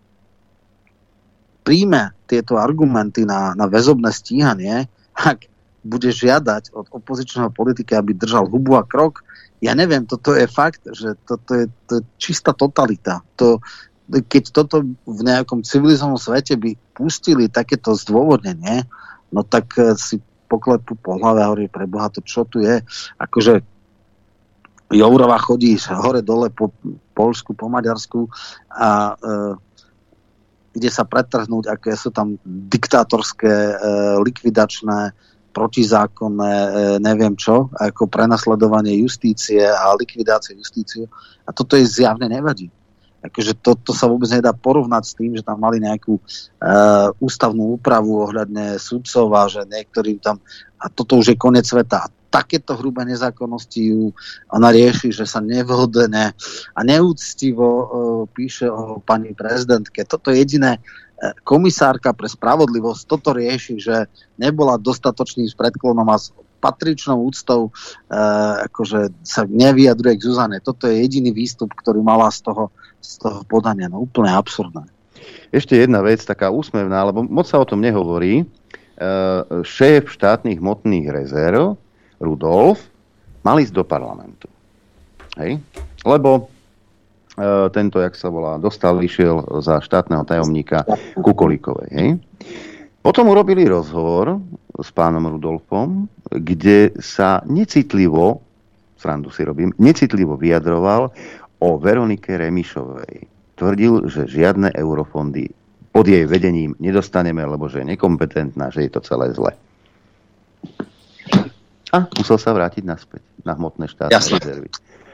[1.64, 5.48] príjme tieto argumenty na, na väzobné stíhanie, ak
[5.84, 9.20] bude žiadať od opozičného politika, aby držal hubu a krok,
[9.60, 13.24] ja neviem, toto je fakt, že toto je, to je čistá totalita.
[13.40, 13.60] To,
[14.08, 18.84] keď toto v nejakom civilizovanom svete by pustili takéto zdôvodnenie,
[19.32, 22.84] no tak si poklepu po hlave a hovorí, pre Boha, to čo tu je?
[23.16, 23.64] Akože
[24.92, 26.70] Jourova chodí hore dole po
[27.16, 28.28] Polsku, po Maďarsku
[28.68, 29.54] a e,
[30.76, 33.74] ide sa pretrhnúť, aké sú tam diktátorské, e,
[34.20, 35.14] likvidačné,
[35.54, 41.06] protizákonné, e, neviem čo, ako prenasledovanie justície a likvidácie justície.
[41.46, 42.68] A toto je zjavne nevadí.
[43.24, 46.22] Akože to, to sa vôbec nedá porovnať s tým, že tam mali nejakú e,
[47.22, 50.42] ústavnú úpravu ohľadne sudcov a že niektorým tam...
[50.76, 52.04] A toto už je koniec sveta.
[52.04, 54.10] A takéto hrubé nezákonnosti ju
[54.50, 56.34] ona rieši, že sa nevhodne
[56.74, 57.86] a neúctivo uh,
[58.26, 60.02] píše o pani prezidentke.
[60.02, 66.34] Toto je jediné uh, komisárka pre spravodlivosť toto rieši, že nebola dostatočným predklonom a s
[66.58, 70.58] patričnou úctou uh, akože sa nevyjadruje k Zuzane.
[70.58, 73.86] Toto je jediný výstup, ktorý mala z toho, z toho podania.
[73.86, 74.90] No úplne absurdné.
[75.54, 78.42] Ešte jedna vec, taká úsmevná, lebo moc sa o tom nehovorí.
[78.94, 81.78] Uh, šéf štátnych hmotných rezerv
[82.24, 82.80] Rudolf
[83.44, 84.48] mal ísť do parlamentu.
[85.36, 85.60] Hej?
[86.02, 86.48] Lebo
[87.36, 90.88] e, tento, jak sa volá, dostal, vyšiel za štátneho tajomníka
[91.20, 91.88] Kukolíkovej.
[91.92, 92.08] Hej?
[93.04, 94.40] Potom urobili rozhovor
[94.80, 98.40] s pánom Rudolfom, kde sa necitlivo,
[98.96, 101.12] srandu si robím, necitlivo vyjadroval
[101.60, 103.28] o Veronike Remišovej.
[103.60, 105.52] Tvrdil, že žiadne eurofondy
[105.94, 109.52] pod jej vedením nedostaneme, lebo že je nekompetentná, že je to celé zle.
[111.94, 114.42] A musel sa vrátiť naspäť na hmotné štátne Jasne.
[114.42, 114.68] rezervy.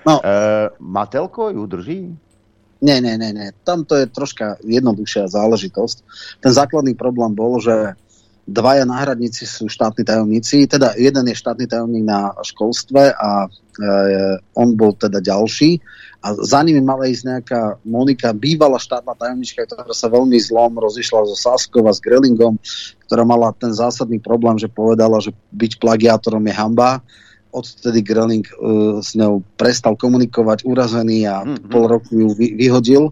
[0.09, 0.16] No.
[0.16, 2.01] E, Matelko ju drží?
[2.81, 3.52] Nie, nie, nie, nie.
[3.61, 5.97] Tam to je troška jednoduchšia záležitosť.
[6.40, 7.93] Ten základný problém bol, že
[8.51, 13.48] dvaja náhradníci sú štátni tajomníci, teda jeden je štátny tajomník na školstve a e,
[14.59, 15.78] on bol teda ďalší
[16.20, 21.24] a za nimi mala ísť nejaká Monika, bývalá štátna tajomnička, ktorá sa veľmi zlom rozišla
[21.24, 22.60] so Saskov a s Grellingom,
[23.09, 27.01] ktorá mala ten zásadný problém, že povedala, že byť plagiátorom je hamba.
[27.51, 31.70] Odtedy Grelling uh, s ňou prestal komunikovať, urazený a mm-hmm.
[31.70, 33.10] pol roku ju vy, vyhodil.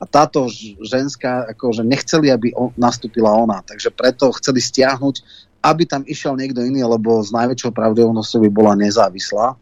[0.00, 0.46] A táto
[0.80, 5.16] ženská, akože nechceli, aby on, nastúpila ona, takže preto chceli stiahnuť,
[5.60, 9.58] aby tam išiel niekto iný, lebo s najväčšou pravdepodobnosťou by bola nezávislá,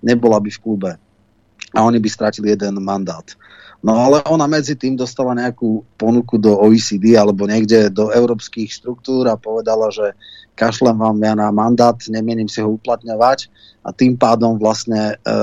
[0.00, 0.90] nebola by v klube
[1.76, 3.26] a oni by stratili jeden mandát.
[3.84, 9.28] No ale ona medzi tým dostala nejakú ponuku do OECD alebo niekde do európskych štruktúr
[9.28, 10.16] a povedala, že
[10.56, 13.52] kašlem vám ja na mandát, nemienim si ho uplatňovať.
[13.84, 15.34] A tým pádom vlastne e,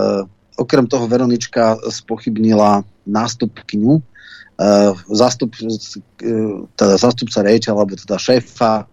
[0.57, 4.03] okrem toho Veronička spochybnila nástupkyňu, e,
[5.13, 5.69] zastup, e,
[6.73, 8.89] teda zastupca rejča alebo teda šéfa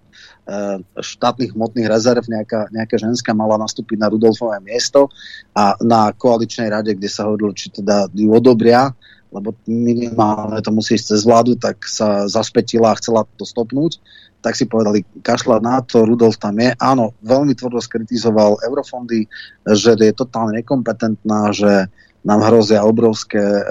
[0.51, 5.07] Eh, štátnych hmotných rezerv nejaká, nejaká ženská mala nastúpiť na Rudolfové miesto
[5.55, 8.91] a na koaličnej rade, kde sa hovorilo, či teda ju odobria,
[9.31, 14.03] lebo minimálne to musí ísť cez vládu, tak sa zaspetila a chcela to stopnúť,
[14.41, 16.73] tak si povedali, kašľať na to, Rudolf tam je.
[16.81, 19.29] Áno, veľmi tvrdo skritizoval eurofondy,
[19.69, 21.93] že je totálne nekompetentná, že
[22.25, 23.63] nám hrozia obrovské e,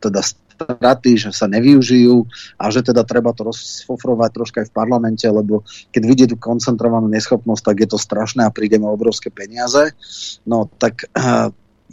[0.00, 2.28] teda straty, že sa nevyužijú
[2.60, 7.08] a že teda treba to rozfofrovať troška aj v parlamente, lebo keď vidie tú koncentrovanú
[7.08, 9.96] neschopnosť, tak je to strašné a prídeme obrovské peniaze.
[10.44, 11.08] No tak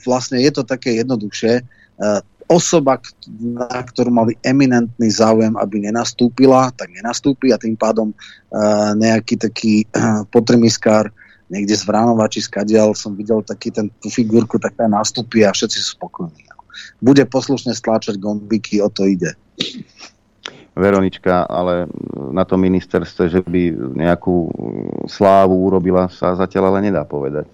[0.08, 1.64] vlastne je to také jednoduchšie
[2.48, 3.00] osoba,
[3.40, 9.84] na ktorú mali eminentný záujem, aby nenastúpila, tak nenastúpi a tým pádom uh, nejaký taký
[9.92, 11.12] uh, potremiskár
[11.52, 15.52] niekde z Vránova či skadial som videl taký ten, tú figurku, tak tá nastúpi a
[15.52, 16.48] všetci sú spokojní.
[16.98, 19.38] Bude poslušne stláčať gombiky, o to ide.
[20.78, 21.90] Veronička, ale
[22.34, 23.62] na tom ministerstve, že by
[23.98, 24.50] nejakú
[25.10, 27.50] slávu urobila, sa zatiaľ ale nedá povedať.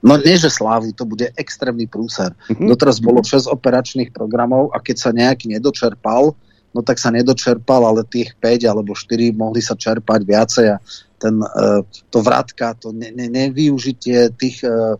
[0.00, 2.32] No nie, že slávu, to bude extrémny prúser.
[2.48, 2.68] Mm-hmm.
[2.72, 6.32] Doteraz bolo 6 operačných programov a keď sa nejaký nedočerpal,
[6.72, 10.76] no tak sa nedočerpal, ale tých 5 alebo 4 mohli sa čerpať viacej a
[11.20, 14.96] ten, uh, to vrátka, to ne, ne, nevyužitie tých, uh,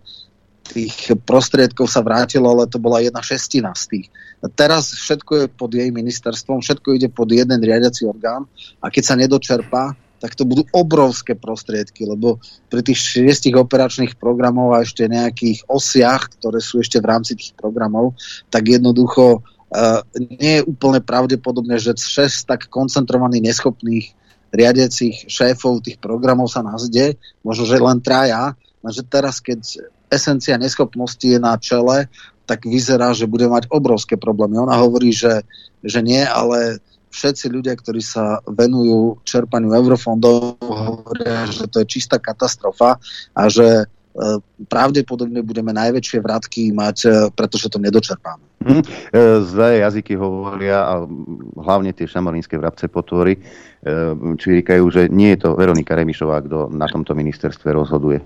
[0.69, 4.07] tých prostriedkov sa vrátilo, ale to bola jedna šestina z tých.
[4.45, 8.45] A teraz všetko je pod jej ministerstvom, všetko ide pod jeden riadiaci orgán
[8.85, 12.39] a keď sa nedočerpá, tak to budú obrovské prostriedky, lebo
[12.69, 17.57] pri tých šiestich operačných programov a ešte nejakých osiach, ktoré sú ešte v rámci tých
[17.57, 18.15] programov,
[18.53, 24.07] tak jednoducho uh, nie je úplne pravdepodobné, že šest tak koncentrovaných, neschopných
[24.53, 28.53] riadiacich šéfov tých programov sa nazde, možno, že len traja,
[28.85, 32.11] lenže teraz, keď esencia neschopnosti je na čele,
[32.45, 34.59] tak vyzerá, že bude mať obrovské problémy.
[34.59, 35.47] Ona hovorí, že,
[35.87, 42.23] že nie, ale všetci ľudia, ktorí sa venujú čerpaniu eurofondov, hovoria, že to je čistá
[42.23, 42.97] katastrofa
[43.35, 43.85] a že e,
[44.71, 48.47] pravdepodobne budeme najväčšie vratky mať, e, pretože to nedočerpáme.
[48.61, 48.85] Hm.
[49.49, 50.95] Zlé jazyky hovoria, a
[51.57, 53.41] hlavne tie šamarínske vrabce potvory,
[54.37, 58.21] či říkajú, že nie je to Veronika Remišová, kto na tomto ministerstve rozhoduje.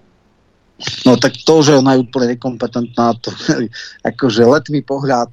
[1.07, 3.31] No tak to, že ona je úplne nekompetentná, to
[4.11, 5.31] akože letný pohľad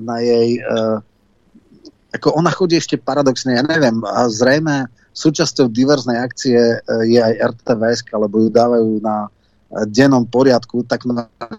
[0.00, 0.56] na jej
[2.12, 6.76] ako ona chodí ešte paradoxne, ja neviem, a zrejme súčasťou diverznej akcie e,
[7.08, 9.28] je aj RTVS, lebo ju dávajú na e,
[9.88, 11.04] dennom poriadku, tak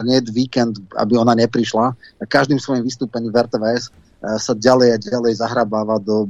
[0.06, 1.94] nie víkend, aby ona neprišla.
[1.94, 3.92] A každým svojim vystúpením v RTVS e,
[4.38, 6.30] sa ďalej a ďalej zahrabáva do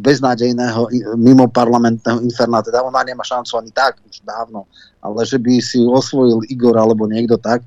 [0.00, 0.88] beznádejného
[1.20, 2.64] mimo parlamentného inferná.
[2.64, 4.64] Teda ona nemá šancu ani tak už dávno.
[5.04, 7.64] Ale že by si ju osvojil Igor alebo niekto tak,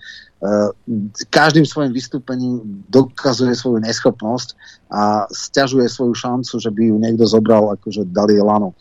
[1.31, 2.59] každým svojim vystúpením
[2.91, 4.55] dokazuje svoju neschopnosť
[4.91, 8.75] a stiažuje svoju šancu, že by ju niekto zobral, akože dali Lano.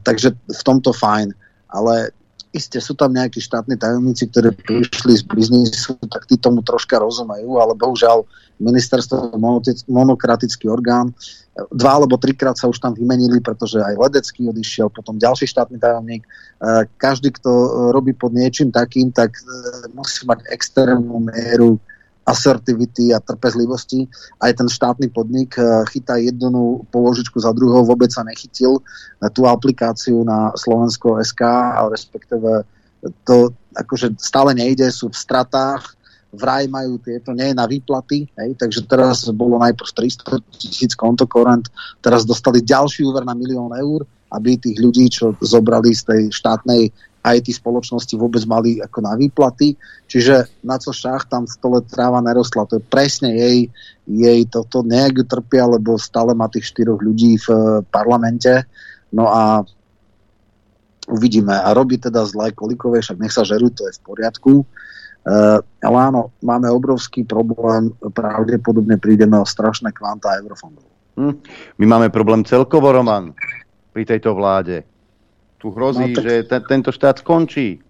[0.00, 1.36] Takže v tomto fajn.
[1.70, 2.10] Ale
[2.50, 7.62] Isté sú tam nejakí štátni tajomníci, ktorí prišli z biznisu, tak tí tomu troška rozumejú,
[7.62, 8.26] ale bohužiaľ
[8.58, 9.38] ministerstvo
[9.86, 11.14] monokratický orgán.
[11.70, 16.22] Dva alebo trikrát sa už tam vymenili, pretože aj Ledecký odišiel, potom ďalší štátny tajomník.
[16.24, 16.28] E,
[16.98, 17.50] každý, kto
[17.94, 19.42] robí pod niečím takým, tak e,
[19.94, 21.78] musí mať extrémnu mieru
[22.30, 24.06] asertivity a trpezlivosti.
[24.38, 28.78] Aj ten štátny podnik eh, chytá jednu položičku za druhou, vôbec sa nechytil
[29.34, 31.42] tú aplikáciu na Slovensko SK,
[31.74, 32.62] ale respektíve
[33.26, 35.96] to akože stále nejde, sú v stratách,
[36.30, 41.66] vraj majú tieto, nie na výplaty, hej, takže teraz bolo najprv 300 tisíc kontokorent,
[41.98, 46.94] teraz dostali ďalší úver na milión eur, aby tých ľudí, čo zobrali z tej štátnej
[47.20, 49.76] aj tí spoločnosti vôbec mali ako na výplaty.
[50.08, 52.64] Čiže na co šach tam v stole tráva nerostla.
[52.68, 53.58] To je presne jej,
[54.08, 57.60] jej toto nejak ju trpia, lebo stále má tých štyroch ľudí v eh,
[57.92, 58.64] parlamente.
[59.12, 59.66] No a
[61.10, 61.52] uvidíme.
[61.52, 64.52] A robí teda zlé kolikové, však nech sa žerú, to je v poriadku.
[65.20, 70.86] Uh, ale áno, máme obrovský problém, pravdepodobne prídeme o strašné kvanta eurofondov.
[71.20, 71.36] Hm.
[71.76, 73.36] My máme problém celkovo, Roman,
[73.92, 74.80] pri tejto vláde
[75.60, 76.24] tu hrozí, no, tak...
[76.24, 77.84] že ten, tento štát skončí.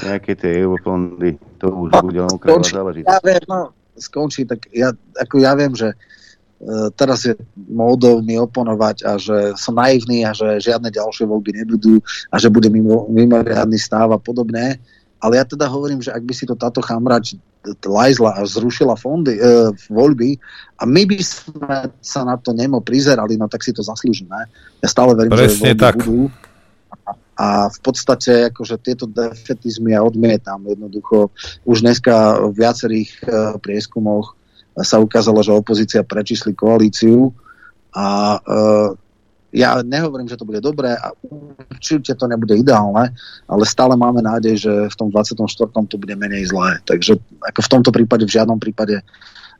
[0.00, 3.12] Nejaké tie eurofondy, to už no, bude okrajová záležitosť.
[3.12, 7.36] Ja viem, no, skončí, tak ja, ako ja viem, že uh, teraz je
[7.68, 12.00] módou mi oponovať a že som naivný a že žiadne ďalšie voľby nebudú
[12.32, 14.80] a že bude mimo, mimoriadný stáv a podobné.
[15.20, 17.36] Ale ja teda hovorím, že ak by si to táto chamrač
[17.84, 20.36] lajzla a zrušila fondy, e, voľby
[20.80, 24.36] a my by sme sa na to nemo prizerali, no tak si to zaslúžime.
[24.84, 25.96] Ja stále verím, Presne že voľby tak.
[26.04, 26.28] budú
[27.34, 30.62] a v podstate akože tieto defetizmy ja odmietam.
[30.66, 31.34] Jednoducho
[31.66, 33.28] už dneska v viacerých uh,
[33.58, 34.38] prieskumoch
[34.82, 37.30] sa ukázalo, že opozícia prečísli koalíciu
[37.94, 38.90] a uh,
[39.54, 41.14] ja nehovorím, že to bude dobré a
[41.70, 43.14] určite to nebude ideálne,
[43.46, 45.46] ale stále máme nádej, že v tom 24.
[45.70, 46.82] to bude menej zlé.
[46.82, 48.98] Takže ako v tomto prípade, v žiadnom prípade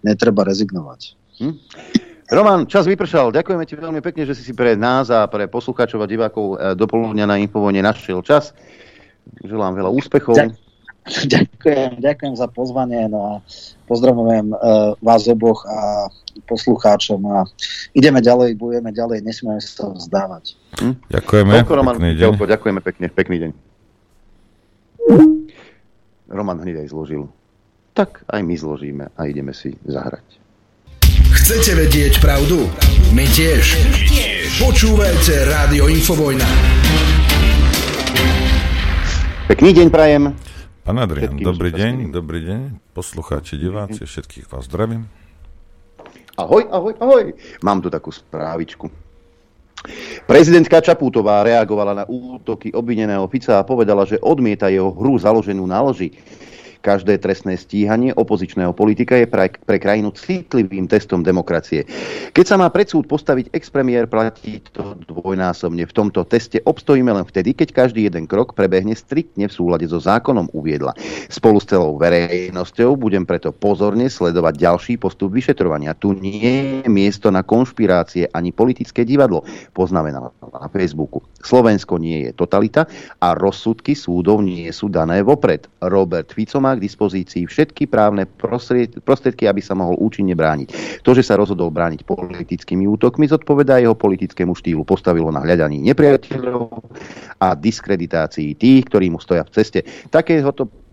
[0.03, 1.15] netreba rezignovať.
[1.39, 1.55] Hm?
[2.33, 3.37] Roman, čas vypršal.
[3.37, 6.73] Ďakujeme ti veľmi pekne, že si si pre nás a pre poslucháčov a divákov e,
[6.73, 8.57] do poludnia na Infovojne našiel čas.
[9.45, 10.33] Želám veľa úspechov.
[11.37, 13.33] ďakujem, ďakujem za pozvanie, no a
[13.85, 16.09] pozdravujem uh, vás oboch a
[16.49, 17.45] poslucháčom a
[17.93, 20.57] ideme ďalej, budeme ďalej, nesmieme sa vzdávať.
[20.81, 20.97] Hm?
[21.13, 22.33] Ďakujeme, Roman, pekný deň.
[22.41, 23.51] Ďakujeme pekne, pekný deň.
[26.33, 27.29] Roman hneď aj zložil.
[27.93, 30.44] Tak aj my zložíme a ideme si zahrať.
[31.45, 32.73] Chcete vedieť pravdu?
[33.13, 33.77] My tiež.
[34.65, 36.49] Počúvajte Rádio Infovojna.
[39.53, 40.33] Pekný deň prajem.
[40.89, 42.17] Pán Adrian, Všetkým dobrý deň, súčasným.
[42.17, 42.61] dobrý deň,
[42.97, 45.05] poslucháči, diváci, všetkých vás zdravím.
[46.41, 47.37] Ahoj, ahoj, ahoj.
[47.61, 48.89] Mám tu takú správičku.
[50.25, 55.85] Prezidentka Čapútová reagovala na útoky obvineného Fica a povedala, že odmieta jeho hru založenú na
[55.93, 56.09] lži.
[56.85, 61.89] Každé trestné stíhanie opozičného politika je pre, pre krajinu citlivým testom demokracie.
[62.37, 65.89] Keď sa má pred súd postaviť expremiér, platí to dvojnásobne.
[65.89, 69.97] V tomto teste obstojíme len vtedy, keď každý jeden krok prebehne striktne v súlade so
[69.97, 70.93] zákonom, uviedla.
[71.33, 75.97] Spolu s celou verejnosťou budem preto pozorne sledovať ďalší postup vyšetrovania.
[75.97, 79.41] Tu nie je miesto na konšpirácie ani politické divadlo,
[79.73, 81.25] poznamenala na Facebooku.
[81.41, 82.85] Slovensko nie je totalita
[83.25, 85.65] a rozsudky súdov nie sú dané vopred.
[85.81, 91.01] Robert Fico má k dispozícii všetky právne prostried- prostriedky, aby sa mohol účinne brániť.
[91.03, 94.85] To, že sa rozhodol brániť politickými útokmi, zodpovedá jeho politickému štýlu.
[94.85, 96.85] Postavilo na hľadaní nepriateľov
[97.41, 99.81] a diskreditácii tých, ktorí mu stoja v ceste.
[100.13, 100.84] Takéhoto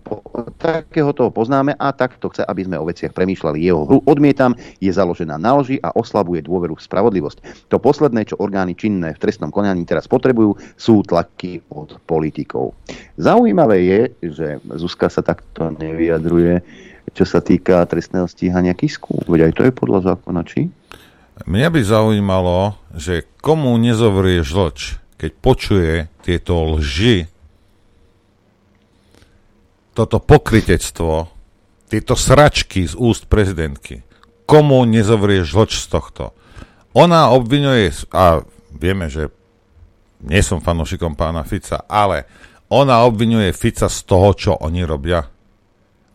[0.61, 3.57] takého toho poznáme a takto chce, aby sme o veciach premýšľali.
[3.61, 7.67] Jeho hru odmietam, je založená na lži a oslabuje dôveru v spravodlivosť.
[7.73, 12.77] To posledné, čo orgány činné v trestnom konaní teraz potrebujú, sú tlaky od politikov.
[13.17, 14.01] Zaujímavé je,
[14.33, 14.47] že
[14.77, 16.61] Zuzka sa takto nevyjadruje,
[17.11, 19.25] čo sa týka trestného stíhania Kisku.
[19.25, 20.69] Veď aj to je podľa zákona, či?
[21.41, 27.25] Mňa by zaujímalo, že komu nezovrie žlč, keď počuje tieto lži,
[29.91, 31.27] toto pokritectvo,
[31.91, 34.07] tieto sračky z úst prezidentky.
[34.47, 36.23] Komu nezovrie žlč z tohto?
[36.95, 39.31] Ona obvinuje, a vieme, že
[40.23, 42.27] nie som fanúšikom pána Fica, ale
[42.71, 45.23] ona obvinuje Fica z toho, čo oni robia.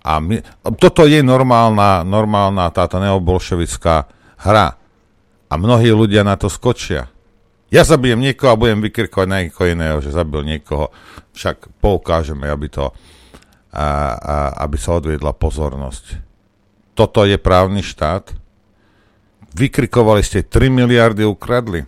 [0.07, 0.39] A my,
[0.79, 3.95] toto je normálna, normálna táto neobolševická
[4.47, 4.69] hra.
[5.47, 7.11] A mnohí ľudia na to skočia.
[7.67, 10.95] Ja zabijem niekoho a budem vykrkovať na niekoho iného, že zabil niekoho.
[11.35, 12.95] Však poukážeme, aby to
[13.73, 16.23] a, a, aby sa odviedla pozornosť.
[16.97, 18.33] Toto je právny štát.
[19.57, 21.85] Vykrikovali ste 3 miliardy ukradli.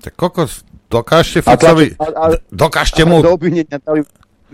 [0.00, 1.96] Tak kokos, dokážte Ficovi...
[1.96, 3.24] a, a, dokážte mu...
[3.24, 3.38] do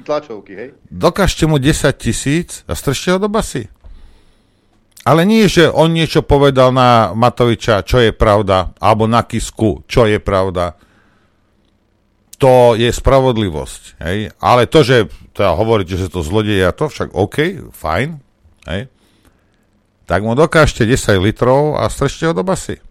[0.02, 0.68] tlačovky, hej?
[0.90, 3.66] Dokážte mu 10 tisíc a stršte ho do basy.
[5.06, 10.04] Ale nie, že on niečo povedal na Matoviča, čo je pravda, alebo na Kisku, čo
[10.04, 10.76] je pravda.
[12.36, 13.82] To je spravodlivosť.
[14.04, 14.18] Hej?
[14.36, 15.08] Ale to, že
[15.38, 18.18] teda hovoríte, že to zlodeja, to však OK, fajn.
[18.66, 18.90] Hej?
[20.10, 22.82] Tak mu dokážte 10 litrov a stršte ho do basy.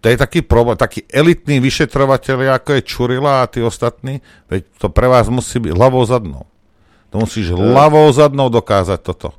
[0.00, 4.88] To je taký problém, taký elitný vyšetrovateľ, ako je Čurila a tí ostatní, veď to
[4.88, 6.48] pre vás musí byť hlavou zadnou.
[7.12, 9.36] To musíš hlavou zadnou dokázať toto.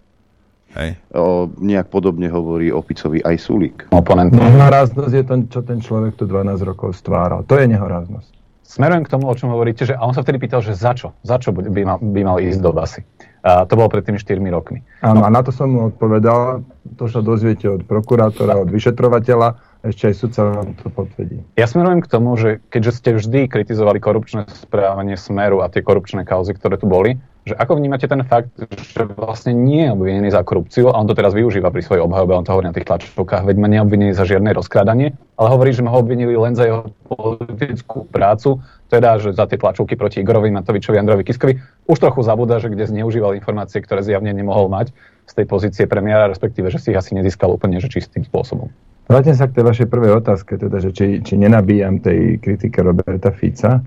[0.78, 1.02] Hej.
[1.18, 3.78] O, nejak podobne hovorí o Ficovi aj Sulík.
[3.90, 4.30] Oponent.
[4.30, 7.42] Nehoráznosť je to, čo ten človek tu 12 rokov stváral.
[7.50, 8.43] To je nehoráznosť.
[8.74, 11.14] Smerujem k tomu, o čom hovoríte, že a on sa vtedy pýtal, že za čo?
[11.22, 13.06] Za čo by mal, by mal ísť do basy?
[13.46, 14.82] A to bolo pred tými 4 rokmi.
[15.06, 16.66] Áno, a na to som mu odpovedal,
[16.98, 21.38] to sa dozviete od prokurátora, od vyšetrovateľa, ešte aj sudca vám to potvrdí.
[21.54, 26.26] Ja smerujem k tomu, že keďže ste vždy kritizovali korupčné správanie Smeru a tie korupčné
[26.26, 30.48] kauzy, ktoré tu boli, že ako vnímate ten fakt, že vlastne nie je obvinený za
[30.48, 33.44] korupciu a on to teraz využíva pri svojej obhajobe, on to hovorí na tých tlačovkách,
[33.44, 36.88] veď ma neobvinený za žiadne rozkrádanie, ale hovorí, že ma ho obvinili len za jeho
[37.12, 41.60] politickú prácu, teda, že za tie tlačovky proti Igorovi Matovičovi, Androvi Kiskovi,
[41.92, 44.96] už trochu zabúda, že kde zneužíval informácie, ktoré zjavne nemohol mať
[45.28, 48.72] z tej pozície premiéra, respektíve, že si ich asi nezískal úplne že čistým spôsobom.
[49.04, 53.36] Vrátim sa k tej vašej prvej otázke, teda, že či, či nenabíjam tej kritike Roberta
[53.36, 53.84] Fica,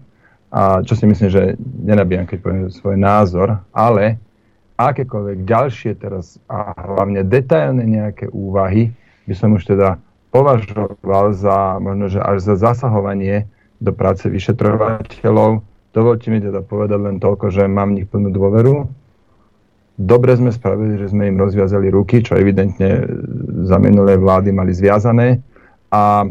[0.57, 4.17] a čo si myslím, že nenabíjam, keď poviem svoj názor, ale
[4.81, 8.89] akékoľvek ďalšie teraz a hlavne detailné nejaké úvahy
[9.29, 10.01] by som už teda
[10.33, 13.45] považoval za možno, že až za zasahovanie
[13.85, 15.61] do práce vyšetrovateľov.
[15.93, 18.89] Dovolte mi teda povedať len toľko, že mám v nich plnú dôveru.
[19.97, 23.05] Dobre sme spravili, že sme im rozviazali ruky, čo evidentne
[23.65, 25.41] za minulé vlády mali zviazané.
[25.89, 26.29] A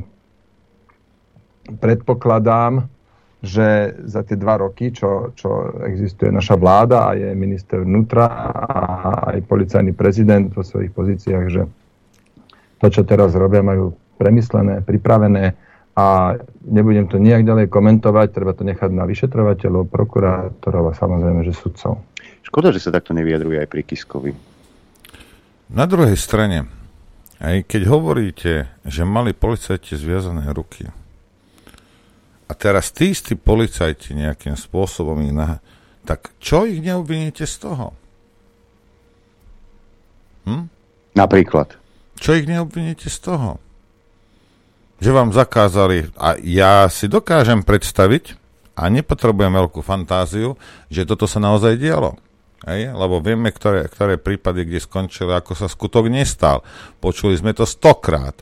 [1.81, 2.85] predpokladám,
[3.45, 8.69] že za tie dva roky, čo, čo existuje naša vláda a je minister vnútra a
[9.37, 11.61] aj policajný prezident vo svojich pozíciách, že
[12.81, 15.53] to, čo teraz robia, majú premyslené, pripravené
[15.95, 16.35] a
[16.67, 22.03] nebudem to nejak ďalej komentovať, treba to nechať na vyšetrovateľov, prokurátorov a samozrejme, že sudcov.
[22.43, 24.31] Škoda, že sa takto nevyjadruje aj pri Kiskovi.
[25.71, 26.67] Na druhej strane,
[27.39, 28.53] aj keď hovoríte,
[28.83, 30.91] že mali policajti zviazané ruky,
[32.45, 35.57] a teraz tí istí policajti nejakým spôsobom ich nah...
[36.05, 37.97] tak čo ich neobviníte z toho?
[40.45, 40.69] Hm?
[41.17, 41.73] Napríklad.
[42.21, 43.57] Čo ich neobviníte z toho?
[45.01, 48.37] Že vám zakázali, a ja si dokážem predstaviť,
[48.75, 50.59] a nepotrebujem veľkú fantáziu,
[50.91, 52.19] že toto sa naozaj dialo.
[52.67, 52.91] Hej?
[52.91, 56.59] Lebo vieme, ktoré, ktoré prípady, kde skončili, ako sa skutok nestal.
[56.99, 58.35] Počuli sme to stokrát.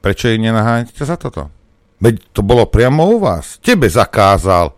[0.00, 1.52] Prečo ich nenaháňate za toto?
[2.00, 3.60] Veď to bolo priamo u vás.
[3.60, 4.72] Tebe zakázal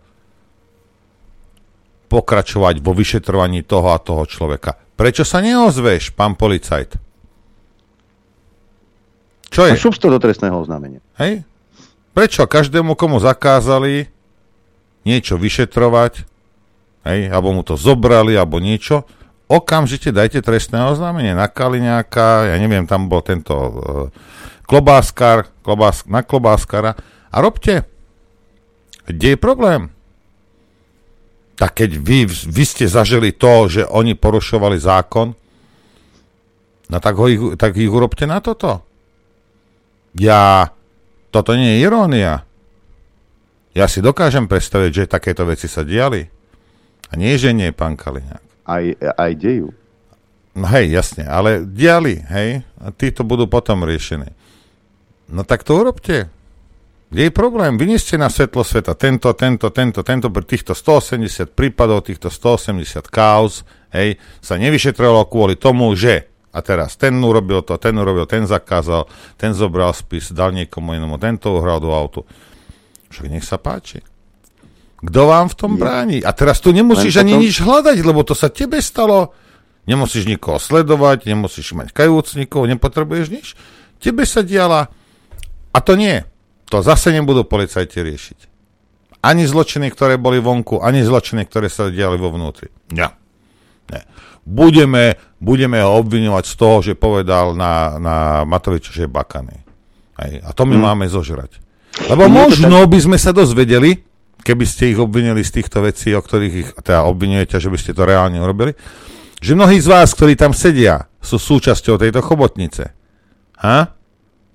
[2.11, 4.77] pokračovať vo vyšetrovaní toho a toho človeka.
[4.93, 6.99] Prečo sa neozveš, pán policajt?
[9.49, 9.73] Čo je?
[9.73, 11.01] A šup to do trestného oznámenia.
[11.17, 11.41] Hej?
[12.13, 14.05] Prečo každému, komu zakázali
[15.01, 16.25] niečo vyšetrovať,
[17.09, 19.09] hej, alebo mu to zobrali, alebo niečo,
[19.47, 23.73] okamžite dajte trestné oznámenie na Kaliňáka, ja neviem, tam bol tento uh,
[24.65, 26.95] klobáskar, klobás, na klobáskara
[27.29, 27.83] a robte.
[29.03, 29.91] Kde je problém?
[31.59, 35.35] Tak keď vy, vy ste zažili to, že oni porušovali zákon,
[36.89, 38.81] no tak, ho tak ich urobte na toto.
[40.17, 40.71] Ja,
[41.33, 42.45] toto nie je irónia.
[43.73, 46.21] Ja si dokážem predstaviť, že takéto veci sa diali.
[47.09, 48.52] A nie, že nie, pán Kaliňák.
[48.63, 49.69] Aj, aj dejú.
[50.53, 54.29] No hej, jasne, ale diali, hej, a títo budú potom riešení.
[55.33, 56.29] No tak to urobte.
[57.13, 57.77] Je problém?
[57.77, 63.65] Vynieste na svetlo sveta tento, tento, tento, tento, pri týchto 180 prípadov, týchto 180 kauz,
[63.93, 69.09] hej, sa nevyšetrovalo kvôli tomu, že a teraz ten urobil to, ten urobil, ten zakázal,
[69.41, 72.21] ten zobral spis, dal niekomu inému, tento uhral do autu.
[73.09, 74.05] Však nech sa páči.
[75.03, 76.23] Kto vám v tom bráni?
[76.23, 79.35] A teraz tu nemusíš ani nič hľadať, lebo to sa tebe stalo.
[79.83, 83.47] Nemusíš nikoho sledovať, nemusíš mať kajúcnikov, nepotrebuješ nič.
[83.99, 84.87] Tebe sa diala.
[85.75, 86.23] A to nie.
[86.71, 88.39] To zase nebudú policajti riešiť.
[89.23, 92.71] Ani zločiny, ktoré boli vonku, ani zločiny, ktoré sa diali vo vnútri.
[92.95, 93.11] Nie.
[93.91, 94.07] Nie.
[94.47, 98.15] Budeme, budeme ho obviňovať z toho, že povedal na, na
[98.47, 99.55] Matoviča, že je bakaný.
[100.19, 100.43] Hej.
[100.47, 100.83] A to my hmm.
[100.83, 101.59] máme zožrať.
[102.07, 104.12] Lebo možno by sme sa dozvedeli,
[104.43, 107.95] keby ste ich obvinili z týchto vecí, o ktorých ich teda obvinujete, že by ste
[107.95, 108.75] to reálne urobili,
[109.39, 112.91] že mnohí z vás, ktorí tam sedia, sú súčasťou tejto chobotnice.
[113.63, 113.95] Ha?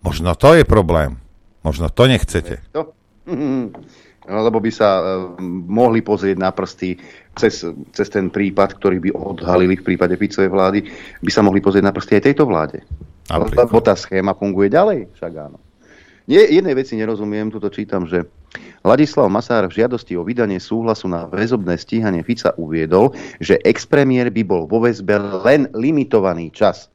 [0.05, 1.17] Možno to je problém.
[1.65, 2.61] Možno to nechcete.
[2.77, 2.93] To?
[4.29, 5.05] Lebo by sa uh,
[5.69, 7.01] mohli pozrieť na prsty
[7.33, 7.65] cez,
[7.97, 10.79] cez ten prípad, ktorý by odhalili v prípade Ficovej vlády,
[11.25, 12.85] by sa mohli pozrieť na prsty aj tejto vláde.
[13.29, 15.61] Lebo tá schéma funguje ďalej, však áno.
[16.29, 18.29] Nie, jednej veci nerozumiem, tuto čítam, že
[18.87, 23.13] Ladislav Masár v žiadosti o vydanie súhlasu na väzobné stíhanie Fica uviedol,
[23.43, 26.89] že expremiér by bol vo väzbe len limitovaný čas.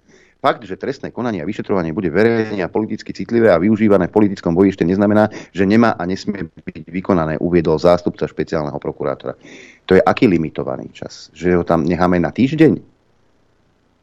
[0.44, 4.52] Fakt, že trestné konanie a vyšetrovanie bude verejne a politicky citlivé a využívané v politickom
[4.52, 9.40] boji ešte neznamená, že nemá a nesmie byť vykonané, uviedol zástupca špeciálneho prokurátora.
[9.88, 11.32] To je aký limitovaný čas?
[11.32, 12.76] Že ho tam necháme na týždeň?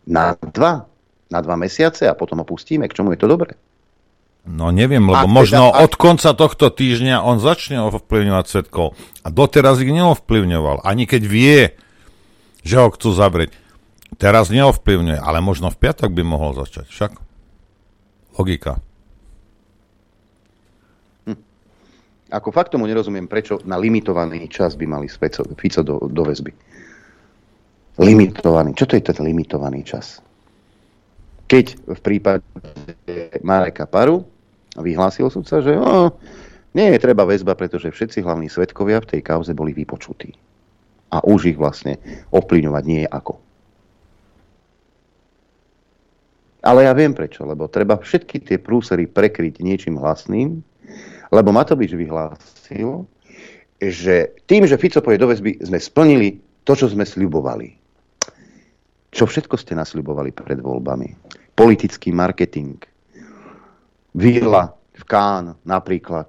[0.09, 0.89] Na dva?
[1.29, 2.89] Na dva mesiace a potom ho pustíme?
[2.89, 3.53] K čomu je to dobré?
[4.51, 8.99] No neviem, lebo a možno teda, od konca tohto týždňa on začne ovplyvňovať svetkov.
[9.23, 10.83] A doteraz ich neovplyvňoval.
[10.83, 11.59] Ani keď vie,
[12.67, 13.55] že ho chcú zabrieť.
[14.19, 16.91] Teraz neovplyvňuje, ale možno v piatok by mohol začať.
[16.91, 17.13] Však?
[18.43, 18.83] Logika.
[21.31, 21.39] Hm.
[22.35, 26.51] Ako fakt tomu nerozumiem, prečo na limitovaný čas by mali Fico, Fico do, do väzby.
[28.03, 28.75] Limitovaný.
[28.75, 30.19] Čo to je ten limitovaný čas?
[31.47, 32.43] Keď v prípade
[33.47, 34.40] Mareka Paru
[34.79, 36.15] vyhlásil sudca, že oh,
[36.77, 40.31] nie je treba väzba, pretože všetci hlavní svetkovia v tej kauze boli vypočutí.
[41.11, 41.99] A už ich vlastne
[42.31, 43.35] ovplyvňovať nie je ako.
[46.61, 50.61] Ale ja viem prečo, lebo treba všetky tie prúsery prekryť niečím hlasným,
[51.33, 53.09] lebo Matovič vyhlásil,
[53.81, 56.37] že tým, že Fico pôjde do väzby, sme splnili
[56.69, 57.81] to, čo sme sľubovali.
[59.11, 61.17] Čo všetko ste nasľubovali pred voľbami?
[61.57, 62.79] Politický marketing.
[64.15, 66.29] Vila v Kán napríklad.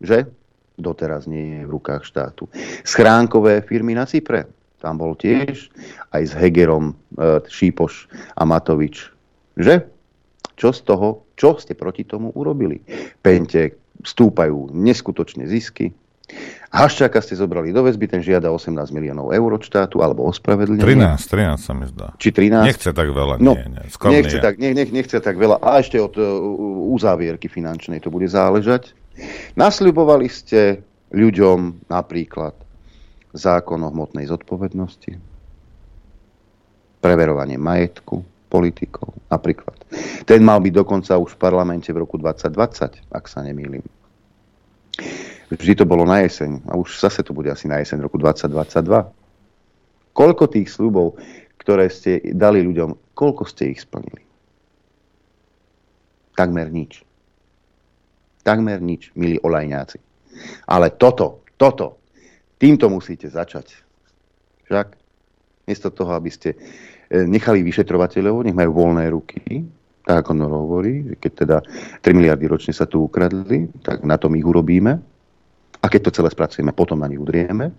[0.00, 0.28] Že?
[0.76, 2.48] Doteraz nie je v rukách štátu.
[2.84, 4.44] Schránkové firmy na Cypre.
[4.76, 5.72] Tam bol tiež
[6.12, 9.16] aj s Hegerom, e, Šípoš a Matovič
[9.56, 9.88] že?
[10.56, 12.80] Čo z toho, čo ste proti tomu urobili?
[13.20, 15.92] Pente stúpajú neskutočne zisky.
[16.76, 20.84] Haščáka ste zobrali do väzby, ten žiada 18 miliónov eur od štátu, alebo ospravedlnenie.
[20.84, 22.12] 13, 13 sa mi zdá.
[22.20, 22.68] Či 13?
[22.68, 23.84] Nechce tak veľa, no, nie, nie.
[23.88, 24.44] Nechce, je.
[24.44, 25.56] tak, ne, ne, nechce tak veľa.
[25.64, 26.28] A ešte od uh,
[26.92, 28.92] uzávierky finančnej to bude záležať.
[29.56, 30.84] Nasľubovali ste
[31.16, 32.52] ľuďom napríklad
[33.32, 35.16] zákon o hmotnej zodpovednosti,
[37.00, 38.20] preverovanie majetku
[38.52, 39.76] politikov napríklad.
[40.28, 43.84] Ten mal byť dokonca už v parlamente v roku 2020, ak sa nemýlim.
[45.46, 48.82] Vždy to bolo na jeseň a už zase to bude asi na jeseň roku 2022.
[50.10, 51.14] Koľko tých sľubov,
[51.62, 54.26] ktoré ste dali ľuďom, koľko ste ich splnili?
[56.34, 57.06] Takmer nič.
[58.42, 59.98] Takmer nič, milí olajňáci.
[60.66, 62.02] Ale toto, toto,
[62.58, 63.72] týmto musíte začať.
[64.66, 64.98] Však,
[65.70, 66.58] miesto toho, aby ste e,
[67.22, 69.62] nechali vyšetrovateľov, nech majú voľné ruky,
[70.06, 71.56] tak ako Noro hovorí, keď teda
[72.02, 75.15] 3 miliardy ročne sa tu ukradli, tak na tom ich urobíme.
[75.86, 77.70] A keď to celé spracujeme, potom na nich udrieme.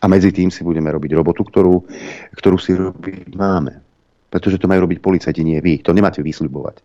[0.00, 1.84] A medzi tým si budeme robiť robotu, ktorú,
[2.32, 3.84] ktorú si robiť máme.
[4.32, 5.84] Pretože to majú robiť policajti, nie vy.
[5.84, 6.80] To nemáte vysľubovať.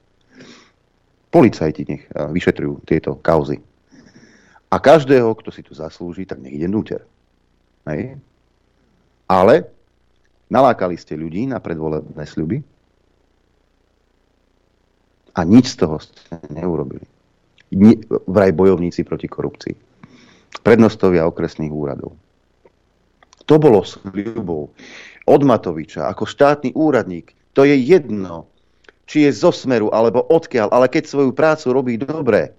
[1.32, 3.64] Policajti nech eh, vyšetrujú tieto kauzy.
[4.68, 7.08] A každého, kto si tu zaslúži, tak nech ide núter.
[7.88, 8.20] Hej?
[9.32, 9.72] Ale
[10.52, 12.60] nalákali ste ľudí na predvolebné sľuby
[15.38, 17.06] a nič z toho ste neurobili.
[18.28, 19.93] Vraj bojovníci proti korupcii.
[20.62, 22.14] Prednostovia okresných úradov.
[23.50, 24.72] To bolo sľubou
[25.28, 27.34] od Matoviča ako štátny úradník.
[27.58, 28.48] To je jedno,
[29.10, 32.56] či je zo smeru alebo odkiaľ, ale keď svoju prácu robí dobre,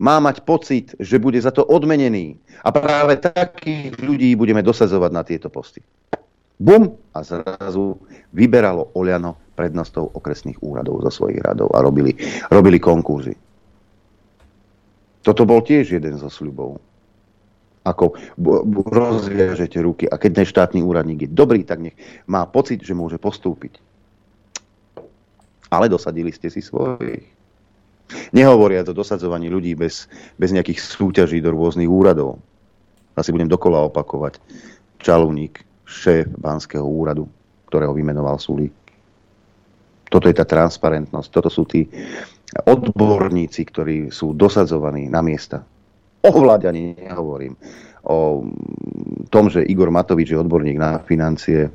[0.00, 2.34] má mať pocit, že bude za to odmenený.
[2.66, 5.84] A práve takých ľudí budeme dosadzovať na tieto posty.
[6.58, 6.98] Bum!
[7.14, 7.98] A zrazu
[8.34, 12.14] vyberalo Oľano prednostov okresných úradov zo svojich radov a robili,
[12.50, 13.34] robili konkurzy.
[15.22, 16.82] Toto bol tiež jeden zo sľubov.
[17.84, 18.16] Ako
[18.88, 23.20] rozviažete ruky a keď ten štátny úradník je dobrý, tak nech má pocit, že môže
[23.20, 23.76] postúpiť.
[25.68, 27.28] Ale dosadili ste si svojich.
[28.32, 30.08] Nehovoria o dosadzovaní ľudí bez,
[30.40, 32.40] bez nejakých súťaží do rôznych úradov.
[33.16, 34.40] Asi budem dokola opakovať.
[35.00, 37.28] Čalúnik, šéf Banského úradu,
[37.68, 38.72] ktorého vymenoval Sulík.
[40.08, 41.28] Toto je tá transparentnosť.
[41.28, 41.84] Toto sú tí
[42.54, 45.66] odborníci, ktorí sú dosadzovaní na miesta.
[46.24, 47.52] O vláde ani nehovorím.
[48.08, 48.44] O
[49.28, 51.68] tom, že Igor Matovič je odborník na financie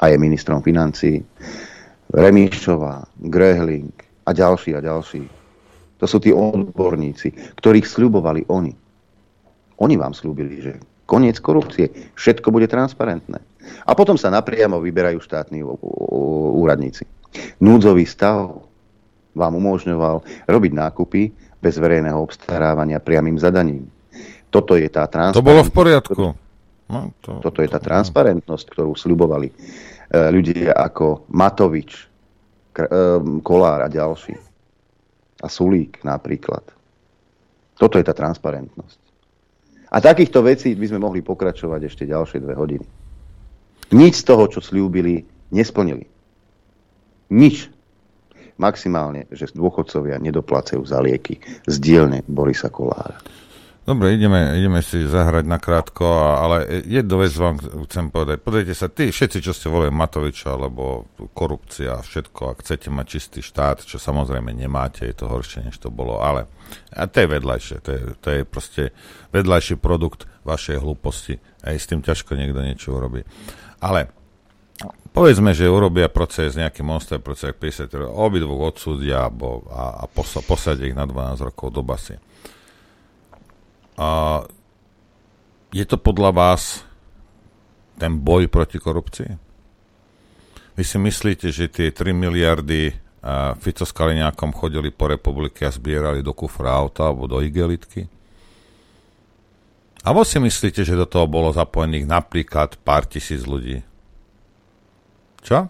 [0.00, 1.24] a je ministrom financií.
[2.12, 3.92] Remišová, Grehling
[4.26, 5.24] a ďalší a ďalší.
[6.00, 8.72] To sú tí odborníci, ktorých sľubovali oni.
[9.80, 13.40] Oni vám slúbili, že koniec korupcie, všetko bude transparentné.
[13.84, 15.64] A potom sa napriamo vyberajú štátni
[16.56, 17.04] úradníci.
[17.60, 18.60] Núdzový stav
[19.36, 21.22] vám umožňoval robiť nákupy
[21.60, 23.86] bez verejného obstarávania priamým zadaním.
[24.50, 25.38] Toto je tá transparentnosť.
[25.38, 26.24] To bolo v poriadku.
[26.90, 27.38] No, to...
[27.38, 29.54] Toto je tá transparentnosť, ktorú sľubovali e,
[30.34, 32.10] ľudia ako Matovič,
[32.74, 32.86] e,
[33.46, 34.34] Kolár a ďalší.
[35.40, 36.66] A Sulík napríklad.
[37.78, 38.98] Toto je tá transparentnosť.
[39.90, 42.86] A takýchto vecí by sme mohli pokračovať ešte ďalšie dve hodiny.
[43.90, 46.06] Nič z toho, čo slúbili, nesplnili.
[47.30, 47.70] Nič.
[48.60, 53.16] Maximálne, že dôchodcovia nedoplácajú za lieky z dielne Borisa Kolára.
[53.80, 56.04] Dobre, ideme, ideme si zahrať na krátko,
[56.36, 57.56] ale jednu vec vám
[57.88, 58.44] chcem povedať.
[58.44, 63.40] Pozrite sa, tí všetci, čo ste volili Matoviča, alebo korupcia, všetko, ak chcete mať čistý
[63.40, 66.44] štát, čo samozrejme nemáte, je to horšie, než to bolo, ale
[66.92, 68.82] a to je vedľajšie, to je, to je proste
[69.32, 71.40] vedľajší produkt vašej hlúposti.
[71.64, 73.24] Aj s tým ťažko niekto niečo urobí.
[73.80, 74.12] Ale
[75.12, 79.28] povedzme, že urobia proces, nejaký monster proces, 50 obidvoch odsúdia a,
[80.02, 80.04] a
[80.44, 82.16] posadia ich na 12 rokov do basy.
[84.00, 84.40] A
[85.70, 86.82] je to podľa vás
[88.00, 89.30] ten boj proti korupcii?
[90.80, 95.74] Vy si myslíte, že tie 3 miliardy a Fico s Kaliňákom chodili po republike a
[95.74, 98.08] zbierali do kufra auta alebo do igelitky?
[100.00, 103.84] A si myslíte, že do toho bolo zapojených napríklad pár tisíc ľudí?
[105.40, 105.68] Čo?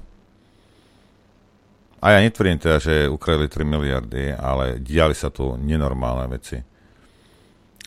[2.00, 6.56] A ja netvrdím teda, že ukradli 3 miliardy, ale diali sa tu nenormálne veci.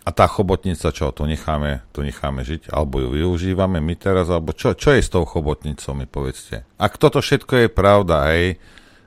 [0.03, 4.51] A tá chobotnica, čo, to necháme, to necháme žiť, alebo ju využívame my teraz, alebo
[4.51, 6.68] čo, čo je s tou chobotnicou, mi povedzte.
[6.76, 8.60] Ak toto všetko je pravda, hej,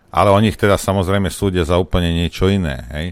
[0.09, 3.07] ale oni ich teda samozrejme súdia za úplne niečo iné, hej,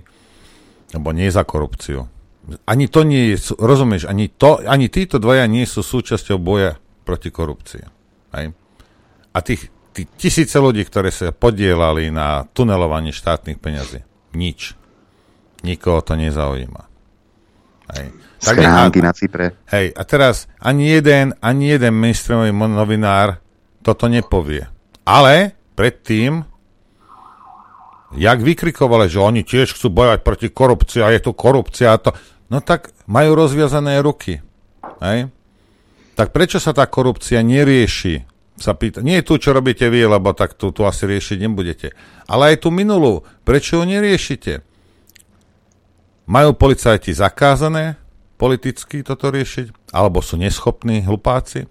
[0.97, 2.09] lebo nie za korupciu.
[2.65, 7.29] Ani to nie je, rozumieš, ani, to, ani títo dvaja nie sú súčasťou boja proti
[7.29, 7.85] korupcii,
[8.35, 8.57] hej.
[9.35, 14.07] A tých, tých tisíce ľudí, ktoré sa podielali na tunelovaní štátnych peňazí,
[14.39, 14.79] nič.
[15.67, 16.83] Nikoho to nezaujíma.
[17.99, 18.07] Hej.
[18.39, 19.57] Schránky na Cypre.
[19.73, 23.41] Hej, a teraz ani jeden, ani jeden mainstreamový novinár
[23.81, 24.69] toto nepovie.
[25.05, 26.45] Ale predtým,
[28.17, 32.13] jak vykrikovali, že oni tiež chcú bojovať proti korupcii a je tu korupcia a to,
[32.53, 34.41] no tak majú rozviazané ruky.
[35.01, 35.33] Hej?
[36.15, 38.34] Tak prečo sa tá korupcia nerieši?
[38.55, 39.03] Sa pýta.
[39.03, 41.91] Nie tu, čo robíte vy, lebo tak tu, tu asi riešiť nebudete.
[42.31, 43.27] Ale aj tú minulú.
[43.43, 44.63] Prečo ju neriešite?
[46.31, 47.99] Majú policajti zakázané
[48.39, 49.91] politicky toto riešiť?
[49.91, 51.67] Alebo sú neschopní hlupáci?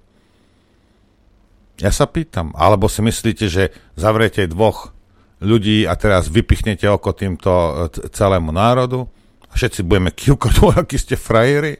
[1.80, 2.52] Ja sa pýtam.
[2.60, 4.92] Alebo si myslíte, že zavriete dvoch
[5.40, 7.72] ľudí a teraz vypichnete oko týmto e,
[8.12, 9.08] celému národu?
[9.56, 10.54] Všetci budeme kývkať,
[10.84, 11.80] akí ste frajeri?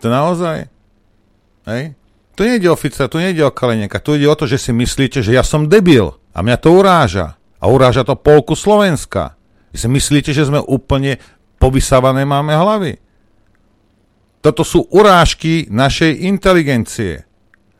[0.00, 0.72] To naozaj?
[1.68, 1.99] Hej?
[2.40, 5.20] Tu nejde o Fica, tu nejde o Kalenieka, tu ide o to, že si myslíte,
[5.20, 7.36] že ja som debil a mňa to uráža.
[7.60, 9.36] A uráža to polku Slovenska.
[9.68, 11.20] Vy si myslíte, že sme úplne
[11.60, 12.96] povysávané máme hlavy.
[14.40, 17.28] Toto sú urážky našej inteligencie.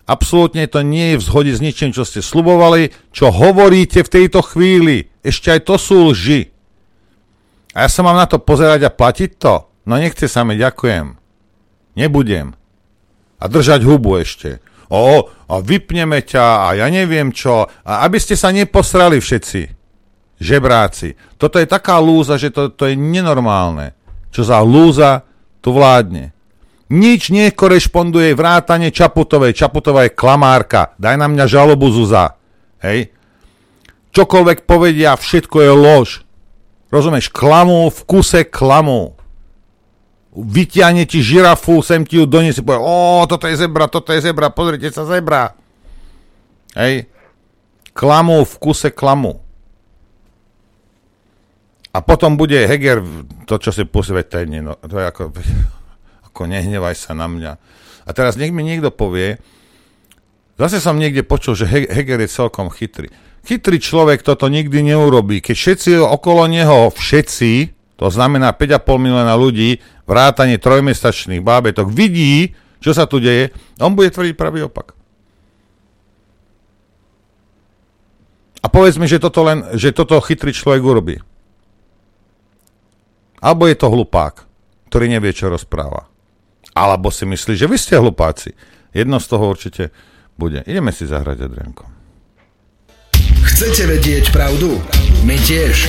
[0.05, 4.45] Absolútne to nie je v zhode s ničím, čo ste slubovali, čo hovoríte v tejto
[4.45, 5.09] chvíli.
[5.25, 6.53] Ešte aj to sú lži.
[7.73, 9.73] A ja sa mám na to pozerať a platiť to?
[9.89, 11.17] No nechce sa mi, ďakujem.
[11.97, 12.60] Nebudem
[13.41, 14.61] a držať hubu ešte.
[14.93, 17.65] O, a vypneme ťa a ja neviem čo.
[17.65, 19.61] A aby ste sa neposrali všetci.
[20.41, 21.17] Žebráci.
[21.41, 23.97] Toto je taká lúza, že to, to je nenormálne.
[24.29, 25.25] Čo za lúza
[25.65, 26.37] tu vládne.
[26.91, 29.55] Nič nekorešponduje vrátane Čaputovej.
[29.55, 30.99] Čaputová je klamárka.
[30.99, 32.35] Daj na mňa žalobu Zuza.
[32.83, 33.15] Hej?
[34.11, 36.09] Čokoľvek povedia, všetko je lož.
[36.91, 37.31] Rozumieš?
[37.31, 39.20] Klamú v kuse klamú
[40.35, 44.55] vyťahne ti žirafu, sem ti ju doniesie, povie, o, toto je zebra, toto je zebra,
[44.55, 45.59] pozrite sa, zebra.
[46.79, 47.11] Hej.
[47.91, 49.43] Klamu v kuse klamu.
[51.91, 53.03] A potom bude Heger,
[53.51, 55.35] to, čo si pôsobí, to je, no, to je ako,
[56.31, 57.53] ako nehnevaj sa na mňa.
[58.07, 59.43] A teraz nech mi niekto povie,
[60.55, 63.11] zase som niekde počul, že Heger je celkom chytrý.
[63.43, 65.43] Chytrý človek toto nikdy neurobí.
[65.43, 67.53] Keď všetci okolo neho, všetci,
[67.99, 69.81] to znamená 5,5 milióna ľudí,
[70.11, 74.99] vrátanie trojmesačných bábetok vidí, čo sa tu deje, on bude tvrdiť pravý opak.
[78.61, 81.17] A povedz mi, že toto, len, že toto chytrý človek urobí.
[83.41, 84.45] Alebo je to hlupák,
[84.93, 86.11] ktorý nevie, čo rozpráva.
[86.77, 88.53] Alebo si myslí, že vy ste hlupáci.
[88.93, 89.95] Jedno z toho určite
[90.37, 90.61] bude.
[90.69, 91.85] Ideme si zahrať, Adrianko.
[93.41, 94.77] Chcete vedieť pravdu?
[95.25, 95.89] My tiež.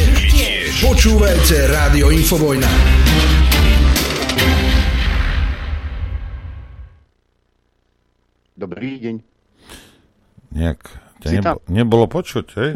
[0.80, 2.72] Počúvajte Rádio Infovojna.
[8.62, 9.16] Dobrý deň.
[10.54, 10.80] Nejak
[11.26, 12.72] ťa nebo, nebolo počuť, hej?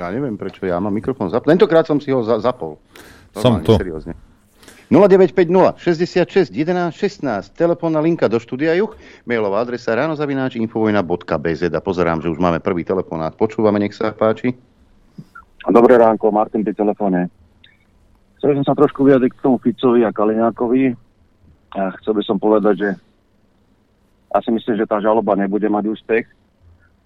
[0.00, 1.52] Ja neviem, prečo ja mám mikrofón zapol.
[1.52, 2.80] Tentokrát som si ho za, zapol.
[3.36, 3.76] Som tu.
[3.76, 4.16] Seriózne.
[4.88, 8.96] 0950 66 11 16 telefónna linka do štúdia Juch,
[9.28, 13.36] mailová adresa ránozavináč infovojna.bz a pozerám, že už máme prvý telefonát.
[13.36, 14.56] Počúvame, nech sa páči.
[15.68, 17.28] Dobré ránko, Martin pri telefóne.
[18.40, 20.96] Chcel som sa trošku vyjadriť k tomu Ficovi a Kaliňákovi.
[21.76, 22.88] A chcel by som povedať, že
[24.34, 26.26] ja si myslím, že tá žaloba nebude mať úspech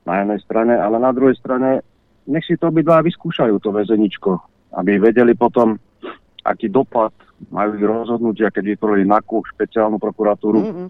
[0.08, 1.84] na jednej strane, ale na druhej strane
[2.24, 4.40] nech si to obidva vyskúšajú to väzeničko,
[4.80, 5.76] aby vedeli potom,
[6.40, 7.12] aký dopad
[7.52, 10.60] majú ich rozhodnutia, keď vytvorili NAKU, špeciálnu prokuratúru.
[10.64, 10.88] Mm-hmm.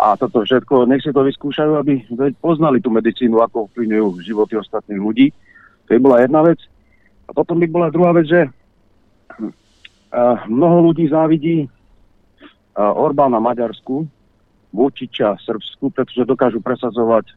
[0.00, 2.06] A toto všetko, nech si to vyskúšajú, aby
[2.40, 5.26] poznali tú medicínu, ako vplyňujú životy ostatných ľudí.
[5.90, 6.62] To by bola jedna vec.
[7.28, 14.08] A potom by bola druhá vec, že uh, mnoho ľudí závidí uh, Orbána Maďarsku,
[14.70, 17.34] Vučiča Srbsku, pretože dokážu presadzovať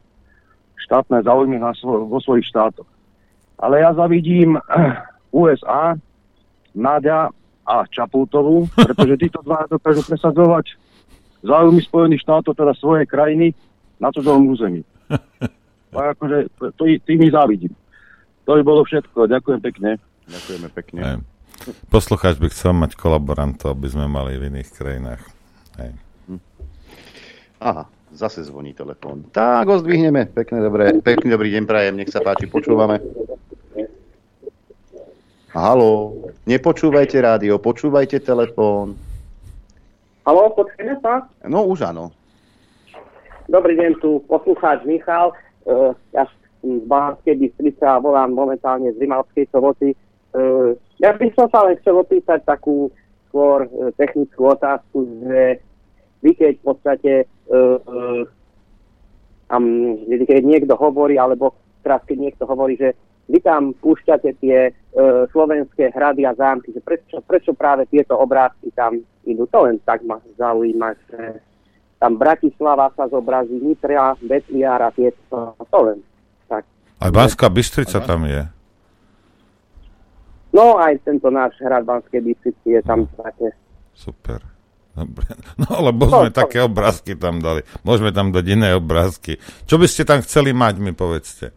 [0.86, 2.86] štátne záujmy na svo- vo svojich štátoch.
[3.58, 4.58] Ale ja zavidím
[5.34, 5.98] USA,
[6.74, 7.30] Náďa
[7.64, 10.74] a Čapultovú, pretože títo dva dokážu presadzovať
[11.44, 13.54] záujmy Spojených štátov, teda svojej krajiny,
[14.00, 14.82] na cudzom území.
[15.94, 17.70] A akože to, tým mi závidím.
[18.50, 19.30] To by bolo všetko.
[19.30, 19.90] Ďakujem pekne.
[20.26, 21.00] Ďakujeme pekne.
[21.86, 25.22] Poslucháč by chcel mať kolaborantov, aby sme mali v iných krajinách.
[25.78, 26.03] Hej.
[27.64, 29.24] Aha, zase zvoní telefón.
[29.32, 30.28] Tak ho zdvihneme.
[30.28, 33.00] Pekne, dobré, pekný dobrý deň prajem, nech sa páči, počúvame.
[35.48, 36.12] Haló,
[36.44, 39.00] nepočúvajte rádio, počúvajte telefón.
[40.28, 41.24] Haló, počujeme sa?
[41.48, 42.12] No už áno.
[43.48, 45.32] Dobrý deň, tu poslucháč Michal.
[45.64, 46.28] Uh, ja
[46.60, 49.96] z Banskej Bystrice a volám momentálne z Rimavskej soboty.
[50.36, 52.92] Uh, ja by som sa len chcel opýtať takú
[53.32, 55.64] skôr uh, technickú otázku, že
[56.24, 57.12] vy keď v podstate
[57.52, 58.24] uh,
[59.52, 61.52] um, keď niekto hovorí, alebo
[61.84, 62.96] teraz keď niekto hovorí, že
[63.28, 68.68] vy tam púšťate tie uh, slovenské hrady a zámky, že prečo, prečo práve tieto obrázky
[68.72, 69.48] tam idú.
[69.48, 71.40] To len tak ma zaujíma, že
[71.96, 76.04] tam Bratislava sa zobrazí, Nitria, Betliar a tieto, to len
[76.48, 76.68] tak.
[77.00, 78.44] Aj Banská Bystrica tam je.
[80.54, 83.50] No aj tento náš hrad Banskej Bystrici je tam také.
[83.90, 84.53] Super.
[84.94, 85.26] Dobre.
[85.60, 87.66] No lebo sme no, také obrázky tam dali.
[87.82, 89.38] Môžeme tam dať iné obrázky.
[89.66, 91.54] Čo by ste tam chceli mať, mi povedzte.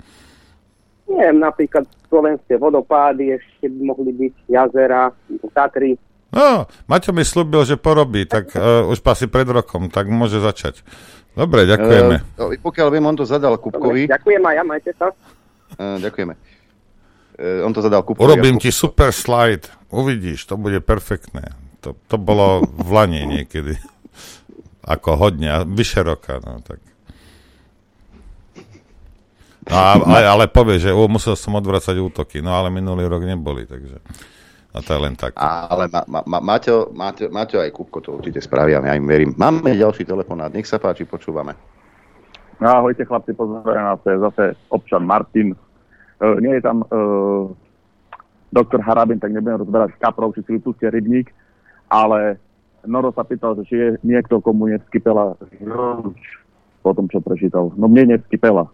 [1.07, 5.07] Neviem, napríklad slovenské vodopády, ešte by mohli byť jazera,
[5.55, 5.95] Tatry.
[6.35, 10.83] No, Maťo mi slúbil, že porobí, tak uh, už asi pred rokom, tak môže začať.
[11.31, 12.15] Dobre, ďakujeme.
[12.35, 14.05] Uh, pokiaľ viem, on to zadal Kupkovi.
[14.05, 15.07] Dobre, ďakujem aj ja, majte sa.
[15.79, 16.33] Uh, ďakujeme.
[17.39, 18.27] Uh, on to zadal Kupkovi.
[18.27, 21.66] Urobím ti super slide, uvidíš, to bude perfektné.
[21.87, 23.79] To, to bolo v Lani niekedy.
[24.83, 26.83] Ako hodne, vyše roka, no tak.
[29.67, 33.63] No, ale, ale povie, že o, musel som odvracať útoky, no ale minulý rok neboli,
[33.63, 34.03] takže...
[34.75, 35.39] A to je len tak.
[35.39, 39.31] Ale ma, ma, ma, Maťo, Maťo, Maťo aj Kupko to určite spravia, ja im verím.
[39.39, 41.55] Máme ďalší telefonát, nech sa páči, počúvame.
[42.59, 45.55] No, ahojte chlapci, pozdravujem nás, to je zase občan Martin.
[46.19, 47.49] Uh, nie je tam uh,
[48.53, 51.31] doktor Harabin, tak nebudem rozberať kaprov, či si vypustia rybník
[51.87, 52.39] ale
[52.87, 55.35] Noro sa pýtal, že či je niekto, komu nevskypela
[56.79, 57.75] po tom, čo prečítal.
[57.75, 58.71] No mne nevskypela.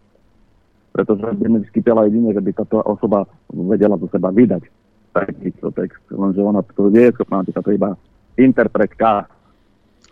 [0.94, 4.70] Pretože by mi vskypela jedine, že by táto osoba vedela do seba vydať
[5.14, 6.02] takýto text.
[6.14, 7.98] Lenže ona to nie je schopná, to iba
[8.38, 9.26] interpretka.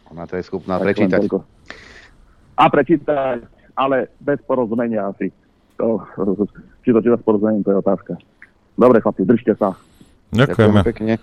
[0.10, 1.22] Ona to je schopná tak prečítať.
[2.58, 3.46] A prečítať,
[3.78, 5.30] ale bez porozumenia asi.
[5.78, 6.02] To,
[6.86, 8.14] či to či to s porozumením, to je otázka.
[8.78, 9.74] Dobre, chlapci, držte sa.
[10.34, 10.46] Ďakujeme.
[10.46, 11.14] Ďakujeme pekne.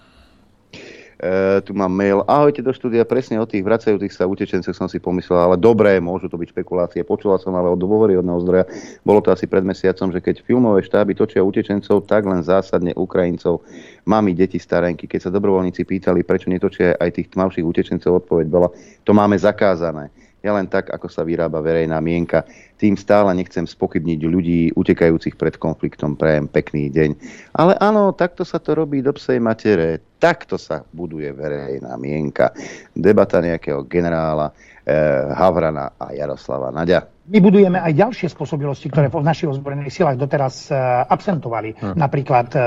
[1.19, 2.23] E, tu mám mail.
[2.31, 6.31] Ahojte do štúdia, presne o tých vracajúcich sa utečencoch som si pomyslel, ale dobré, môžu
[6.31, 7.03] to byť špekulácie.
[7.03, 8.65] Počula som ale od dôveryhodného zdroja,
[9.03, 13.67] bolo to asi pred mesiacom, že keď filmové štáby točia utečencov, tak len zásadne Ukrajincov,
[14.07, 15.11] mami, deti, starenky.
[15.11, 18.71] Keď sa dobrovoľníci pýtali, prečo netočia aj tých tmavších utečencov, odpoveď bola,
[19.03, 20.15] to máme zakázané.
[20.39, 22.47] Ja len tak, ako sa vyrába verejná mienka.
[22.79, 26.15] Tým stále nechcem spokybniť ľudí utekajúcich pred konfliktom.
[26.15, 27.11] Prajem pekný deň.
[27.59, 29.99] Ale áno, takto sa to robí do psej matere.
[30.23, 32.55] Takto sa buduje verejná mienka.
[32.95, 34.55] Debata nejakého generála
[35.35, 40.73] Havrana a Jaroslava Naďa my budujeme aj ďalšie spôsobilosti, ktoré v našich ozbrojených silách doteraz
[40.73, 41.77] uh, absentovali.
[41.77, 41.93] Hmm.
[41.93, 42.61] Napríklad um,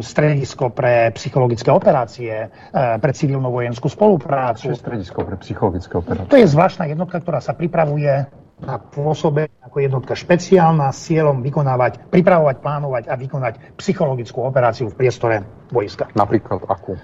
[0.00, 4.72] stredisko pre psychologické operácie, uh, pre civilnú vojenskú spoluprácu.
[4.72, 6.32] Čo stredisko pre psychologické operácie?
[6.32, 8.24] To je zvláštna jednotka, ktorá sa pripravuje
[8.58, 14.98] na pôsobe ako jednotka špeciálna s cieľom vykonávať, pripravovať, plánovať a vykonať psychologickú operáciu v
[14.98, 16.10] priestore vojska.
[16.16, 16.96] Napríklad akú?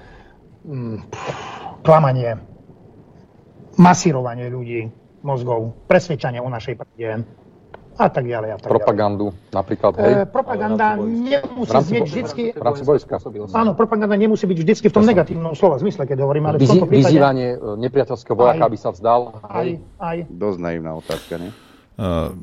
[0.64, 1.04] Mm,
[1.84, 2.53] klamanie,
[3.76, 4.88] masírovanie ľudí,
[5.24, 7.24] mozgov, presvedčania o našej pravde
[7.94, 8.48] a tak ďalej.
[8.50, 9.54] A tak Propagandu ďalej.
[9.54, 10.12] napríklad, hej?
[10.12, 12.42] E, propaganda nemusí znieť vždycky...
[12.50, 13.22] V rámci vojska.
[13.54, 16.90] Áno, propaganda nemusí byť vždycky v tom negatívnom slova zmysle, keď hovorím, ale v tomto
[16.90, 17.14] prípade...
[17.14, 19.38] Vyzývanie e, nepriateľského vojaka, aby sa vzdal.
[19.46, 19.68] Aj,
[20.02, 20.16] aj.
[20.26, 21.50] Dosť naivná otázka, nie?
[21.94, 22.34] Uh,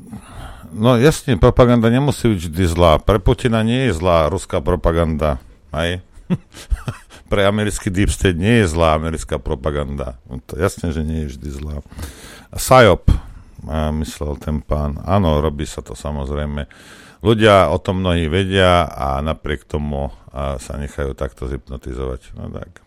[0.72, 2.96] no jasne, propaganda nemusí byť vždy zlá.
[2.96, 5.36] Pre Putina nie je zlá ruská propaganda.
[5.68, 6.00] Aj?
[7.32, 10.20] Pre americký deep state nie je zlá americká propaganda.
[10.28, 11.80] No to jasne, že nie je vždy zlá.
[12.52, 13.08] SIOP,
[13.96, 15.00] myslel ten pán.
[15.00, 16.68] Áno, robí sa to samozrejme.
[17.24, 22.36] Ľudia o tom mnohí vedia a napriek tomu a sa nechajú takto zhypnotizovať.
[22.36, 22.84] No tak.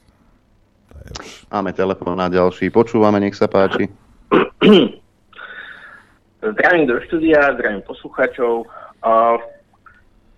[1.50, 2.70] Máme telefón na ďalší.
[2.70, 3.90] Počúvame, nech sa páči.
[6.46, 8.70] Zdravím do štúdia, zdravím poslucháčov.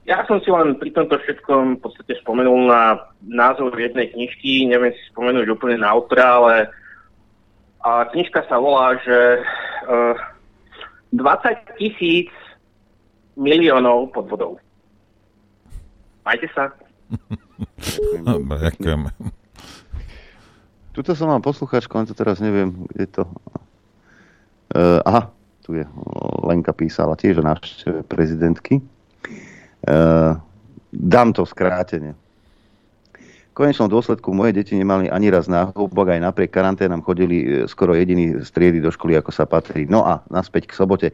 [0.08, 4.96] Ja som si len pri tomto všetkom v podstate spomenul na názov jednej knižky, neviem
[4.96, 6.56] si spomenúť úplne na autora, ale
[7.84, 9.44] a knižka sa volá, že
[9.88, 12.32] uh, eh, 20 tisíc
[13.36, 14.60] miliónov podvodov.
[16.24, 16.72] Majte sa.
[18.24, 19.08] Ďakujem.
[20.96, 23.24] Tuto som mám posluchačku, len to teraz neviem, kde to...
[24.74, 25.30] Uh, aha,
[25.64, 25.86] tu je.
[26.44, 28.82] Lenka písala tiež o návšteve prezidentky.
[29.88, 30.36] Uh,
[30.94, 32.16] dám to skrátene
[33.58, 38.46] konečnom dôsledku moje deti nemali ani raz náhubok, aj napriek karanténam chodili e, skoro jediný
[38.46, 39.90] striedy do školy, ako sa patrí.
[39.90, 41.08] No a naspäť k sobote.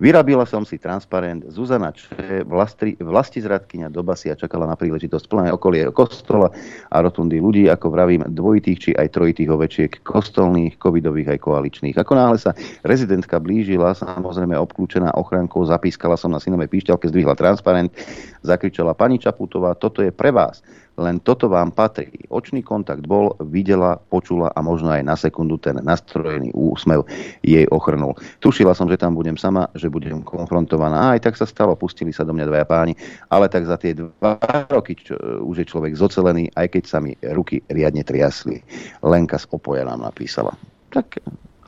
[0.00, 5.28] Vyrabila som si transparent Zuzana Če, vlasti, vlasti zradkynia do basy a čakala na príležitosť
[5.28, 6.48] plné okolie kostola
[6.88, 11.96] a rotundy ľudí, ako vravím, dvojitých či aj trojitých ovečiek, kostolných, covidových aj koaličných.
[12.00, 17.92] Ako náhle sa rezidentka blížila, samozrejme obklúčená ochrankou, zapískala som na synovej píšťalke, zdvihla transparent,
[18.40, 20.64] zakričala pani Čaputová, toto je pre vás
[21.00, 22.12] Len toto vám patrí.
[22.28, 27.08] Očný kontakt bol, videla, počula a možno aj na sekundu ten nastrojený úsmev
[27.40, 28.12] jej ochrnul.
[28.44, 31.08] Tušila som, že tam budem sama, že budem konfrontovaná.
[31.08, 32.92] A aj tak sa stalo, pustili sa do mňa dvaja páni,
[33.32, 34.36] ale tak za tie dva
[34.68, 38.60] roky čo, už je človek zocelený, aj keď sa mi ruky riadne triasli.
[39.00, 40.52] Lenka z Opoja nám napísala.
[40.92, 41.16] Tak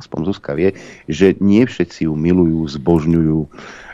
[0.03, 0.75] aspoň Zuzka vie,
[1.07, 3.49] že nie všetci ju milujú, zbožňujú, e,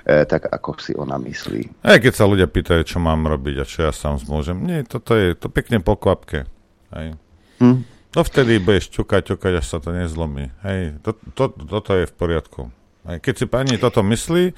[0.09, 1.85] tak ako si ona myslí.
[1.85, 4.57] Aj keď sa ľudia pýtajú, čo mám robiť a čo ja sám zmôžem.
[4.65, 6.49] Nie, toto je to pekne po kvapke.
[6.97, 7.21] Hej.
[7.61, 7.85] Hm?
[8.17, 10.49] To vtedy budeš ťukať, ťukať, až sa to nezlomí.
[10.65, 12.73] Hej, to, to, toto je v poriadku.
[13.05, 13.21] Hej.
[13.21, 14.57] Keď si pani toto myslí,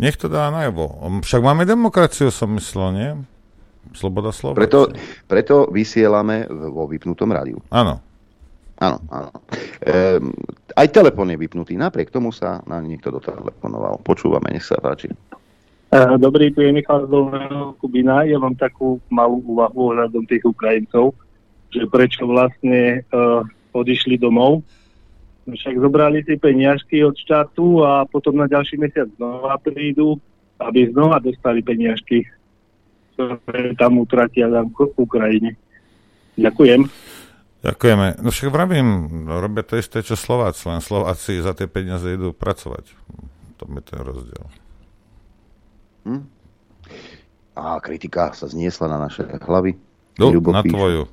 [0.00, 0.96] nech to dá najavo.
[1.20, 3.10] Však máme demokraciu, som myslel, nie?
[3.92, 4.56] Sloboda slova.
[4.56, 4.88] Preto,
[5.28, 7.60] preto vysielame vo vypnutom rádiu.
[7.68, 8.00] Áno.
[8.78, 9.30] Áno, áno.
[9.82, 10.30] Ehm,
[10.78, 13.98] aj telefón je vypnutý, napriek tomu sa na niekto dotelefonoval.
[14.06, 15.10] Počúvame, nech sa páči.
[16.20, 17.12] Dobrý, tu je Michal z
[17.80, 18.20] Kubina.
[18.28, 21.16] Ja mám takú malú úvahu ohľadom tých Ukrajincov,
[21.72, 23.40] že prečo vlastne uh,
[23.72, 24.60] odišli domov.
[25.48, 30.20] Však zobrali si peniažky od štátu a potom na ďalší mesiac znova prídu,
[30.60, 32.28] aby znova dostali peniažky,
[33.16, 35.56] ktoré tam utratia tam v Ukrajine.
[36.36, 37.07] Ďakujem.
[37.58, 38.22] Ďakujeme.
[38.22, 38.86] No však vravím,
[39.26, 42.94] robia to isté, čo Slováci, len Slováci za tie peniaze idú pracovať.
[43.58, 44.44] To je ten rozdiel.
[46.06, 46.22] Hm?
[47.58, 49.74] A kritika sa zniesla na naše hlavy.
[50.22, 51.10] No, na tvoju.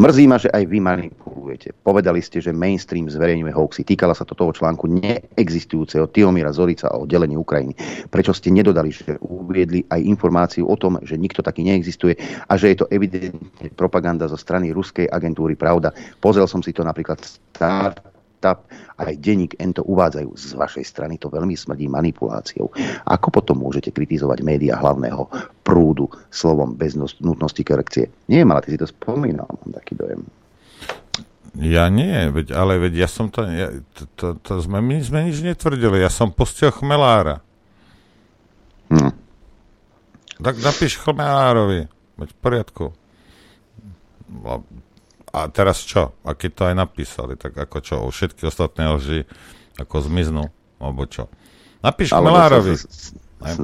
[0.00, 1.76] Mrzí ma, že aj vy manipulujete.
[1.84, 3.84] Povedali ste, že mainstream zverejňuje hoaxy.
[3.84, 7.76] Týkala sa to toho článku neexistujúceho Tiomira Zorica o delení Ukrajiny.
[8.08, 12.16] Prečo ste nedodali, že uviedli aj informáciu o tom, že nikto taký neexistuje
[12.48, 15.92] a že je to evidentne propaganda zo strany ruskej agentúry Pravda.
[16.16, 18.00] Pozrel som si to napríklad start
[18.40, 18.64] TAP
[18.96, 22.72] aj denník Ento uvádzajú z vašej strany, to veľmi smrdí manipuláciou.
[23.04, 25.28] Ako potom môžete kritizovať médiá hlavného
[25.60, 28.08] prúdu slovom bez nutnosti korekcie?
[28.32, 30.24] Nie, ale ty si to spomínal, mám taký dojem.
[31.58, 35.26] Ja nie, veď, ale veď ja som to, ja, to, to, to sme, my sme
[35.28, 37.42] nič netvrdili, ja som pustil chmelára.
[38.88, 39.12] Hm.
[40.40, 42.86] Tak napíš chmelárovi, veď v poriadku
[45.30, 46.14] a teraz čo?
[46.26, 47.96] A keď to aj napísali, tak ako čo?
[48.02, 49.20] O všetky ostatné lži
[49.78, 50.44] ako zmiznú?
[50.82, 51.30] Alebo čo?
[51.80, 52.76] Napíš Chmelárovi.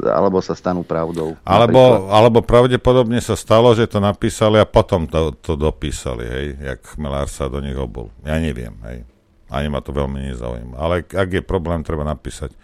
[0.09, 1.37] alebo sa stanú pravdou.
[1.45, 6.81] Alebo, alebo pravdepodobne sa stalo, že to napísali a potom to, to dopísali, hej, jak
[6.97, 8.09] Chmelár sa do nich obul.
[8.25, 9.05] Ja neviem, hej.
[9.53, 10.75] Ani ma to veľmi nezaujíma.
[10.81, 12.57] Ale ak je problém, treba napísať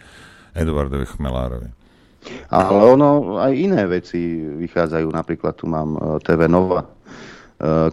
[0.57, 1.71] Eduardovi Chmelárovi.
[2.55, 4.19] Ale ono, aj iné veci
[4.63, 5.11] vychádzajú.
[5.11, 6.87] Napríklad tu mám eh, TV Nova,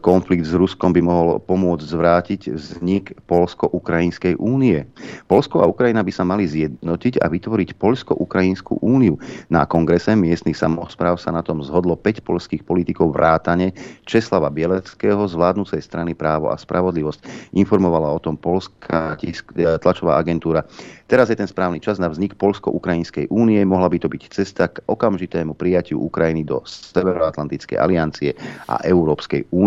[0.02, 4.82] konflikt s Ruskom by mohol pomôcť zvrátiť vznik Polsko-Ukrajinskej únie.
[5.30, 9.22] Polsko a Ukrajina by sa mali zjednotiť a vytvoriť Polsko-Ukrajinskú úniu.
[9.54, 13.78] Na kongrese miestnych samozpráv sa na tom zhodlo 5 polských politikov vrátane
[14.10, 17.54] Česlava Bieleckého z vládnúcej strany Právo a spravodlivosť.
[17.54, 20.66] Informovala o tom polská tisk, e, tlačová agentúra
[21.10, 23.58] Teraz je ten správny čas na vznik Polsko-Ukrajinskej únie.
[23.66, 28.38] Mohla by to byť cesta k okamžitému prijatiu Ukrajiny do Severoatlantickej aliancie
[28.70, 29.59] a Európskej únie.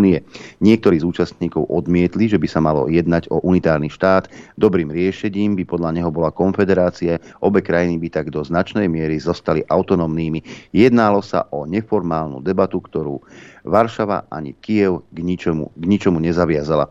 [0.65, 4.33] Niektorí z účastníkov odmietli, že by sa malo jednať o unitárny štát.
[4.57, 7.21] Dobrým riešením by podľa neho bola konfederácia.
[7.45, 10.73] Obe krajiny by tak do značnej miery zostali autonómnymi.
[10.73, 13.21] Jednalo sa o neformálnu debatu, ktorú
[13.69, 16.89] Varšava ani Kiev k ničomu, k ničomu nezaviazala.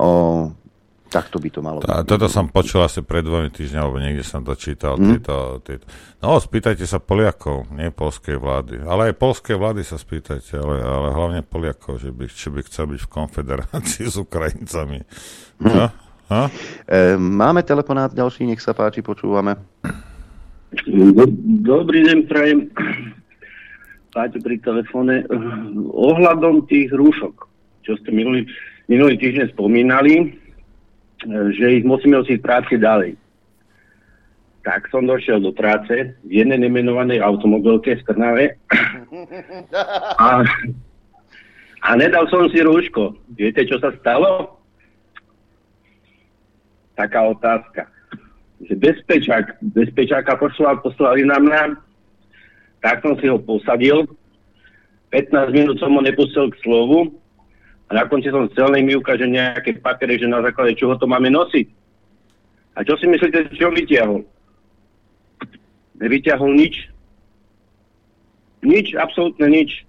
[0.00, 0.50] O,
[1.12, 2.08] Takto by to malo byť.
[2.08, 4.96] Toto som počul asi pred dvomi týždňami, alebo niekde som to čítal.
[4.96, 5.20] Hmm?
[5.20, 5.84] Tieto, tieto.
[6.24, 8.80] No, spýtajte sa Poliakov, nie polskej vlády.
[8.80, 12.88] Ale aj polskej vlády sa spýtajte, ale, ale hlavne Poliakov, že by, či by chcel
[12.96, 15.04] byť v konfederácii s Ukrajincami.
[15.60, 15.68] Hmm.
[15.68, 15.86] No?
[16.32, 16.48] No?
[16.88, 19.52] E, máme telefonát ďalší, nech sa páči, počúvame.
[21.60, 22.72] Dobrý deň, prajem.
[24.16, 25.28] Páťo pri telefóne.
[25.92, 27.34] Ohľadom tých rúšok,
[27.84, 28.48] čo ste minulý,
[28.88, 30.40] minulý týždeň spomínali,
[31.28, 33.14] že ich musíme osiť práci ďalej.
[34.62, 38.46] Tak som došiel do práce v jednej nemenovanej automobilke v Trnave
[40.22, 40.46] a,
[41.82, 43.18] a nedal som si rúško.
[43.34, 44.62] Viete, čo sa stalo?
[46.94, 47.90] Taká otázka.
[48.62, 51.62] Že bezpečák, bezpečáka poslali, poslali na mňa,
[52.78, 54.06] tak som si ho posadil,
[55.10, 57.21] 15 minút som ho nepustil k slovu,
[57.92, 61.28] a na konci som chcel, mi ukáže nejaké papiere, že na základe čoho to máme
[61.28, 61.68] nosiť.
[62.72, 64.24] A čo si myslíte, čo vytiahol?
[66.00, 66.88] Nevytiahol nič.
[68.64, 69.84] Nič, absolútne nič.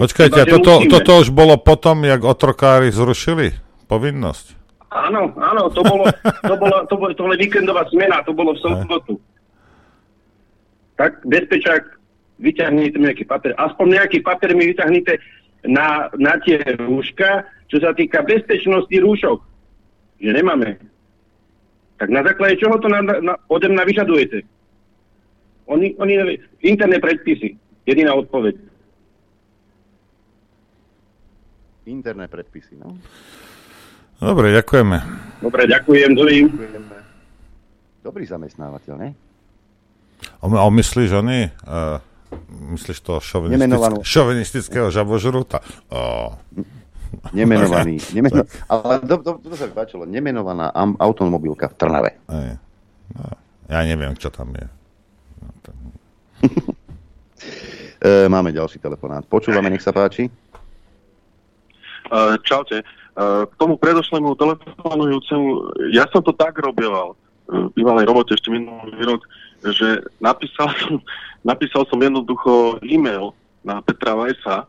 [0.00, 3.52] Počkajte, toto, toto už bolo potom, jak otrokári zrušili
[3.84, 4.56] povinnosť?
[4.88, 6.08] Áno, áno, to bolo,
[6.48, 9.20] to bolo, to bolo, to bolo víkendová smena, to bolo v sobotu.
[10.96, 11.84] Tak bezpečák,
[12.40, 17.96] vyťahnite mi nejaký papier, aspoň nejaký papier mi vyťahnite, na, na tie rúška, čo sa
[17.96, 19.38] týka bezpečnosti rúšok.
[20.20, 20.76] Že nemáme.
[21.96, 24.38] Tak na základe čoho to na, na, ode mňa vyžadujete?
[25.64, 27.56] Oni, oni, interné predpisy.
[27.88, 28.56] Jediná odpoveď.
[31.84, 32.96] Interné predpisy, no.
[34.16, 34.96] Dobre, ďakujeme.
[35.44, 36.38] Dobre, ďakujem, dobrý.
[38.00, 39.10] Dobrý zamestnávateľ, ne?
[40.40, 41.48] A, myslíš, oni...
[41.64, 42.00] Uh,
[42.74, 44.02] myslíš to Nemenovanú.
[44.02, 45.58] šovinistické, šovinistického žabožrúta?
[45.88, 46.34] Oh.
[47.32, 48.02] Nemenovaný.
[48.16, 50.02] Nemeno, ale to, to, to sa mi páčilo.
[50.04, 52.10] Nemenovaná am, automobilka v Trnave.
[52.26, 52.58] Aj.
[53.14, 53.24] No,
[53.70, 54.66] ja neviem, čo tam je.
[55.40, 55.70] No, to...
[58.08, 59.22] e, máme ďalší telefonát.
[59.30, 60.26] Počúvame, nech sa páči.
[62.10, 62.84] Uh, čaute.
[63.14, 65.46] Uh, k tomu predošlému telefonujúcemu,
[65.94, 67.16] ja som to tak robieval
[67.48, 69.24] v bývalej robote ešte minulý rok,
[69.72, 71.00] že napísal som,
[71.50, 73.32] napísal som jednoducho e-mail
[73.64, 74.68] na Petra Vajsa,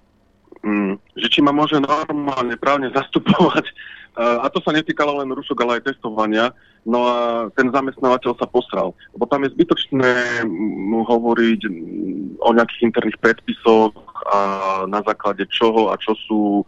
[0.63, 3.67] um, že či ma môže normálne právne zastupovať.
[4.15, 6.55] A to sa netýkalo len rušok, ale aj testovania.
[6.87, 7.17] No a
[7.51, 8.95] ten zamestnávateľ sa posral.
[9.11, 10.39] Lebo tam je zbytočné
[10.87, 11.67] mu hovoriť
[12.39, 13.91] o nejakých interných predpisoch
[14.31, 14.39] a
[14.87, 16.63] na základe čoho a čo sú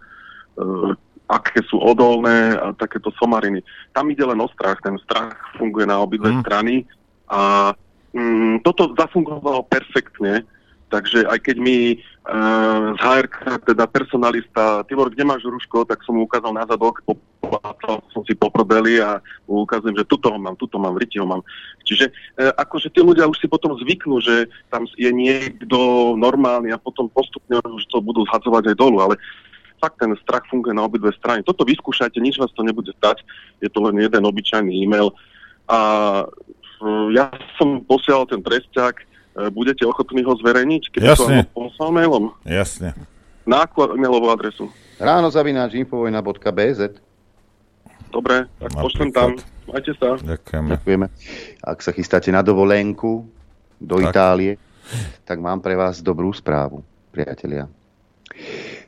[0.59, 0.91] uh,
[1.27, 3.59] aké sú odolné a takéto somariny.
[3.91, 4.79] Tam ide len o strach.
[4.79, 6.39] Ten strach funguje na obidve mm.
[6.43, 6.87] strany
[7.27, 7.71] a
[8.17, 10.41] mm, toto zafungovalo perfektne,
[10.89, 13.25] takže aj keď mi uh, z HR,
[13.67, 18.33] teda personalista, Tibor, kde máš ruško, tak som mu ukázal na zadok, poplácal som si
[18.33, 21.45] po a mu ukazujem, že tuto ho mám, tuto mám, vriti ho mám.
[21.85, 22.09] Čiže
[22.41, 25.77] uh, akože tí ľudia už si potom zvyknú, že tam je niekto
[26.17, 29.15] normálny a potom postupne už to budú zhadzovať aj dolu, ale
[29.77, 31.45] fakt ten strach funguje na obidve strany.
[31.45, 33.21] Toto vyskúšajte, nič vás to nebude stať,
[33.61, 35.13] je to len jeden obyčajný e-mail.
[35.67, 35.77] A
[37.13, 39.05] ja som posielal ten presťak, e,
[39.49, 41.45] budete ochotní ho zverejniť, keď Jasne.
[41.45, 42.33] to poslal mailom?
[42.45, 42.93] Jasne.
[43.47, 44.69] Na akú mailovú adresu?
[44.99, 46.99] Ráno zavináč infovojna.bz
[48.07, 49.35] Dobre, tak pošlem tam.
[49.67, 50.15] Majte sa.
[50.15, 50.67] Ďakujeme.
[50.79, 51.05] Ďakujeme.
[51.59, 53.27] Ak sa chystáte na dovolenku
[53.77, 54.09] do Tak.
[54.09, 54.53] Itálie,
[55.27, 56.81] tak mám pre vás dobrú správu,
[57.11, 57.67] priatelia.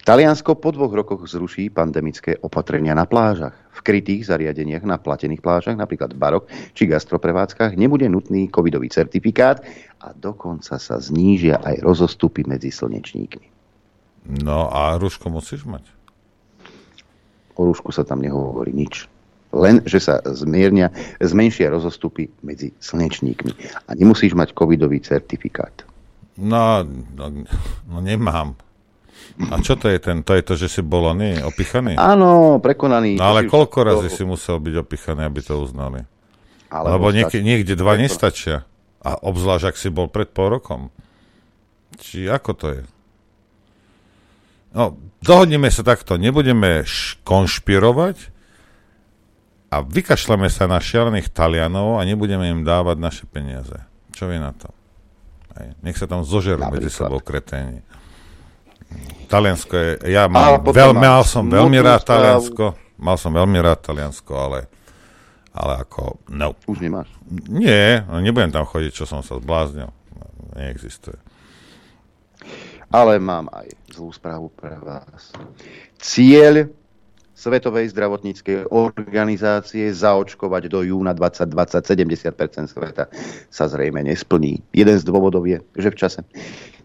[0.04, 3.54] Taliansko po dvoch rokoch zruší pandemické opatrenia na plážach.
[3.76, 9.64] V krytých zariadeniach na platených plážach, napríklad barok či gastroprevádzkach, nebude nutný covidový certifikát
[10.04, 13.48] a dokonca sa znížia aj rozostupy medzi slnečníkmi.
[14.44, 15.88] No a rúško musíš mať.
[17.56, 19.08] O rúšku sa tam nehovorí nič.
[19.50, 23.52] Len, že sa zmiernia, zmenšia rozostupy medzi slnečníkmi.
[23.90, 25.74] A nemusíš mať covidový certifikát.
[26.38, 26.86] No,
[27.18, 27.26] no,
[27.90, 28.54] no nemám.
[29.40, 30.20] A čo to je ten?
[30.20, 31.96] To je to, že si bol oný, opichaný?
[31.96, 33.16] Áno, prekonaný.
[33.16, 36.04] No ale koľko razy to- si musel byť opichaný, aby to uznali?
[36.68, 38.68] Alebo Lebo niek- niekde dva nestačia.
[39.00, 40.92] A obzvlášť, ak si bol pred pol rokom.
[41.98, 42.84] Či ako to je?
[44.70, 46.14] No, dohodneme sa takto.
[46.16, 48.30] Nebudeme š- konšpirovať
[49.70, 53.82] a vykašľame sa na šialených Talianov a nebudeme im dávať naše peniaze.
[54.12, 54.70] Čo vy na to?
[55.56, 55.74] Hej.
[55.82, 57.82] Nech sa tam zožerú medzi sebou kreténi.
[59.30, 62.02] Taliansko je, ja mám, veľ, mal som veľmi rád.
[62.02, 64.66] Taliansko, mal som veľmi rád Taliansko, ale,
[65.54, 66.58] ale ako, no.
[66.66, 67.14] Už nemáš?
[67.46, 69.94] Nie, nebudem tam chodiť, čo som sa zbláznil.
[70.58, 71.18] Neexistuje.
[72.90, 75.30] Ale mám aj zlú správu pre vás.
[76.02, 76.74] Cieľ
[77.40, 83.08] Svetovej zdravotníckej organizácie zaočkovať do júna 2020 70% sveta
[83.48, 84.60] sa zrejme nesplní.
[84.76, 86.20] Jeden z dôvodov je, že v čase,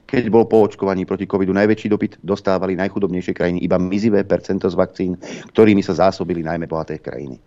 [0.06, 4.78] keď bol po očkovaní proti covidu najväčší dopyt, dostávali najchudobnejšie krajiny iba mizivé percento z
[4.78, 5.18] vakcín,
[5.50, 7.42] ktorými sa zásobili najmä bohaté krajiny.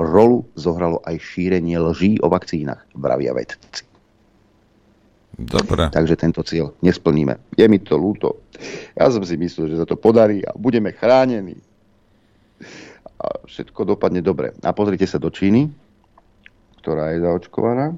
[0.00, 3.84] Rolu zohralo aj šírenie lží o vakcínach, vravia vedci.
[5.36, 5.92] Dobre.
[5.92, 7.36] Takže tento cieľ nesplníme.
[7.52, 8.48] Je mi to ľúto.
[8.96, 11.60] Ja som si myslel, že sa to podarí a budeme chránení.
[13.16, 14.52] A všetko dopadne dobre.
[14.60, 15.72] A pozrite sa do Číny,
[16.84, 17.96] ktorá je zaočkovaná.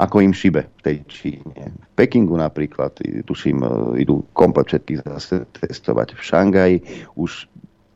[0.00, 1.70] Ako im šibe v tej Číne.
[1.70, 2.96] V Pekingu napríklad,
[3.28, 3.68] tuším, e,
[4.02, 6.18] idú komplet všetkých zase testovať.
[6.18, 6.76] V Šangaji
[7.14, 7.46] už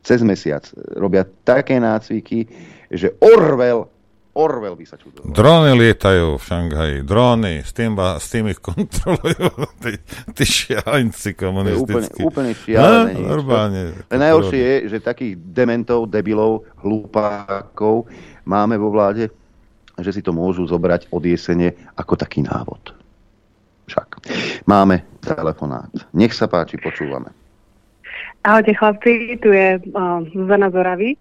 [0.05, 0.63] cez mesiac
[0.95, 2.47] robia také nácviky,
[2.93, 3.89] že Orwell,
[4.35, 5.31] Orwell by sa čudoval.
[5.31, 9.47] Dróny lietajú v Šanghaji, dróny, s tým, ba- s tým ich kontrolujú
[9.83, 9.95] tí,
[10.35, 12.21] tí šialenci je úplne, komunistickí.
[12.21, 13.15] úplne šialené.
[13.15, 13.81] No, normálne.
[14.11, 18.11] Najhoršie je, že takých dementov, debilov, hlupákov
[18.43, 19.31] máme vo vláde,
[19.95, 22.91] že si to môžu zobrať od jesene ako taký návod.
[23.87, 24.19] Však.
[24.67, 25.91] Máme telefonát.
[26.11, 27.31] Nech sa páči, počúvame.
[28.45, 31.17] Ahojte chlapci, tu je uh, Zuzana Zoravy.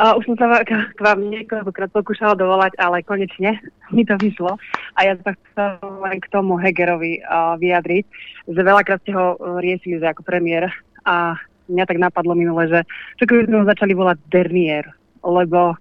[0.00, 3.60] Uh, už som sa k, k vám niekoľkokrát pokúšala dovolať, ale konečne
[3.94, 4.56] mi to vyšlo.
[4.96, 8.04] A ja sa chcem len k tomu Hegerovi uh, vyjadriť,
[8.48, 10.72] že veľakrát ste ho uh, riešili ako premiér
[11.04, 11.36] a
[11.68, 12.80] mňa tak napadlo minule, že
[13.20, 14.88] čo keby sme ho začali volať Dernier,
[15.20, 15.76] lebo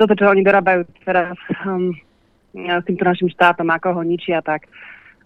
[0.00, 1.36] toto, čo oni dorábajú teraz
[1.68, 1.92] um,
[2.56, 4.64] s týmto našim štátom, ako ho ničia, tak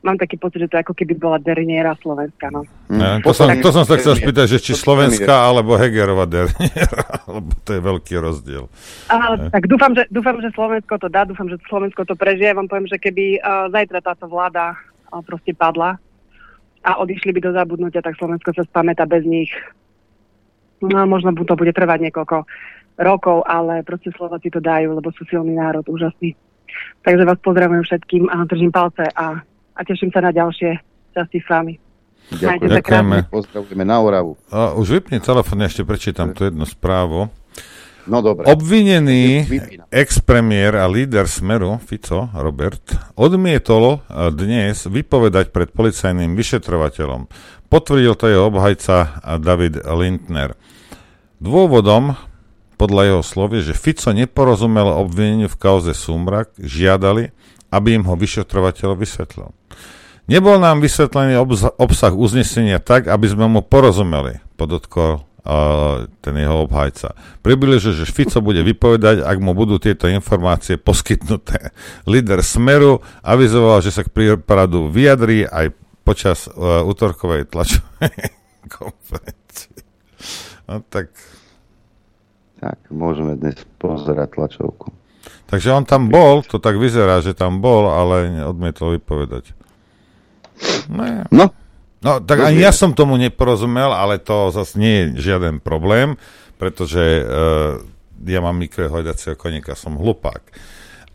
[0.05, 2.53] mám taký pocit, že to ako keby bola Derniera Slovenska.
[2.53, 2.69] No.
[2.93, 7.51] Ne, to, som, to som sa chcel spýtať, že či Slovenská alebo Hegerova Derniera, lebo
[7.65, 8.69] to je veľký rozdiel.
[9.09, 12.53] A, tak dúfam že, dúfam, že Slovensko to dá, dúfam, že Slovensko to prežije.
[12.53, 15.97] Vám poviem, že keby uh, zajtra táto vláda uh, proste padla
[16.85, 19.49] a odišli by do zabudnutia, tak Slovensko sa spamätá bez nich.
[20.85, 22.45] No, možno to bude trvať niekoľko
[23.01, 26.37] rokov, ale proste Slováci to dajú, lebo sú silný národ, úžasný.
[27.01, 29.41] Takže vás pozdravujem všetkým a držím palce a,
[29.75, 30.79] a teším sa na ďalšie
[31.15, 31.75] časti s vami.
[32.33, 33.29] Ďakujeme.
[33.29, 34.41] Pozdravujeme na Oravu.
[34.49, 37.29] A, už vypni telefón, ešte prečítam tu jednu správu.
[38.05, 38.45] No dobre.
[38.49, 39.49] Obvinený
[39.89, 42.85] ex-premiér a líder Smeru, Fico, Robert,
[43.17, 44.05] odmietol
[44.37, 47.33] dnes vypovedať pred policajným vyšetrovateľom.
[47.73, 50.53] Potvrdil to jeho obhajca David Lindner.
[51.41, 52.17] Dôvodom
[52.77, 57.33] podľa jeho slov je, že Fico neporozumel obvineniu v kauze Sumrak, žiadali,
[57.75, 59.51] aby im ho vyšetrovateľ vysvetlil.
[60.25, 61.37] Nebol nám vysvetlený
[61.77, 67.13] obsah uznesenia tak, aby sme mu porozumeli, podotkol uh, ten jeho obhajca.
[67.45, 71.77] Približil, že Fico bude vypovedať, ak mu budú tieto informácie poskytnuté.
[72.09, 75.77] Líder Smeru avizoval, že sa k prípadu vyjadrí aj
[76.09, 78.17] počas uh, útorkovej tlačovej
[78.81, 79.77] konferencie.
[80.65, 81.13] No tak
[82.65, 84.89] tak môžeme dnes pozerať tlačovku.
[85.55, 89.55] Takže on tam bol, to tak vyzerá, že tam bol, ale odmietol vypovedať.
[90.91, 91.55] No, no.
[92.03, 96.19] no tak ani ja som tomu neporozumel, ale to zase nie je žiaden problém,
[96.59, 97.79] pretože uh,
[98.27, 100.43] ja mám mikrohľadacieho koníka, som hlupák.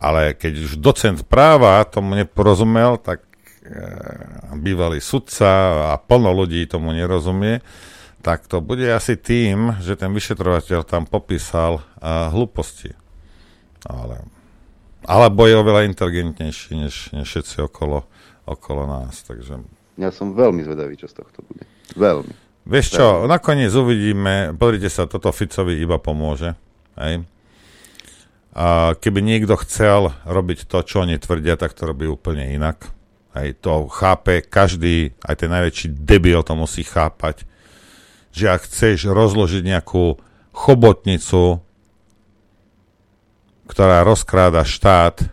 [0.00, 6.96] Ale keď už docent práva tomu neporozumel, tak uh, bývalý sudca a plno ľudí tomu
[6.96, 7.60] nerozumie,
[8.24, 12.96] tak to bude asi tým, že ten vyšetrovateľ tam popísal uh, hlúposti.
[13.88, 14.24] Ale,
[15.06, 18.04] alebo je oveľa inteligentnejší než, než všetci okolo,
[18.44, 19.24] okolo nás.
[19.24, 19.60] Takže...
[19.96, 21.64] Ja som veľmi zvedavý, čo z tohto bude.
[21.96, 22.32] Veľmi.
[22.68, 23.30] Vieš čo, veľmi.
[23.32, 26.52] nakoniec uvidíme, pozrite sa, toto Ficovi iba pomôže.
[27.00, 27.24] Hej?
[28.52, 32.90] A keby niekto chcel robiť to, čo oni tvrdia, tak to robí úplne inak.
[33.30, 37.46] Hej, to chápe každý, aj ten najväčší debil to musí chápať
[38.30, 40.18] že ak chceš rozložiť nejakú
[40.54, 41.62] chobotnicu,
[43.70, 45.30] ktorá rozkráda štát,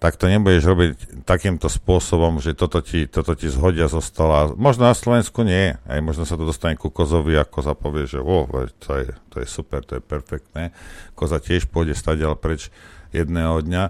[0.00, 0.90] tak to nebudeš robiť
[1.28, 4.52] takýmto spôsobom, že toto ti, toto ti zhodia zo stola.
[4.56, 8.16] Možno na Slovensku nie, aj možno sa to dostane ku Kozovi a Koza povie, že
[8.20, 8.48] oh,
[8.80, 10.72] to, je, to je super, to je perfektné.
[11.12, 12.72] Koza tiež pôjde stať preč
[13.12, 13.84] jedného dňa.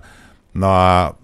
[0.59, 1.15] No a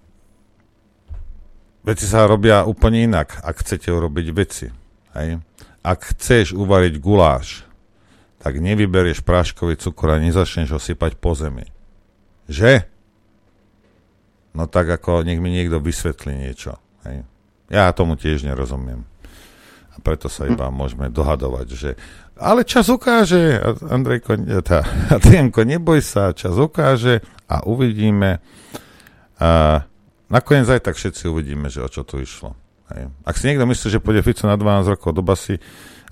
[1.83, 4.71] veci sa robia úplne inak, ak chcete urobiť veci.
[5.19, 5.43] Hej?
[5.87, 7.63] ak chceš uvariť guláš,
[8.43, 11.71] tak nevyberieš práškový cukor a nezačneš ho sypať po zemi.
[12.47, 12.87] Že?
[14.57, 16.81] No tak ako nech mi niekto vysvetlí niečo.
[17.05, 17.27] Hej.
[17.69, 19.05] Ja tomu tiež nerozumiem.
[19.93, 21.91] A preto sa iba môžeme dohadovať, že
[22.37, 23.57] ale čas ukáže,
[23.89, 28.45] Andrejko, tá, Adrianko, neboj sa, čas ukáže a uvidíme.
[29.41, 29.81] A
[30.29, 32.53] nakoniec aj tak všetci uvidíme, že o čo tu išlo.
[32.93, 33.09] Hej.
[33.25, 35.57] Ak si niekto myslí, že pôjde Fico na 12 rokov do basy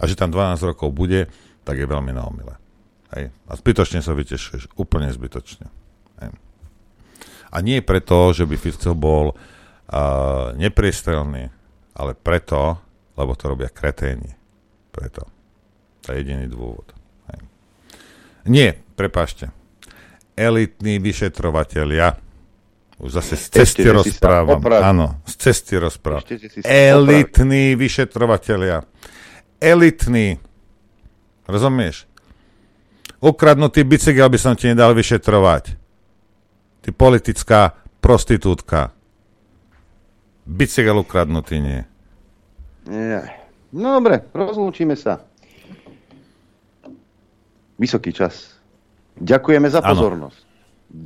[0.00, 1.28] a že tam 12 rokov bude,
[1.60, 2.24] tak je veľmi na.
[3.12, 3.28] Hej.
[3.44, 4.72] A zbytočne sa vytešuješ.
[4.80, 5.68] Úplne zbytočne.
[7.54, 11.46] A nie preto, že by Fico bol uh, nepriestrelný,
[11.94, 12.82] ale preto,
[13.14, 14.34] lebo to robia kreténi.
[14.90, 15.30] Preto.
[16.02, 16.90] To je jediný dôvod.
[17.30, 17.40] Hej.
[18.50, 18.68] Nie,
[18.98, 19.54] prepášte.
[20.34, 22.18] Elitní vyšetrovateľia
[22.98, 24.58] už zase z cesty Ešte, rozprávam.
[24.70, 26.26] Áno, z cesty rozprávam.
[26.62, 28.86] Elitní vyšetrovateľia.
[29.58, 30.38] Elitní.
[31.46, 32.06] Rozumieš?
[33.18, 35.83] Ukradnutý bicykel by som ti nedal vyšetrovať.
[36.84, 37.72] Ty politická
[38.04, 38.92] prostitútka.
[40.44, 41.80] Bicykel ukradnutý nie.
[42.84, 43.24] Nie.
[43.72, 45.24] No dobre, rozlúčime sa.
[47.80, 48.60] Vysoký čas.
[49.16, 50.40] Ďakujeme za pozornosť.
[50.44, 50.52] Ano.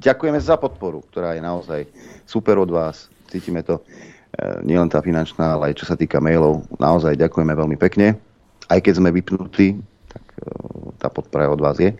[0.02, 1.80] Ďakujeme za podporu, ktorá je naozaj
[2.26, 3.06] super od vás.
[3.30, 3.82] Cítime to e,
[4.66, 6.66] nielen tá finančná, ale aj čo sa týka mailov.
[6.82, 8.18] Naozaj ďakujeme veľmi pekne.
[8.66, 9.78] Aj keď sme vypnutí,
[10.10, 10.50] tak e,
[10.98, 11.96] tá podpora od vás je e,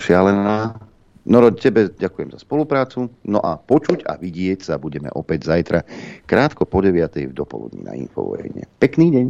[0.00, 0.89] šialená.
[1.28, 3.12] No tebe ďakujem za spoluprácu.
[3.28, 5.84] No a počuť a vidieť sa budeme opäť zajtra
[6.24, 7.28] krátko po 9.
[7.28, 8.64] v dopoludní na Infovojne.
[8.80, 9.26] Pekný deň.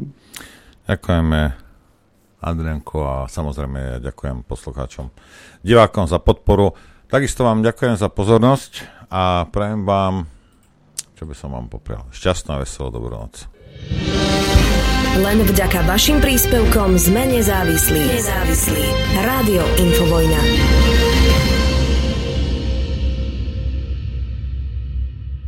[0.87, 1.41] Ďakujeme
[2.41, 5.13] Adrianko a samozrejme ďakujem poslucháčom,
[5.61, 6.73] divákom za podporu.
[7.11, 10.31] Takisto vám ďakujem za pozornosť a prajem vám,
[11.19, 13.45] čo by som vám poprial, šťastná, veselú dobrú noc.
[15.11, 17.99] Len vďaka vašim príspevkom sme nezávislí.
[18.15, 18.85] Nezávislí.
[19.27, 20.41] Rádio Infovojna.